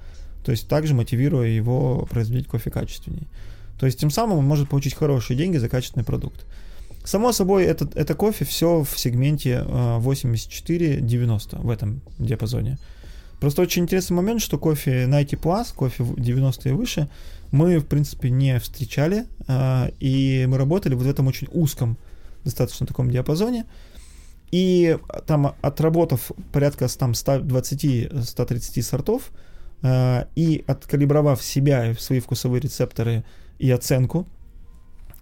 то 0.45 0.53
есть 0.53 0.69
также 0.69 0.95
мотивируя 0.95 1.49
его 1.49 2.07
производить 2.11 2.47
кофе 2.47 2.71
качественнее. 2.71 3.27
То 3.79 3.87
есть 3.87 3.99
тем 3.99 4.11
самым 4.11 4.39
он 4.39 4.47
может 4.47 4.69
получить 4.69 4.95
хорошие 4.95 5.37
деньги 5.37 5.59
за 5.59 5.69
качественный 5.69 6.05
продукт. 6.05 6.47
Само 7.05 7.33
собой, 7.33 7.65
это, 7.65 7.89
это 7.95 8.15
кофе 8.15 8.47
все 8.47 8.83
в 8.83 8.99
сегменте 8.99 9.65
84-90 9.69 11.61
в 11.61 11.69
этом 11.69 12.01
диапазоне. 12.19 12.79
Просто 13.41 13.61
очень 13.61 13.83
интересный 13.83 14.15
момент, 14.15 14.41
что 14.41 14.59
кофе 14.59 15.05
90 15.07 15.37
Plus, 15.37 15.75
кофе 15.75 16.07
90 16.17 16.69
и 16.69 16.73
выше, 16.73 17.09
мы, 17.55 17.79
в 17.79 17.87
принципе, 17.87 18.31
не 18.31 18.59
встречали, 18.59 19.27
а, 19.47 19.89
и 20.01 20.45
мы 20.49 20.59
работали 20.59 20.95
вот 20.95 21.07
в 21.07 21.09
этом 21.09 21.29
очень 21.29 21.47
узком, 21.53 21.97
достаточно 22.43 22.85
таком 22.85 23.09
диапазоне, 23.13 23.65
и 24.51 24.99
там, 25.27 25.55
отработав 25.63 26.33
порядка 26.53 26.89
там 26.89 27.13
120-130 27.13 28.83
сортов, 28.83 29.31
а, 29.83 30.27
и 30.35 30.65
откалибровав 30.67 31.41
себя 31.45 31.93
и 31.93 31.95
свои 31.95 32.19
вкусовые 32.19 32.61
рецепторы 32.61 33.25
и 33.61 33.71
оценку 33.71 34.27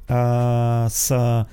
а, 0.08 0.88
с 0.90 1.46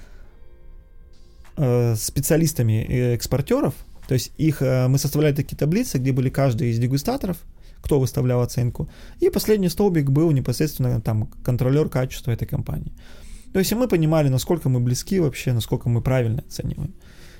специалистами 1.98 2.86
экспортеров, 3.16 3.74
то 4.08 4.14
есть 4.14 4.32
их 4.38 4.62
мы 4.62 4.98
составляли 4.98 5.36
такие 5.36 5.58
таблицы, 5.58 5.98
где 5.98 6.14
были 6.14 6.30
каждый 6.30 6.70
из 6.70 6.80
дегустаторов, 6.80 7.36
кто 7.82 8.00
выставлял 8.00 8.42
оценку. 8.42 8.90
И 9.20 9.30
последний 9.30 9.70
столбик 9.70 10.10
был 10.10 10.32
непосредственно 10.32 11.02
там 11.02 11.28
контролер 11.44 11.90
качества 11.90 12.32
этой 12.32 12.48
компании. 12.48 12.94
То 13.54 13.60
есть 13.60 13.74
мы 13.74 13.88
понимали, 13.88 14.30
насколько 14.30 14.70
мы 14.70 14.80
близки 14.80 15.20
вообще, 15.20 15.54
насколько 15.54 15.90
мы 15.90 16.02
правильно 16.02 16.44
оцениваем. 16.48 16.94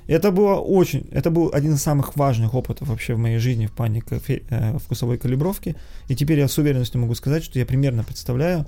Это 0.06 0.32
было 0.32 0.56
очень, 0.56 1.06
это 1.12 1.30
был 1.30 1.50
один 1.52 1.74
из 1.74 1.82
самых 1.82 2.16
важных 2.16 2.54
опытов 2.54 2.88
вообще 2.88 3.14
в 3.14 3.18
моей 3.18 3.38
жизни 3.38 3.66
в 3.66 3.72
плане 3.72 4.00
кофе, 4.00 4.42
э, 4.50 4.76
вкусовой 4.78 5.18
калибровки. 5.18 5.76
И 6.08 6.16
теперь 6.16 6.40
я 6.40 6.48
с 6.48 6.58
уверенностью 6.58 7.00
могу 7.00 7.14
сказать, 7.14 7.44
что 7.44 7.58
я 7.58 7.66
примерно 7.66 8.02
представляю, 8.02 8.66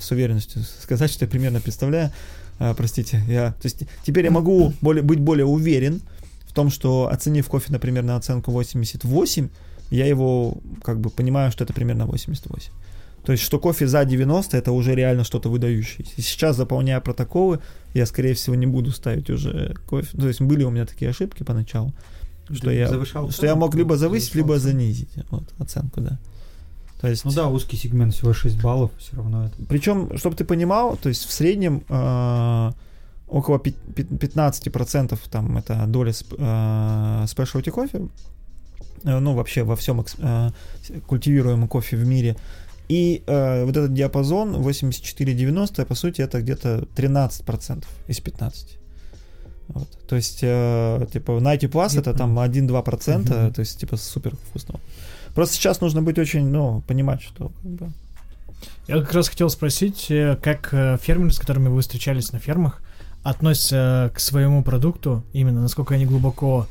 с 0.00 0.10
уверенностью 0.10 0.62
сказать, 0.62 1.10
что 1.10 1.24
я 1.24 1.30
примерно 1.30 1.60
представляю, 1.60 2.10
э, 2.58 2.74
простите, 2.76 3.22
я, 3.28 3.52
то 3.52 3.66
есть 3.66 3.84
теперь 4.04 4.24
я 4.24 4.30
могу 4.30 4.72
более, 4.80 5.02
быть 5.02 5.20
более 5.20 5.46
уверен 5.46 6.02
в 6.44 6.52
том, 6.52 6.70
что 6.70 7.08
оценив 7.08 7.46
кофе, 7.46 7.72
например, 7.72 8.02
на 8.02 8.16
оценку 8.16 8.50
88, 8.50 9.48
я 9.90 10.06
его 10.06 10.58
как 10.82 11.00
бы 11.00 11.10
понимаю, 11.10 11.52
что 11.52 11.64
это 11.64 11.72
примерно 11.72 12.06
88. 12.06 12.72
То 13.24 13.32
есть, 13.32 13.44
что 13.44 13.58
кофе 13.58 13.86
за 13.86 14.04
90 14.04 14.56
это 14.56 14.72
уже 14.72 14.94
реально 14.94 15.24
что-то 15.24 15.50
выдающееся. 15.50 16.12
И 16.16 16.22
сейчас, 16.22 16.56
заполняя 16.56 17.00
протоколы, 17.00 17.60
я, 17.92 18.06
скорее 18.06 18.34
всего, 18.34 18.56
не 18.56 18.66
буду 18.66 18.92
ставить 18.92 19.28
уже 19.28 19.74
кофе. 19.86 20.16
То 20.16 20.28
есть, 20.28 20.40
были 20.40 20.64
у 20.64 20.70
меня 20.70 20.86
такие 20.86 21.10
ошибки 21.10 21.42
поначалу, 21.42 21.92
что 22.50 22.70
я, 22.70 22.88
что 23.04 23.46
я 23.46 23.54
мог 23.56 23.74
либо 23.74 23.96
завысить, 23.96 24.34
либо 24.34 24.58
занизить 24.58 25.10
вот, 25.30 25.44
оценку, 25.58 26.00
да. 26.00 26.18
То 27.00 27.08
есть, 27.08 27.24
ну 27.24 27.32
да, 27.32 27.48
узкий 27.48 27.76
сегмент 27.76 28.14
всего 28.14 28.32
6 28.32 28.60
баллов, 28.60 28.90
все 28.98 29.16
равно 29.16 29.46
это. 29.46 29.56
Причем, 29.68 30.16
чтобы 30.18 30.36
ты 30.36 30.44
понимал, 30.44 30.96
то 30.96 31.08
есть 31.08 31.24
в 31.24 31.32
среднем 31.32 31.82
э, 31.88 32.72
около 33.26 33.56
15% 33.56 35.18
там 35.30 35.56
это 35.56 35.86
доля 35.86 36.12
э, 36.12 37.24
specialty 37.24 37.70
кофе 37.70 38.08
ну, 39.02 39.34
вообще 39.34 39.62
во 39.62 39.76
всем 39.76 40.04
культивируемом 41.06 41.68
кофе 41.68 41.96
в 41.96 42.06
мире. 42.06 42.36
И 42.90 43.22
э, 43.24 43.64
вот 43.64 43.76
этот 43.76 43.94
диапазон 43.94 44.56
84-90, 44.56 45.86
по 45.86 45.94
сути, 45.94 46.22
это 46.22 46.42
где-то 46.42 46.88
13% 46.96 47.84
из 48.08 48.20
15. 48.20 48.78
Вот. 49.68 49.88
То 50.08 50.16
есть, 50.16 50.40
э, 50.42 51.06
типа, 51.12 51.30
Nighty 51.32 51.70
Plus 51.70 51.96
это 51.96 52.12
там 52.14 52.36
1-2%, 52.36 52.66
mm-hmm. 52.68 53.52
то 53.52 53.60
есть, 53.60 53.78
типа, 53.78 53.96
супер 53.96 54.34
вкусно. 54.34 54.80
Просто 55.36 55.54
сейчас 55.54 55.80
нужно 55.80 56.02
быть 56.02 56.18
очень, 56.18 56.48
ну, 56.48 56.82
понимать, 56.88 57.22
что 57.22 57.52
как 57.62 57.70
бы... 57.70 57.92
Я 58.88 58.98
как 59.00 59.12
раз 59.12 59.28
хотел 59.28 59.50
спросить, 59.50 60.10
э, 60.10 60.36
как 60.42 60.70
э, 60.72 60.98
фермеры, 61.00 61.30
с 61.30 61.38
которыми 61.38 61.68
вы 61.68 61.82
встречались 61.82 62.32
на 62.32 62.40
фермах, 62.40 62.82
относятся 63.22 64.10
к 64.12 64.18
своему 64.18 64.64
продукту, 64.64 65.22
именно 65.32 65.60
насколько 65.60 65.94
они 65.94 66.06
глубоко 66.06 66.66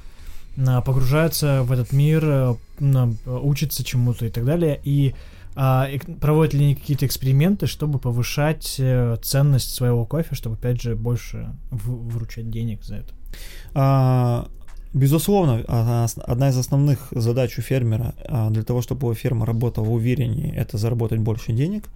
погружаются 0.85 1.63
в 1.63 1.71
этот 1.71 1.91
мир, 1.93 2.57
учатся 3.25 3.83
чему-то 3.83 4.25
и 4.25 4.29
так 4.29 4.45
далее, 4.45 4.79
и 4.83 5.15
а, 5.61 5.89
проводят 6.21 6.53
ли 6.53 6.63
они 6.63 6.75
какие-то 6.75 7.05
эксперименты, 7.05 7.67
чтобы 7.67 7.99
повышать 7.99 8.75
э, 8.79 9.17
ценность 9.21 9.75
своего 9.75 10.05
кофе, 10.05 10.33
чтобы, 10.33 10.55
опять 10.55 10.81
же, 10.81 10.95
больше 10.95 11.53
выручать 11.69 12.49
денег 12.49 12.83
за 12.83 12.95
это? 12.95 13.13
А, 13.73 14.47
безусловно, 14.93 15.63
одна 15.67 16.49
из 16.49 16.57
основных 16.57 17.09
задач 17.11 17.57
у 17.57 17.61
фермера 17.61 18.13
а, 18.25 18.49
для 18.51 18.63
того, 18.63 18.81
чтобы 18.81 19.07
его 19.07 19.13
ферма 19.13 19.45
работала 19.45 19.89
увереннее, 19.89 20.53
это 20.55 20.77
заработать 20.77 21.19
больше 21.19 21.51
денег. 21.51 21.89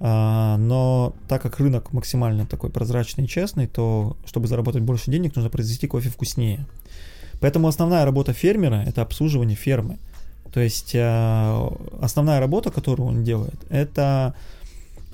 А, 0.00 0.56
но 0.56 1.14
так 1.28 1.42
как 1.42 1.60
рынок 1.60 1.92
максимально 1.92 2.46
такой 2.46 2.70
прозрачный 2.70 3.26
и 3.26 3.28
честный, 3.28 3.68
то 3.68 4.16
чтобы 4.24 4.48
заработать 4.48 4.82
больше 4.82 5.10
денег, 5.10 5.36
нужно 5.36 5.50
произвести 5.50 5.86
кофе 5.86 6.08
вкуснее. 6.08 6.66
Поэтому 7.40 7.68
основная 7.68 8.04
работа 8.04 8.32
фермера– 8.32 8.84
это 8.86 9.02
обслуживание 9.02 9.56
фермы. 9.56 9.98
То 10.52 10.60
есть 10.60 10.94
э, 10.94 11.70
основная 12.00 12.40
работа, 12.40 12.70
которую 12.70 13.08
он 13.08 13.22
делает, 13.22 13.54
это 13.68 14.34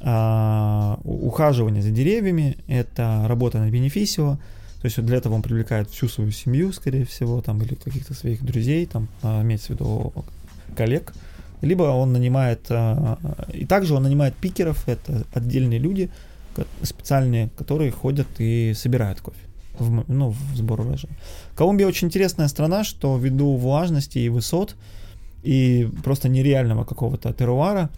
э, 0.00 0.96
ухаживание 1.04 1.82
за 1.82 1.90
деревьями, 1.90 2.56
это 2.68 3.24
работа 3.26 3.58
на 3.58 3.68
бенефисио, 3.68 4.38
то 4.80 4.84
есть 4.84 5.02
для 5.02 5.16
этого 5.16 5.34
он 5.34 5.42
привлекает 5.42 5.90
всю 5.90 6.08
свою 6.08 6.30
семью, 6.30 6.72
скорее 6.72 7.04
всего, 7.04 7.40
там, 7.40 7.60
или 7.62 7.74
каких-то 7.74 8.14
своих 8.14 8.44
друзей, 8.44 8.86
там, 8.86 9.08
э, 9.22 9.42
имеется 9.42 9.68
в 9.68 9.70
виду 9.70 10.12
коллег, 10.76 11.12
либо 11.60 11.84
он 11.84 12.12
нанимает, 12.12 12.70
и 13.52 13.64
также 13.64 13.94
он 13.94 14.02
нанимает 14.02 14.34
пикеров, 14.34 14.86
это 14.86 15.24
отдельные 15.32 15.78
люди, 15.78 16.10
специальные, 16.82 17.48
которые 17.56 17.90
ходят 17.90 18.28
и 18.38 18.72
собирают 18.74 19.20
кофе 19.20 19.38
в, 19.78 20.04
ну, 20.08 20.30
в 20.30 20.56
сбор 20.56 20.80
урожая. 20.80 21.12
Колумбия 21.54 21.86
очень 21.86 22.08
интересная 22.08 22.48
страна, 22.48 22.84
что 22.84 23.16
ввиду 23.16 23.56
влажности 23.56 24.18
и 24.18 24.28
высот, 24.28 24.76
и 25.42 25.90
просто 26.02 26.28
нереального 26.28 26.84
какого-то 26.84 27.32
теруара. 27.32 27.90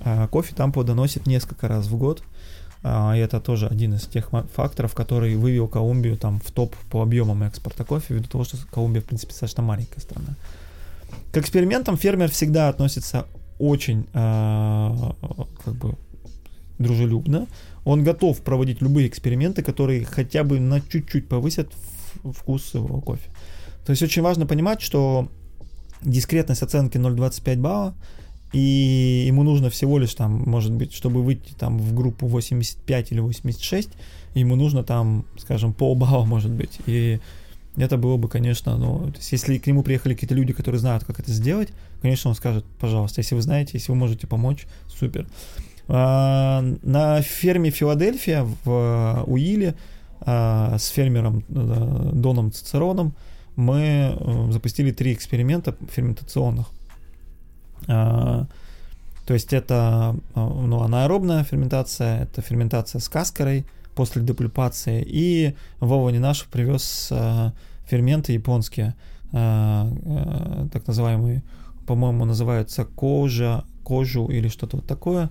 А, 0.00 0.28
кофе 0.28 0.54
там 0.54 0.72
плодоносит 0.72 1.26
несколько 1.26 1.68
раз 1.68 1.86
в 1.86 1.96
год. 1.96 2.22
А, 2.82 3.16
и 3.16 3.20
это 3.20 3.40
тоже 3.40 3.66
один 3.66 3.94
из 3.94 4.02
тех 4.02 4.30
факторов, 4.54 4.94
который 4.94 5.36
вывел 5.36 5.68
Колумбию 5.68 6.16
там 6.16 6.40
в 6.40 6.50
топ 6.50 6.74
по 6.90 7.02
объемам 7.02 7.42
экспорта 7.44 7.84
кофе, 7.84 8.14
ввиду 8.14 8.28
того, 8.28 8.44
что 8.44 8.56
Колумбия, 8.70 9.00
в 9.00 9.04
принципе, 9.04 9.30
достаточно 9.30 9.62
маленькая 9.62 10.00
страна. 10.00 10.36
К 11.32 11.38
экспериментам 11.38 11.96
фермер 11.96 12.30
всегда 12.30 12.68
относится 12.68 13.26
очень 13.58 14.06
а, 14.14 15.14
как 15.64 15.74
бы 15.74 15.94
дружелюбно. 16.78 17.46
Он 17.84 18.04
готов 18.04 18.40
проводить 18.42 18.80
любые 18.80 19.08
эксперименты, 19.08 19.62
которые 19.62 20.04
хотя 20.04 20.44
бы 20.44 20.60
на 20.60 20.80
чуть-чуть 20.80 21.28
повысят 21.28 21.72
вкус 22.24 22.64
своего 22.64 23.00
кофе. 23.00 23.28
То 23.84 23.90
есть 23.90 24.02
очень 24.02 24.22
важно 24.22 24.46
понимать, 24.46 24.80
что 24.80 25.28
дискретность 26.02 26.62
оценки 26.62 26.98
0,25 26.98 27.56
балла, 27.56 27.94
и 28.52 29.24
ему 29.26 29.42
нужно 29.42 29.70
всего 29.70 29.98
лишь 29.98 30.14
там, 30.14 30.42
может 30.46 30.72
быть, 30.72 30.92
чтобы 30.92 31.22
выйти 31.22 31.54
там 31.58 31.78
в 31.78 31.94
группу 31.94 32.26
85 32.26 33.12
или 33.12 33.20
86, 33.20 33.88
ему 34.34 34.56
нужно 34.56 34.84
там, 34.84 35.24
скажем, 35.38 35.72
полбалла, 35.72 36.24
может 36.24 36.50
быть, 36.50 36.78
и 36.86 37.18
это 37.76 37.96
было 37.96 38.18
бы, 38.18 38.28
конечно, 38.28 38.76
ну, 38.76 39.10
то 39.10 39.16
есть 39.16 39.32
если 39.32 39.56
к 39.56 39.66
нему 39.66 39.82
приехали 39.82 40.12
какие-то 40.12 40.34
люди, 40.34 40.52
которые 40.52 40.78
знают, 40.78 41.04
как 41.04 41.18
это 41.18 41.32
сделать, 41.32 41.70
конечно, 42.02 42.28
он 42.28 42.36
скажет, 42.36 42.64
пожалуйста, 42.78 43.20
если 43.20 43.34
вы 43.34 43.40
знаете, 43.40 43.72
если 43.74 43.90
вы 43.92 43.96
можете 43.96 44.26
помочь, 44.26 44.66
супер. 44.88 45.26
А, 45.94 46.64
на 46.82 47.20
ферме 47.20 47.68
Филадельфия 47.68 48.46
в 48.64 49.24
Уиле 49.26 49.74
а, 50.22 50.78
с 50.78 50.88
фермером 50.88 51.44
э, 51.50 52.10
Доном 52.14 52.50
Цицероном 52.50 53.12
мы 53.56 54.16
э, 54.18 54.52
запустили 54.52 54.90
три 54.90 55.12
эксперимента 55.12 55.76
ферментационных. 55.90 56.68
А, 57.88 58.46
то 59.26 59.34
есть 59.34 59.52
это 59.52 60.16
ну, 60.34 60.80
анаэробная 60.80 61.44
ферментация, 61.44 62.22
это 62.22 62.40
ферментация 62.40 62.98
с 62.98 63.10
каскарой 63.10 63.66
после 63.94 64.22
депульпации. 64.22 65.04
И 65.06 65.54
Вова 65.78 66.08
Нинашев 66.08 66.46
привез 66.46 67.12
ферменты 67.86 68.32
японские, 68.32 68.94
так 69.30 70.86
называемые, 70.86 71.42
по-моему, 71.86 72.24
называются 72.24 72.84
кожа, 72.84 73.64
кожу 73.84 74.26
или 74.26 74.48
что-то 74.48 74.78
вот 74.78 74.86
такое. 74.86 75.30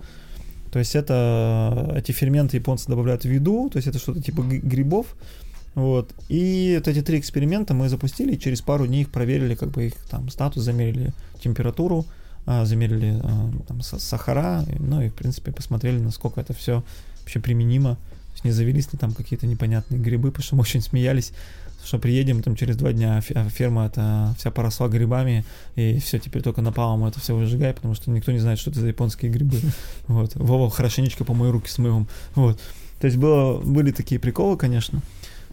То 0.71 0.79
есть 0.79 0.95
это 0.95 1.93
эти 1.95 2.11
ферменты 2.11 2.57
японцы 2.57 2.87
добавляют 2.87 3.23
в 3.23 3.29
еду, 3.29 3.69
то 3.69 3.77
есть 3.77 3.87
это 3.87 3.99
что-то 3.99 4.21
типа 4.21 4.41
грибов, 4.41 5.15
вот. 5.75 6.13
И 6.29 6.75
вот 6.77 6.87
эти 6.87 7.01
три 7.01 7.19
эксперимента 7.19 7.73
мы 7.73 7.89
запустили, 7.89 8.35
и 8.35 8.39
через 8.39 8.61
пару 8.61 8.87
дней 8.87 9.01
их 9.01 9.09
проверили, 9.09 9.55
как 9.55 9.69
бы 9.69 9.87
их 9.87 9.95
там 10.09 10.29
статус, 10.29 10.63
замерили 10.63 11.13
температуру, 11.41 12.05
а, 12.45 12.65
замерили 12.65 13.19
а, 13.23 13.51
там, 13.67 13.81
сахара, 13.81 14.65
ну 14.79 15.01
и, 15.01 15.09
в 15.09 15.13
принципе, 15.13 15.51
посмотрели, 15.51 15.99
насколько 15.99 16.41
это 16.41 16.53
все 16.53 16.83
вообще 17.21 17.39
применимо. 17.39 17.95
То 17.95 18.33
есть 18.33 18.45
не 18.45 18.51
завелись 18.51 18.91
ли 18.93 18.99
там 18.99 19.13
какие-то 19.13 19.47
непонятные 19.47 19.99
грибы, 19.99 20.31
потому 20.31 20.43
что 20.43 20.55
мы 20.55 20.61
очень 20.61 20.81
смеялись, 20.81 21.33
что 21.83 21.99
приедем 21.99 22.41
там 22.43 22.55
через 22.55 22.75
два 22.75 22.93
дня, 22.93 23.21
а 23.35 23.49
ферма 23.49 23.87
это 23.87 24.35
вся 24.37 24.51
поросла 24.51 24.87
грибами, 24.87 25.45
и 25.75 25.99
все, 25.99 26.19
теперь 26.19 26.41
только 26.41 26.61
напалом 26.61 27.05
это 27.05 27.19
все 27.19 27.35
выжигай, 27.35 27.73
потому 27.73 27.95
что 27.95 28.11
никто 28.11 28.31
не 28.31 28.39
знает, 28.39 28.59
что 28.59 28.71
это 28.71 28.79
за 28.79 28.87
японские 28.87 29.31
грибы. 29.31 29.57
Вот. 30.07 30.35
Вова 30.35 30.69
хорошенечко 30.69 31.23
по 31.23 31.33
мои 31.33 31.51
руки 31.51 31.69
с 31.69 31.77
мылом. 31.77 32.07
Вот. 32.35 32.59
То 32.99 33.07
есть 33.07 33.17
было, 33.17 33.59
были 33.59 33.91
такие 33.91 34.19
приколы, 34.19 34.57
конечно. 34.57 35.01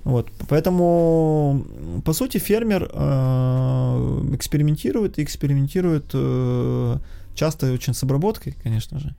Вот, 0.05 0.29
поэтому, 0.49 1.67
по 2.05 2.13
сути, 2.13 2.39
фермер 2.39 2.91
э, 2.91 4.29
экспериментирует 4.35 5.19
и 5.19 5.23
экспериментирует 5.23 6.11
э, 6.15 6.99
часто 7.35 7.73
очень 7.73 7.95
с 7.95 8.03
обработкой, 8.03 8.55
конечно 8.63 8.99
же. 8.99 9.15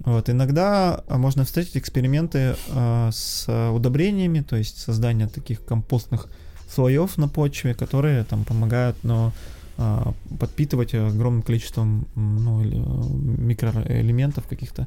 Вот, 0.00 0.30
иногда 0.30 1.02
можно 1.08 1.44
встретить 1.44 1.76
эксперименты 1.76 2.56
э, 2.68 3.10
с 3.12 3.70
удобрениями, 3.72 4.40
то 4.40 4.56
есть 4.56 4.78
создание 4.78 5.26
таких 5.26 5.64
компостных 5.64 6.28
слоев 6.68 7.18
на 7.18 7.28
почве, 7.28 7.74
которые 7.74 8.24
там 8.24 8.44
помогают, 8.44 8.96
но 9.02 9.32
э, 9.76 10.12
подпитывать 10.38 10.94
огромным 10.94 11.42
количеством 11.42 12.06
ну, 12.14 12.62
или, 12.62 12.76
микроэлементов 12.76 14.46
каких-то, 14.46 14.86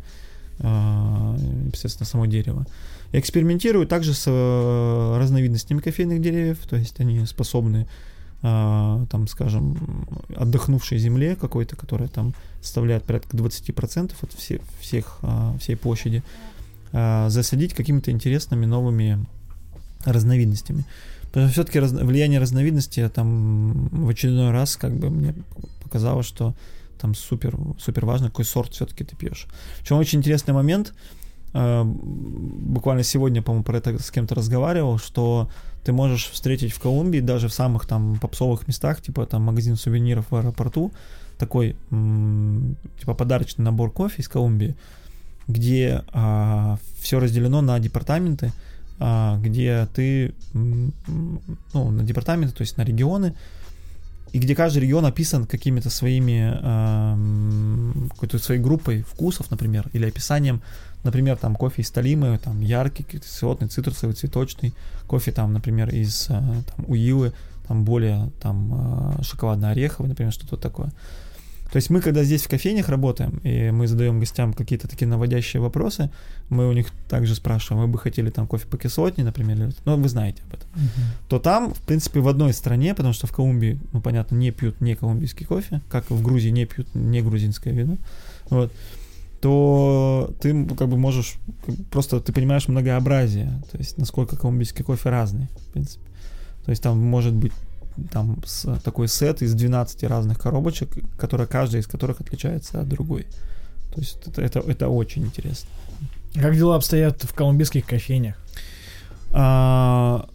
э, 0.60 1.38
естественно, 1.74 2.06
само 2.06 2.26
дерево. 2.26 2.66
Экспериментируют 3.12 3.90
также 3.90 4.14
с 4.14 4.24
э, 4.28 5.18
разновидностями 5.18 5.80
кофейных 5.82 6.22
деревьев, 6.22 6.60
то 6.70 6.78
есть 6.78 7.00
они 7.00 7.26
способны 7.26 7.88
э, 8.42 9.06
там, 9.10 9.28
скажем, 9.28 10.08
отдохнувшей 10.36 10.98
земле 10.98 11.36
какой-то, 11.36 11.76
которая 11.76 12.08
там 12.10 12.34
составляет 12.62 13.04
порядка 13.04 13.38
20% 13.38 14.14
от 14.22 14.34
все, 14.34 14.62
всех, 14.80 15.20
э, 15.22 15.54
всей 15.60 15.76
площади, 15.76 16.24
засадить 16.94 17.74
какими-то 17.74 18.12
интересными 18.12 18.66
новыми 18.66 19.26
разновидностями. 20.04 20.84
Потому 21.28 21.46
что 21.46 21.54
все-таки 21.54 21.80
раз, 21.80 21.94
влияние 21.94 22.42
разновидности 22.42 23.08
там 23.08 23.88
в 23.88 24.10
очередной 24.10 24.52
раз 24.52 24.76
как 24.76 24.98
бы 24.98 25.10
мне 25.10 25.34
показалось, 25.82 26.26
что 26.26 26.54
там 27.00 27.16
супер, 27.16 27.58
супер 27.80 28.06
важно, 28.06 28.28
какой 28.28 28.44
сорт 28.44 28.74
все-таки 28.74 29.06
ты 29.06 29.16
пьешь. 29.16 29.48
Причем 29.80 30.00
очень 30.00 30.20
интересный 30.20 30.54
момент– 30.54 30.94
буквально 31.54 33.04
сегодня, 33.04 33.42
по-моему, 33.42 33.64
про 33.64 33.78
это 33.78 34.02
с 34.02 34.12
кем-то 34.12 34.36
разговаривал, 34.36 34.98
что 34.98 35.50
ты 35.84 35.92
можешь 35.92 36.30
встретить 36.30 36.72
в 36.74 36.80
Колумбии 36.80 37.20
даже 37.20 37.48
в 37.48 37.54
самых 37.54 37.86
там 37.86 38.20
попсовых 38.20 38.68
местах, 38.68 39.02
типа 39.02 39.26
там 39.26 39.44
магазин 39.44 39.76
сувениров 39.76 40.30
в 40.30 40.36
аэропорту, 40.36 40.92
такой 41.38 41.76
типа 43.00 43.14
подарочный 43.16 43.66
набор 43.66 43.92
кофе 43.92 44.22
из 44.22 44.28
Колумбии, 44.28 44.76
где 45.48 46.04
а, 46.14 46.78
все 47.00 47.20
разделено 47.20 47.62
на 47.62 47.80
департаменты, 47.80 48.54
а, 49.00 49.38
где 49.40 49.88
ты, 49.94 50.36
ну, 50.54 50.92
на 51.74 52.04
департаменты, 52.04 52.54
то 52.54 52.62
есть 52.62 52.78
на 52.78 52.84
регионы, 52.84 53.34
и 54.32 54.40
где 54.40 54.56
каждый 54.56 54.80
регион 54.84 55.06
описан 55.06 55.46
какими-то 55.46 55.90
своими, 55.90 56.54
э, 56.54 58.08
какой-то 58.12 58.40
своей 58.40 58.62
группой 58.62 59.02
вкусов, 59.02 59.52
например, 59.52 59.90
или 59.92 60.08
описанием 60.08 60.62
Например, 61.04 61.38
там 61.38 61.56
кофе 61.56 61.82
из 61.82 61.92
Талимы, 61.92 62.40
там 62.44 62.62
яркий, 62.62 63.04
кислотный, 63.04 63.68
цитрусовый, 63.68 64.16
цветочный. 64.16 64.74
Кофе 65.08 65.32
там, 65.32 65.54
например, 65.54 65.90
из 65.90 66.28
э, 66.30 66.34
там, 66.34 66.86
Уилы, 66.88 67.34
там 67.68 67.84
более 67.84 68.32
там 68.42 69.18
э, 69.20 69.24
шоколадно-ореховый, 69.24 70.10
например, 70.10 70.32
что-то 70.32 70.58
такое. 70.58 70.92
То 71.72 71.78
есть 71.78 71.90
мы, 71.90 72.02
когда 72.02 72.24
здесь 72.24 72.44
в 72.44 72.50
кофейнях 72.50 72.90
работаем, 72.90 73.40
и 73.44 73.72
мы 73.72 73.88
задаем 73.88 74.20
гостям 74.20 74.54
какие-то 74.54 74.90
такие 74.90 75.08
наводящие 75.08 75.62
вопросы, 75.62 76.12
мы 76.50 76.68
у 76.68 76.74
них 76.74 76.88
также 77.08 77.34
спрашиваем, 77.34 77.82
вы 77.82 77.88
бы 77.88 77.98
хотели 77.98 78.30
там 78.30 78.46
кофе 78.46 78.68
по 78.68 78.78
кислотне, 78.78 79.24
например, 79.24 79.74
ну, 79.86 79.96
вы 79.96 80.10
знаете 80.10 80.44
об 80.48 80.56
этом, 80.56 80.68
uh-huh. 80.76 81.30
то 81.30 81.40
там, 81.40 81.74
в 81.74 81.80
принципе, 81.80 82.20
в 82.20 82.28
одной 82.28 82.52
стране, 82.52 82.94
потому 82.94 83.14
что 83.14 83.26
в 83.26 83.32
Колумбии, 83.32 83.80
ну, 83.94 84.02
понятно, 84.02 84.36
не 84.36 84.52
пьют 84.52 84.82
не 84.82 84.96
колумбийский 84.96 85.46
кофе, 85.46 85.80
как 85.90 86.10
в 86.12 86.22
Грузии 86.22 86.50
не 86.50 86.66
пьют 86.66 86.94
не 86.94 87.22
грузинское 87.22 87.74
вино, 87.74 87.98
вот, 88.50 88.74
то 89.42 90.34
ты 90.40 90.66
как 90.66 90.88
бы 90.88 90.98
можешь, 90.98 91.36
просто 91.90 92.22
ты 92.22 92.32
понимаешь 92.32 92.68
многообразие, 92.68 93.62
то 93.72 93.78
есть 93.78 93.98
насколько 93.98 94.38
колумбийский 94.38 94.84
кофе 94.84 95.10
разный, 95.10 95.48
в 95.56 95.74
принципе. 95.74 96.06
То 96.64 96.70
есть 96.70 96.84
там 96.84 97.00
может 97.00 97.34
быть 97.34 97.54
там 98.12 98.42
с, 98.46 98.80
такой 98.84 99.08
сет 99.08 99.42
из 99.42 99.54
12 99.54 100.04
разных 100.04 100.40
коробочек, 100.40 100.90
которая 101.18 101.48
каждая 101.48 101.82
из 101.82 101.88
которых 101.88 102.22
отличается 102.22 102.82
от 102.82 102.88
другой. 102.88 103.26
То 103.94 104.00
есть 104.00 104.20
это, 104.26 104.42
это, 104.42 104.60
это 104.60 104.90
очень 104.90 105.24
интересно. 105.24 105.70
Как 106.36 106.56
дела 106.56 106.76
обстоят 106.76 107.24
в 107.24 107.34
колумбийских 107.34 107.86
кофейнях? 107.86 108.36
А, 109.32 110.30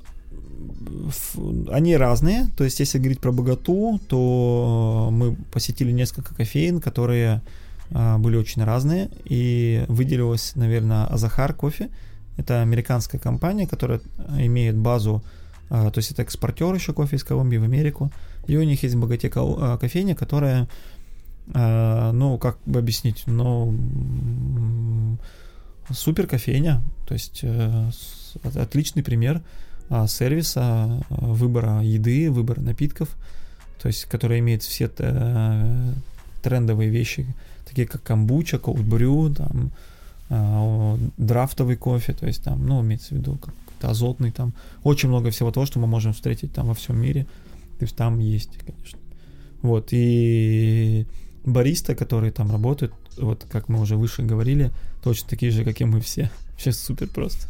в, 0.59 1.71
они 1.71 1.97
разные. 1.97 2.49
То 2.57 2.65
есть, 2.65 2.81
если 2.81 2.99
говорить 2.99 3.21
про 3.21 3.33
богату, 3.33 4.01
то 4.09 5.09
мы 5.13 5.37
посетили 5.53 5.93
несколько 5.93 6.35
кофеин, 6.35 6.81
которые 6.81 7.41
были 7.91 8.37
очень 8.37 8.65
разные. 8.65 9.11
И 9.25 9.85
выделилась, 9.89 10.55
наверное, 10.55 11.07
Азахар 11.07 11.55
кофе. 11.55 11.91
Это 12.37 12.63
американская 12.63 13.21
компания, 13.21 13.67
которая 13.67 14.01
имеет 14.39 14.77
базу 14.77 15.23
а, 15.69 15.91
то 15.91 15.99
есть 15.99 16.13
это 16.13 16.23
экспортер 16.23 16.73
еще 16.75 16.93
кофе 16.93 17.17
из 17.17 17.25
Колумбии 17.25 17.57
в 17.57 17.65
Америку. 17.65 18.11
И 18.47 18.57
у 18.57 18.63
них 18.63 18.83
есть 18.83 18.95
в 18.95 19.01
богате 19.01 19.31
а, 19.35 19.79
кофейня, 19.79 20.15
которая, 20.15 20.69
а, 21.55 22.13
ну, 22.13 22.39
как 22.39 22.59
бы 22.67 22.79
объяснить, 22.79 23.25
ну, 23.27 23.77
супер 25.91 26.27
кофейня. 26.27 26.83
То 27.07 27.15
есть 27.15 27.41
э, 27.43 27.91
отличный 28.57 29.03
пример 29.03 29.41
сервиса, 30.09 31.01
выбора 31.11 31.81
еды, 31.81 32.29
выбора 32.29 32.61
напитков, 32.61 33.09
то 33.81 33.87
есть, 33.87 34.07
который 34.07 34.41
имеет 34.41 34.65
все 34.65 34.89
трендовые 36.43 36.91
вещи, 36.91 37.33
такие 37.67 37.87
как 37.87 38.03
камбуча, 38.03 38.59
коутбрю, 38.59 39.35
там, 39.35 39.71
драфтовый 41.19 41.77
кофе, 41.77 42.13
то 42.13 42.27
есть 42.27 42.43
там, 42.43 42.67
ну, 42.67 42.83
имеется 42.83 43.15
в 43.15 43.19
виду 43.19 43.37
как 43.37 43.55
какой 43.77 43.91
азотный 43.91 44.31
там. 44.31 44.53
Очень 44.83 45.09
много 45.09 45.31
всего 45.31 45.51
того, 45.51 45.67
что 45.67 45.79
мы 45.79 45.87
можем 45.87 46.13
встретить 46.13 46.53
там 46.53 46.69
во 46.69 46.75
всем 46.75 47.01
мире. 47.01 47.27
То 47.79 47.85
есть 47.85 47.97
там 47.97 48.19
есть, 48.19 48.51
конечно. 48.59 48.99
Вот, 49.63 49.89
и 49.91 51.07
бариста, 51.45 51.95
которые 51.95 52.33
там 52.33 52.51
работают, 52.51 52.93
вот 53.19 53.47
как 53.51 53.69
мы 53.69 53.81
уже 53.81 53.97
выше 53.97 54.23
говорили, 54.23 54.71
точно 55.03 55.29
такие 55.29 55.53
же, 55.53 55.65
как 55.65 55.81
и 55.81 55.85
мы 55.85 56.01
все. 56.01 56.31
Сейчас 56.59 56.79
супер 56.79 57.09
просто. 57.09 57.49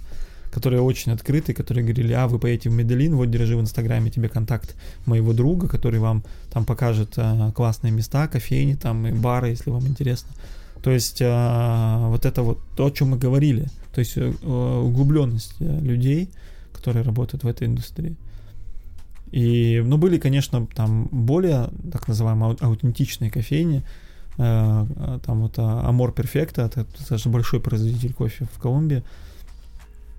Которые 0.50 0.80
очень 0.80 1.12
открыты, 1.12 1.52
которые 1.52 1.84
говорили, 1.84 2.12
а, 2.12 2.28
вы 2.28 2.38
поедете 2.38 2.70
в 2.70 2.72
Медellин, 2.72 3.16
вот 3.16 3.30
держи 3.30 3.56
в 3.56 3.60
Инстаграме 3.60 4.10
тебе 4.10 4.28
контакт 4.28 4.74
моего 5.04 5.32
друга, 5.32 5.68
который 5.68 6.00
вам 6.00 6.24
там 6.50 6.64
покажет 6.64 7.14
а, 7.16 7.52
классные 7.52 7.92
места, 7.92 8.28
кофейни 8.28 8.74
там 8.74 9.06
и 9.06 9.12
бары, 9.12 9.48
если 9.48 9.70
вам 9.70 9.86
интересно. 9.86 10.30
То 10.82 10.90
есть 10.90 11.20
а, 11.22 12.08
вот 12.08 12.24
это 12.24 12.42
вот 12.42 12.60
то, 12.76 12.86
о 12.86 12.90
чем 12.90 13.10
мы 13.10 13.18
говорили. 13.18 13.66
То 13.92 14.00
есть 14.00 14.18
э, 14.18 14.28
углубленность 14.28 15.58
людей, 15.58 16.28
которые 16.74 17.02
работают 17.02 17.44
в 17.44 17.48
этой 17.48 17.66
индустрии. 17.66 18.14
И, 19.32 19.82
ну, 19.84 19.96
были, 19.96 20.18
конечно, 20.18 20.66
там 20.66 21.08
более, 21.10 21.70
так 21.90 22.06
называемые, 22.06 22.56
аутентичные 22.60 23.30
кофейни. 23.30 23.82
Там 24.36 25.40
вот 25.40 25.58
Амор 25.58 26.12
Перфекта, 26.12 26.62
это 26.62 26.86
даже 27.08 27.30
большой 27.30 27.60
производитель 27.60 28.12
кофе 28.12 28.46
в 28.52 28.60
Колумбии. 28.60 29.02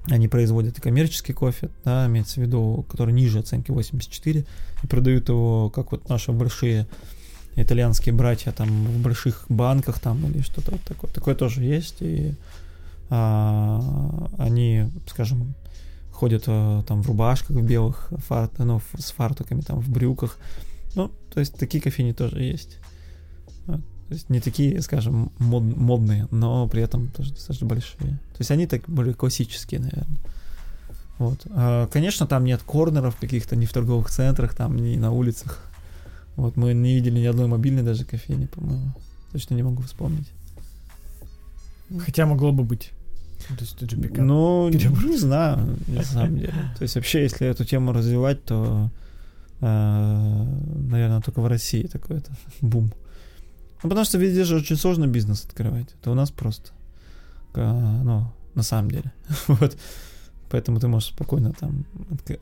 Они 0.10 0.28
производят 0.28 0.78
и 0.78 0.82
коммерческий 0.82 1.34
кофе, 1.34 1.70
да, 1.84 2.08
имеется 2.08 2.40
в 2.40 2.44
виду, 2.44 2.86
который 2.90 3.14
ниже 3.14 3.40
оценки 3.40 3.72
84, 3.72 4.46
и 4.84 4.88
продают 4.88 5.28
его, 5.28 5.70
как 5.70 5.92
вот 5.92 6.08
наши 6.08 6.32
большие 6.32 6.88
итальянские 7.56 8.14
братья 8.14 8.52
там 8.52 8.86
в 8.86 9.00
больших 9.02 9.46
банках 9.50 10.00
там 10.00 10.26
или 10.30 10.42
что-то 10.42 10.72
вот 10.72 10.82
такое. 10.82 11.12
Такое 11.12 11.36
тоже 11.36 11.64
есть, 11.64 11.98
и 12.02 12.34
а, 13.10 14.30
они, 14.38 14.86
скажем, 15.08 15.56
ходят 16.12 16.44
а, 16.48 16.84
там 16.84 17.02
в 17.02 17.08
рубашках 17.08 17.58
в 17.58 17.64
белых, 17.64 18.12
фар, 18.28 18.50
ну, 18.60 18.82
с 18.98 19.12
фартуками, 19.12 19.62
там 19.62 19.80
в 19.80 19.90
брюках. 19.90 20.38
Ну, 20.96 21.12
то 21.34 21.40
есть 21.40 21.58
такие 21.58 21.82
кофейни 21.82 22.14
тоже 22.14 22.42
есть. 22.44 22.78
То 24.08 24.14
есть 24.14 24.30
не 24.30 24.40
такие, 24.40 24.82
скажем, 24.82 25.32
мод, 25.38 25.64
модные, 25.64 26.28
но 26.32 26.68
при 26.70 26.82
этом 26.82 27.10
тоже 27.10 27.34
достаточно 27.34 27.68
большие. 27.68 28.12
То 28.34 28.40
есть 28.40 28.52
они 28.52 28.66
так 28.66 28.84
более 28.88 29.14
классические, 29.14 29.82
наверное. 29.82 30.18
Вот. 31.18 31.46
А, 31.50 31.88
конечно, 31.88 32.26
там 32.26 32.46
нет 32.46 32.62
корнеров 32.64 33.18
каких-то, 33.18 33.56
ни 33.56 33.66
в 33.66 33.74
торговых 33.74 34.10
центрах, 34.10 34.56
там, 34.56 34.78
ни 34.78 34.96
на 34.96 35.12
улицах. 35.12 35.62
Вот 36.38 36.56
мы 36.56 36.74
не 36.74 36.96
видели 36.96 37.20
ни 37.20 37.26
одной 37.26 37.48
мобильной 37.48 37.84
даже 37.84 38.06
кофейни, 38.06 38.46
по-моему. 38.46 38.94
Точно 39.34 39.56
не 39.56 39.64
могу 39.64 39.82
вспомнить. 39.84 40.28
Хотя 42.00 42.26
могло 42.26 42.52
бы 42.52 42.64
быть. 42.64 42.92
То 43.50 43.62
есть 43.62 43.76
это 43.76 43.90
же 43.90 44.02
пикап. 44.02 44.20
Ну, 44.20 44.70
не 44.70 45.18
знаю, 45.18 45.78
на 45.88 46.04
самом 46.04 46.38
деле. 46.40 46.54
То 46.78 46.84
есть 46.84 46.96
вообще, 46.96 47.24
если 47.24 47.48
эту 47.48 47.66
тему 47.66 47.92
развивать, 47.92 48.44
то, 48.46 48.90
э, 49.62 50.46
наверное, 50.90 51.22
только 51.22 51.42
в 51.42 51.48
России 51.48 51.84
такой 51.84 52.18
это 52.18 52.32
бум. 52.62 52.92
Ну, 53.84 53.90
потому 53.90 54.06
что 54.06 54.18
везде 54.18 54.44
же 54.44 54.58
очень 54.58 54.76
сложно 54.76 55.08
бизнес 55.08 55.46
открывать. 55.46 55.88
Это 56.00 56.12
у 56.12 56.14
нас 56.14 56.32
просто. 56.32 56.72
Ну, 57.56 58.32
на 58.56 58.64
самом 58.64 58.92
деле. 58.92 59.12
вот. 59.48 59.78
Поэтому 60.50 60.80
ты 60.80 60.88
можешь 60.88 61.10
спокойно 61.10 61.54
там 61.54 61.86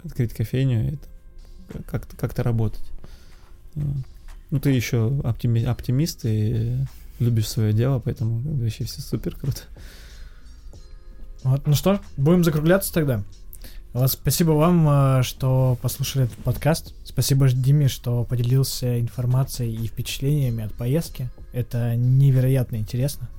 открыть 0.03 0.33
кофейню 0.33 0.93
и 0.93 0.97
как-то, 1.87 2.15
как-то 2.15 2.43
работать. 2.43 2.83
Ну, 4.51 4.59
ты 4.59 4.69
еще 4.69 5.09
оптими- 5.23 5.65
оптимист 5.65 6.25
и 6.25 6.77
любишь 7.19 7.49
свое 7.49 7.73
дело, 7.73 7.99
поэтому 7.99 8.39
вообще 8.39 8.83
все 8.83 9.01
супер 9.01 9.35
круто. 9.35 9.61
Вот, 11.43 11.65
ну 11.67 11.73
что, 11.73 11.99
будем 12.17 12.43
закругляться 12.43 12.93
тогда. 12.93 13.23
Спасибо 14.07 14.51
вам, 14.51 14.87
э, 14.89 15.23
что 15.23 15.77
послушали 15.81 16.25
этот 16.25 16.37
подкаст. 16.39 16.93
Спасибо 17.05 17.47
Диме, 17.47 17.87
что 17.87 18.25
поделился 18.25 18.99
информацией 18.99 19.73
и 19.73 19.87
впечатлениями 19.87 20.65
от 20.65 20.73
поездки. 20.73 21.29
Это 21.53 21.95
невероятно 21.95 22.75
интересно. 22.75 23.29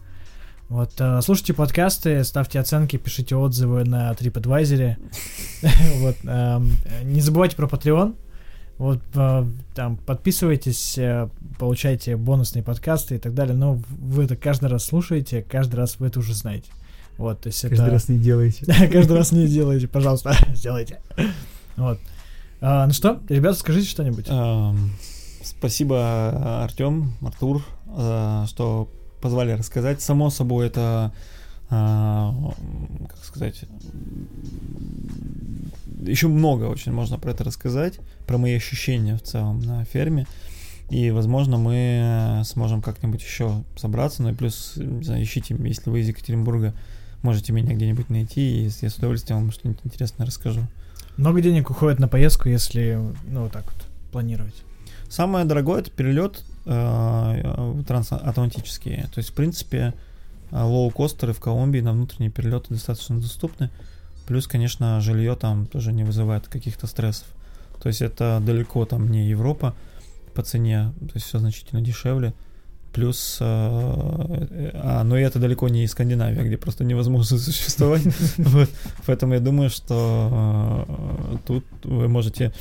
Вот, 0.70 0.92
э, 0.98 1.20
слушайте 1.20 1.52
подкасты, 1.52 2.24
ставьте 2.24 2.58
оценки, 2.58 2.96
пишите 2.96 3.36
отзывы 3.36 3.84
на 3.84 4.10
TripAdvisor. 4.12 4.96
Вот, 6.00 6.16
эм, 6.24 6.72
не 7.04 7.20
забывайте 7.20 7.54
про 7.54 7.66
Patreon. 7.66 8.16
Вот, 8.78 9.02
э, 9.14 9.44
там, 9.74 9.98
подписывайтесь, 9.98 10.98
получайте 11.58 12.16
бонусные 12.16 12.62
подкасты 12.62 13.16
и 13.16 13.18
так 13.18 13.34
далее. 13.34 13.54
Но 13.54 13.78
вы 13.90 14.24
это 14.24 14.36
каждый 14.36 14.70
раз 14.70 14.86
слушаете, 14.86 15.42
каждый 15.42 15.74
раз 15.74 15.98
вы 15.98 16.06
это 16.06 16.18
уже 16.20 16.32
знаете. 16.32 16.70
Вот, 17.18 17.40
то 17.40 17.48
есть 17.48 17.60
каждый 17.62 17.82
это... 17.82 17.90
раз 17.90 18.08
не 18.08 18.18
делайте. 18.18 18.64
каждый 18.92 19.16
раз 19.16 19.32
не 19.32 19.46
делайте, 19.46 19.88
пожалуйста, 19.88 20.36
сделайте. 20.54 21.00
Вот. 21.76 21.98
А, 22.60 22.86
ну 22.86 22.92
что, 22.92 23.20
ребята, 23.28 23.58
скажите 23.58 23.88
что-нибудь. 23.88 24.28
Спасибо, 25.42 26.62
Артем, 26.64 27.12
Артур, 27.22 27.62
что 28.46 28.90
позвали 29.20 29.52
рассказать. 29.52 30.02
Само 30.02 30.30
собой, 30.30 30.66
это, 30.66 31.12
а, 31.70 32.34
как 33.08 33.24
сказать, 33.24 33.64
еще 36.04 36.28
много 36.28 36.64
очень 36.64 36.92
можно 36.92 37.18
про 37.18 37.30
это 37.30 37.44
рассказать, 37.44 37.98
про 38.26 38.38
мои 38.38 38.54
ощущения 38.54 39.16
в 39.16 39.22
целом 39.22 39.60
на 39.60 39.84
ферме. 39.84 40.26
И, 40.90 41.10
возможно, 41.10 41.56
мы 41.58 42.42
сможем 42.44 42.80
как-нибудь 42.80 43.22
еще 43.22 43.64
собраться. 43.76 44.22
Ну 44.22 44.30
и 44.30 44.34
плюс, 44.34 44.74
не 44.76 45.02
знаю, 45.02 45.22
ищите, 45.24 45.56
если 45.58 45.90
вы 45.90 46.00
из 46.00 46.08
Екатеринбурга, 46.08 46.74
можете 47.26 47.52
меня 47.52 47.74
где-нибудь 47.74 48.08
найти, 48.08 48.66
и 48.66 48.70
я 48.80 48.90
с 48.90 48.96
удовольствием 48.96 49.40
вам 49.40 49.50
что-нибудь 49.50 49.80
интересное 49.84 50.26
расскажу. 50.26 50.60
Много 51.16 51.40
денег 51.40 51.70
уходит 51.70 51.98
на 51.98 52.08
поездку, 52.08 52.48
если, 52.48 52.98
ну, 53.28 53.42
вот 53.42 53.52
так 53.52 53.64
вот 53.64 53.84
планировать? 54.12 54.54
Самое 55.08 55.44
дорогое 55.44 55.80
это 55.80 55.90
перелет 55.90 56.44
э, 56.66 57.82
трансатлантический. 57.86 59.02
То 59.12 59.18
есть, 59.18 59.30
в 59.30 59.32
принципе, 59.32 59.94
лоу-костеры 60.52 61.32
в 61.32 61.40
Колумбии 61.40 61.80
на 61.80 61.92
внутренние 61.92 62.30
перелеты 62.30 62.74
достаточно 62.74 63.18
доступны. 63.20 63.70
Плюс, 64.26 64.46
конечно, 64.46 65.00
жилье 65.00 65.34
там 65.36 65.66
тоже 65.66 65.92
не 65.92 66.04
вызывает 66.04 66.48
каких-то 66.48 66.86
стрессов. 66.86 67.26
То 67.82 67.88
есть 67.88 68.02
это 68.02 68.42
далеко 68.44 68.84
там 68.84 69.10
не 69.10 69.28
Европа 69.28 69.74
по 70.34 70.42
цене, 70.42 70.92
то 71.00 71.12
есть 71.14 71.26
все 71.26 71.38
значительно 71.38 71.80
дешевле. 71.80 72.34
Плюс, 72.96 73.36
э, 73.40 73.44
а, 73.44 75.04
но 75.04 75.18
это 75.18 75.38
далеко 75.38 75.68
не 75.68 75.84
из 75.84 75.90
Скандинавии, 75.90 76.46
где 76.46 76.56
просто 76.56 76.82
невозможно 76.82 77.36
существовать. 77.38 78.02
вот. 78.38 78.70
Поэтому 79.04 79.34
я 79.34 79.40
думаю, 79.40 79.68
что 79.68 80.86
э, 80.88 81.36
тут 81.46 81.64
вы 81.84 82.08
можете... 82.08 82.54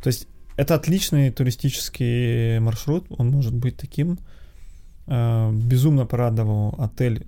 То 0.00 0.06
есть 0.06 0.28
это 0.56 0.76
отличный 0.76 1.32
туристический 1.32 2.60
маршрут, 2.60 3.06
он 3.08 3.30
может 3.30 3.52
быть 3.54 3.76
таким. 3.76 4.20
Э, 5.08 5.50
безумно 5.52 6.06
порадовал 6.06 6.76
отель 6.78 7.26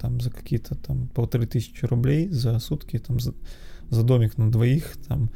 там 0.00 0.20
за 0.20 0.30
какие-то 0.30 0.76
там 0.76 1.08
полторы 1.08 1.46
тысячи 1.46 1.84
рублей 1.86 2.28
за 2.28 2.60
сутки, 2.60 3.00
там 3.00 3.18
за, 3.18 3.34
за 3.88 4.04
домик 4.04 4.38
на 4.38 4.48
двоих, 4.48 4.96
там 5.08 5.30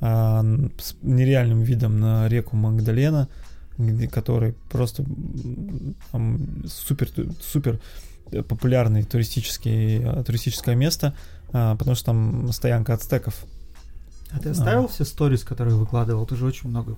а, 0.00 0.44
с 0.78 0.94
нереальным 1.02 1.62
видом 1.62 1.98
на 1.98 2.28
реку 2.28 2.54
Магдалена, 2.54 3.28
который 4.12 4.54
просто 4.70 5.04
там, 6.12 6.64
супер 6.66 7.08
супер 7.40 7.80
популярный 8.48 9.04
туристический 9.04 10.02
туристическое 10.24 10.74
место, 10.74 11.14
а, 11.52 11.76
потому 11.76 11.94
что 11.94 12.06
там 12.06 12.52
стоянка 12.52 12.94
ацтеков 12.94 13.46
а 14.32 14.38
ты 14.38 14.50
оставил 14.50 14.84
а. 14.84 14.88
все 14.88 15.04
сторис, 15.04 15.44
которые 15.44 15.76
выкладывал? 15.76 16.26
Ты 16.26 16.36
же 16.36 16.46
очень 16.46 16.68
много... 16.68 16.96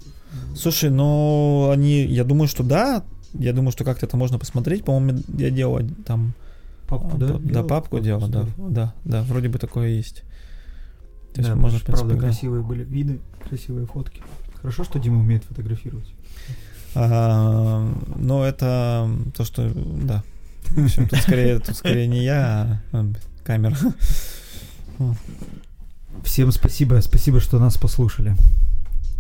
Слушай, 0.57 0.91
ну, 0.91 1.71
они... 1.71 2.05
Я 2.05 2.25
думаю, 2.25 2.49
что 2.49 2.63
да. 2.63 3.05
Я 3.35 3.53
думаю, 3.53 3.71
что 3.71 3.85
как-то 3.85 4.07
это 4.07 4.17
можно 4.17 4.39
посмотреть. 4.39 4.85
По-моему, 4.85 5.23
я 5.37 5.51
делал 5.51 5.81
там... 6.07 6.33
Папку, 6.89 7.17
а, 7.17 7.19
да? 7.19 7.27
Да, 7.27 7.39
делал? 7.39 7.67
папку 7.69 8.01
делал, 8.01 8.29
да. 8.29 8.47
Да, 8.57 8.95
да, 9.05 9.23
вроде 9.25 9.49
бы 9.49 9.59
такое 9.59 9.89
есть. 9.89 10.23
То 11.35 11.41
есть 11.41 11.51
да, 11.51 11.55
можно, 11.55 11.79
принципе, 11.79 11.93
правда, 11.93 12.15
да. 12.15 12.21
красивые 12.21 12.63
были 12.63 12.83
виды, 12.83 13.21
красивые 13.47 13.87
фотки. 13.87 14.23
Хорошо, 14.55 14.85
что 14.85 14.99
Дима 14.99 15.21
умеет 15.21 15.45
фотографировать. 15.45 16.09
А, 16.95 17.89
но 18.17 18.45
это 18.45 19.11
то, 19.37 19.45
что... 19.45 19.71
Да. 19.75 20.23
В 20.71 20.85
общем, 20.85 21.09
тут 21.09 21.21
скорее, 21.21 21.59
тут 21.61 21.77
скорее 21.77 22.07
не 22.07 22.25
я, 22.25 22.83
а 22.93 23.07
камера. 23.45 23.77
Всем 26.25 26.53
спасибо, 26.53 27.01
спасибо, 27.01 27.41
что 27.41 27.59
нас 27.59 27.79
послушали. 27.79 28.35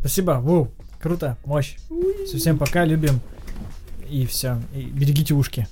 Спасибо, 0.01 0.41
Ву, 0.43 0.71
круто, 1.01 1.39
мощь. 1.45 1.77
Все, 2.27 2.39
всем 2.39 2.59
пока, 2.59 2.85
любим. 2.85 3.21
И 4.09 4.27
все, 4.27 4.61
и 4.75 4.83
берегите 4.83 5.35
ушки. 5.35 5.67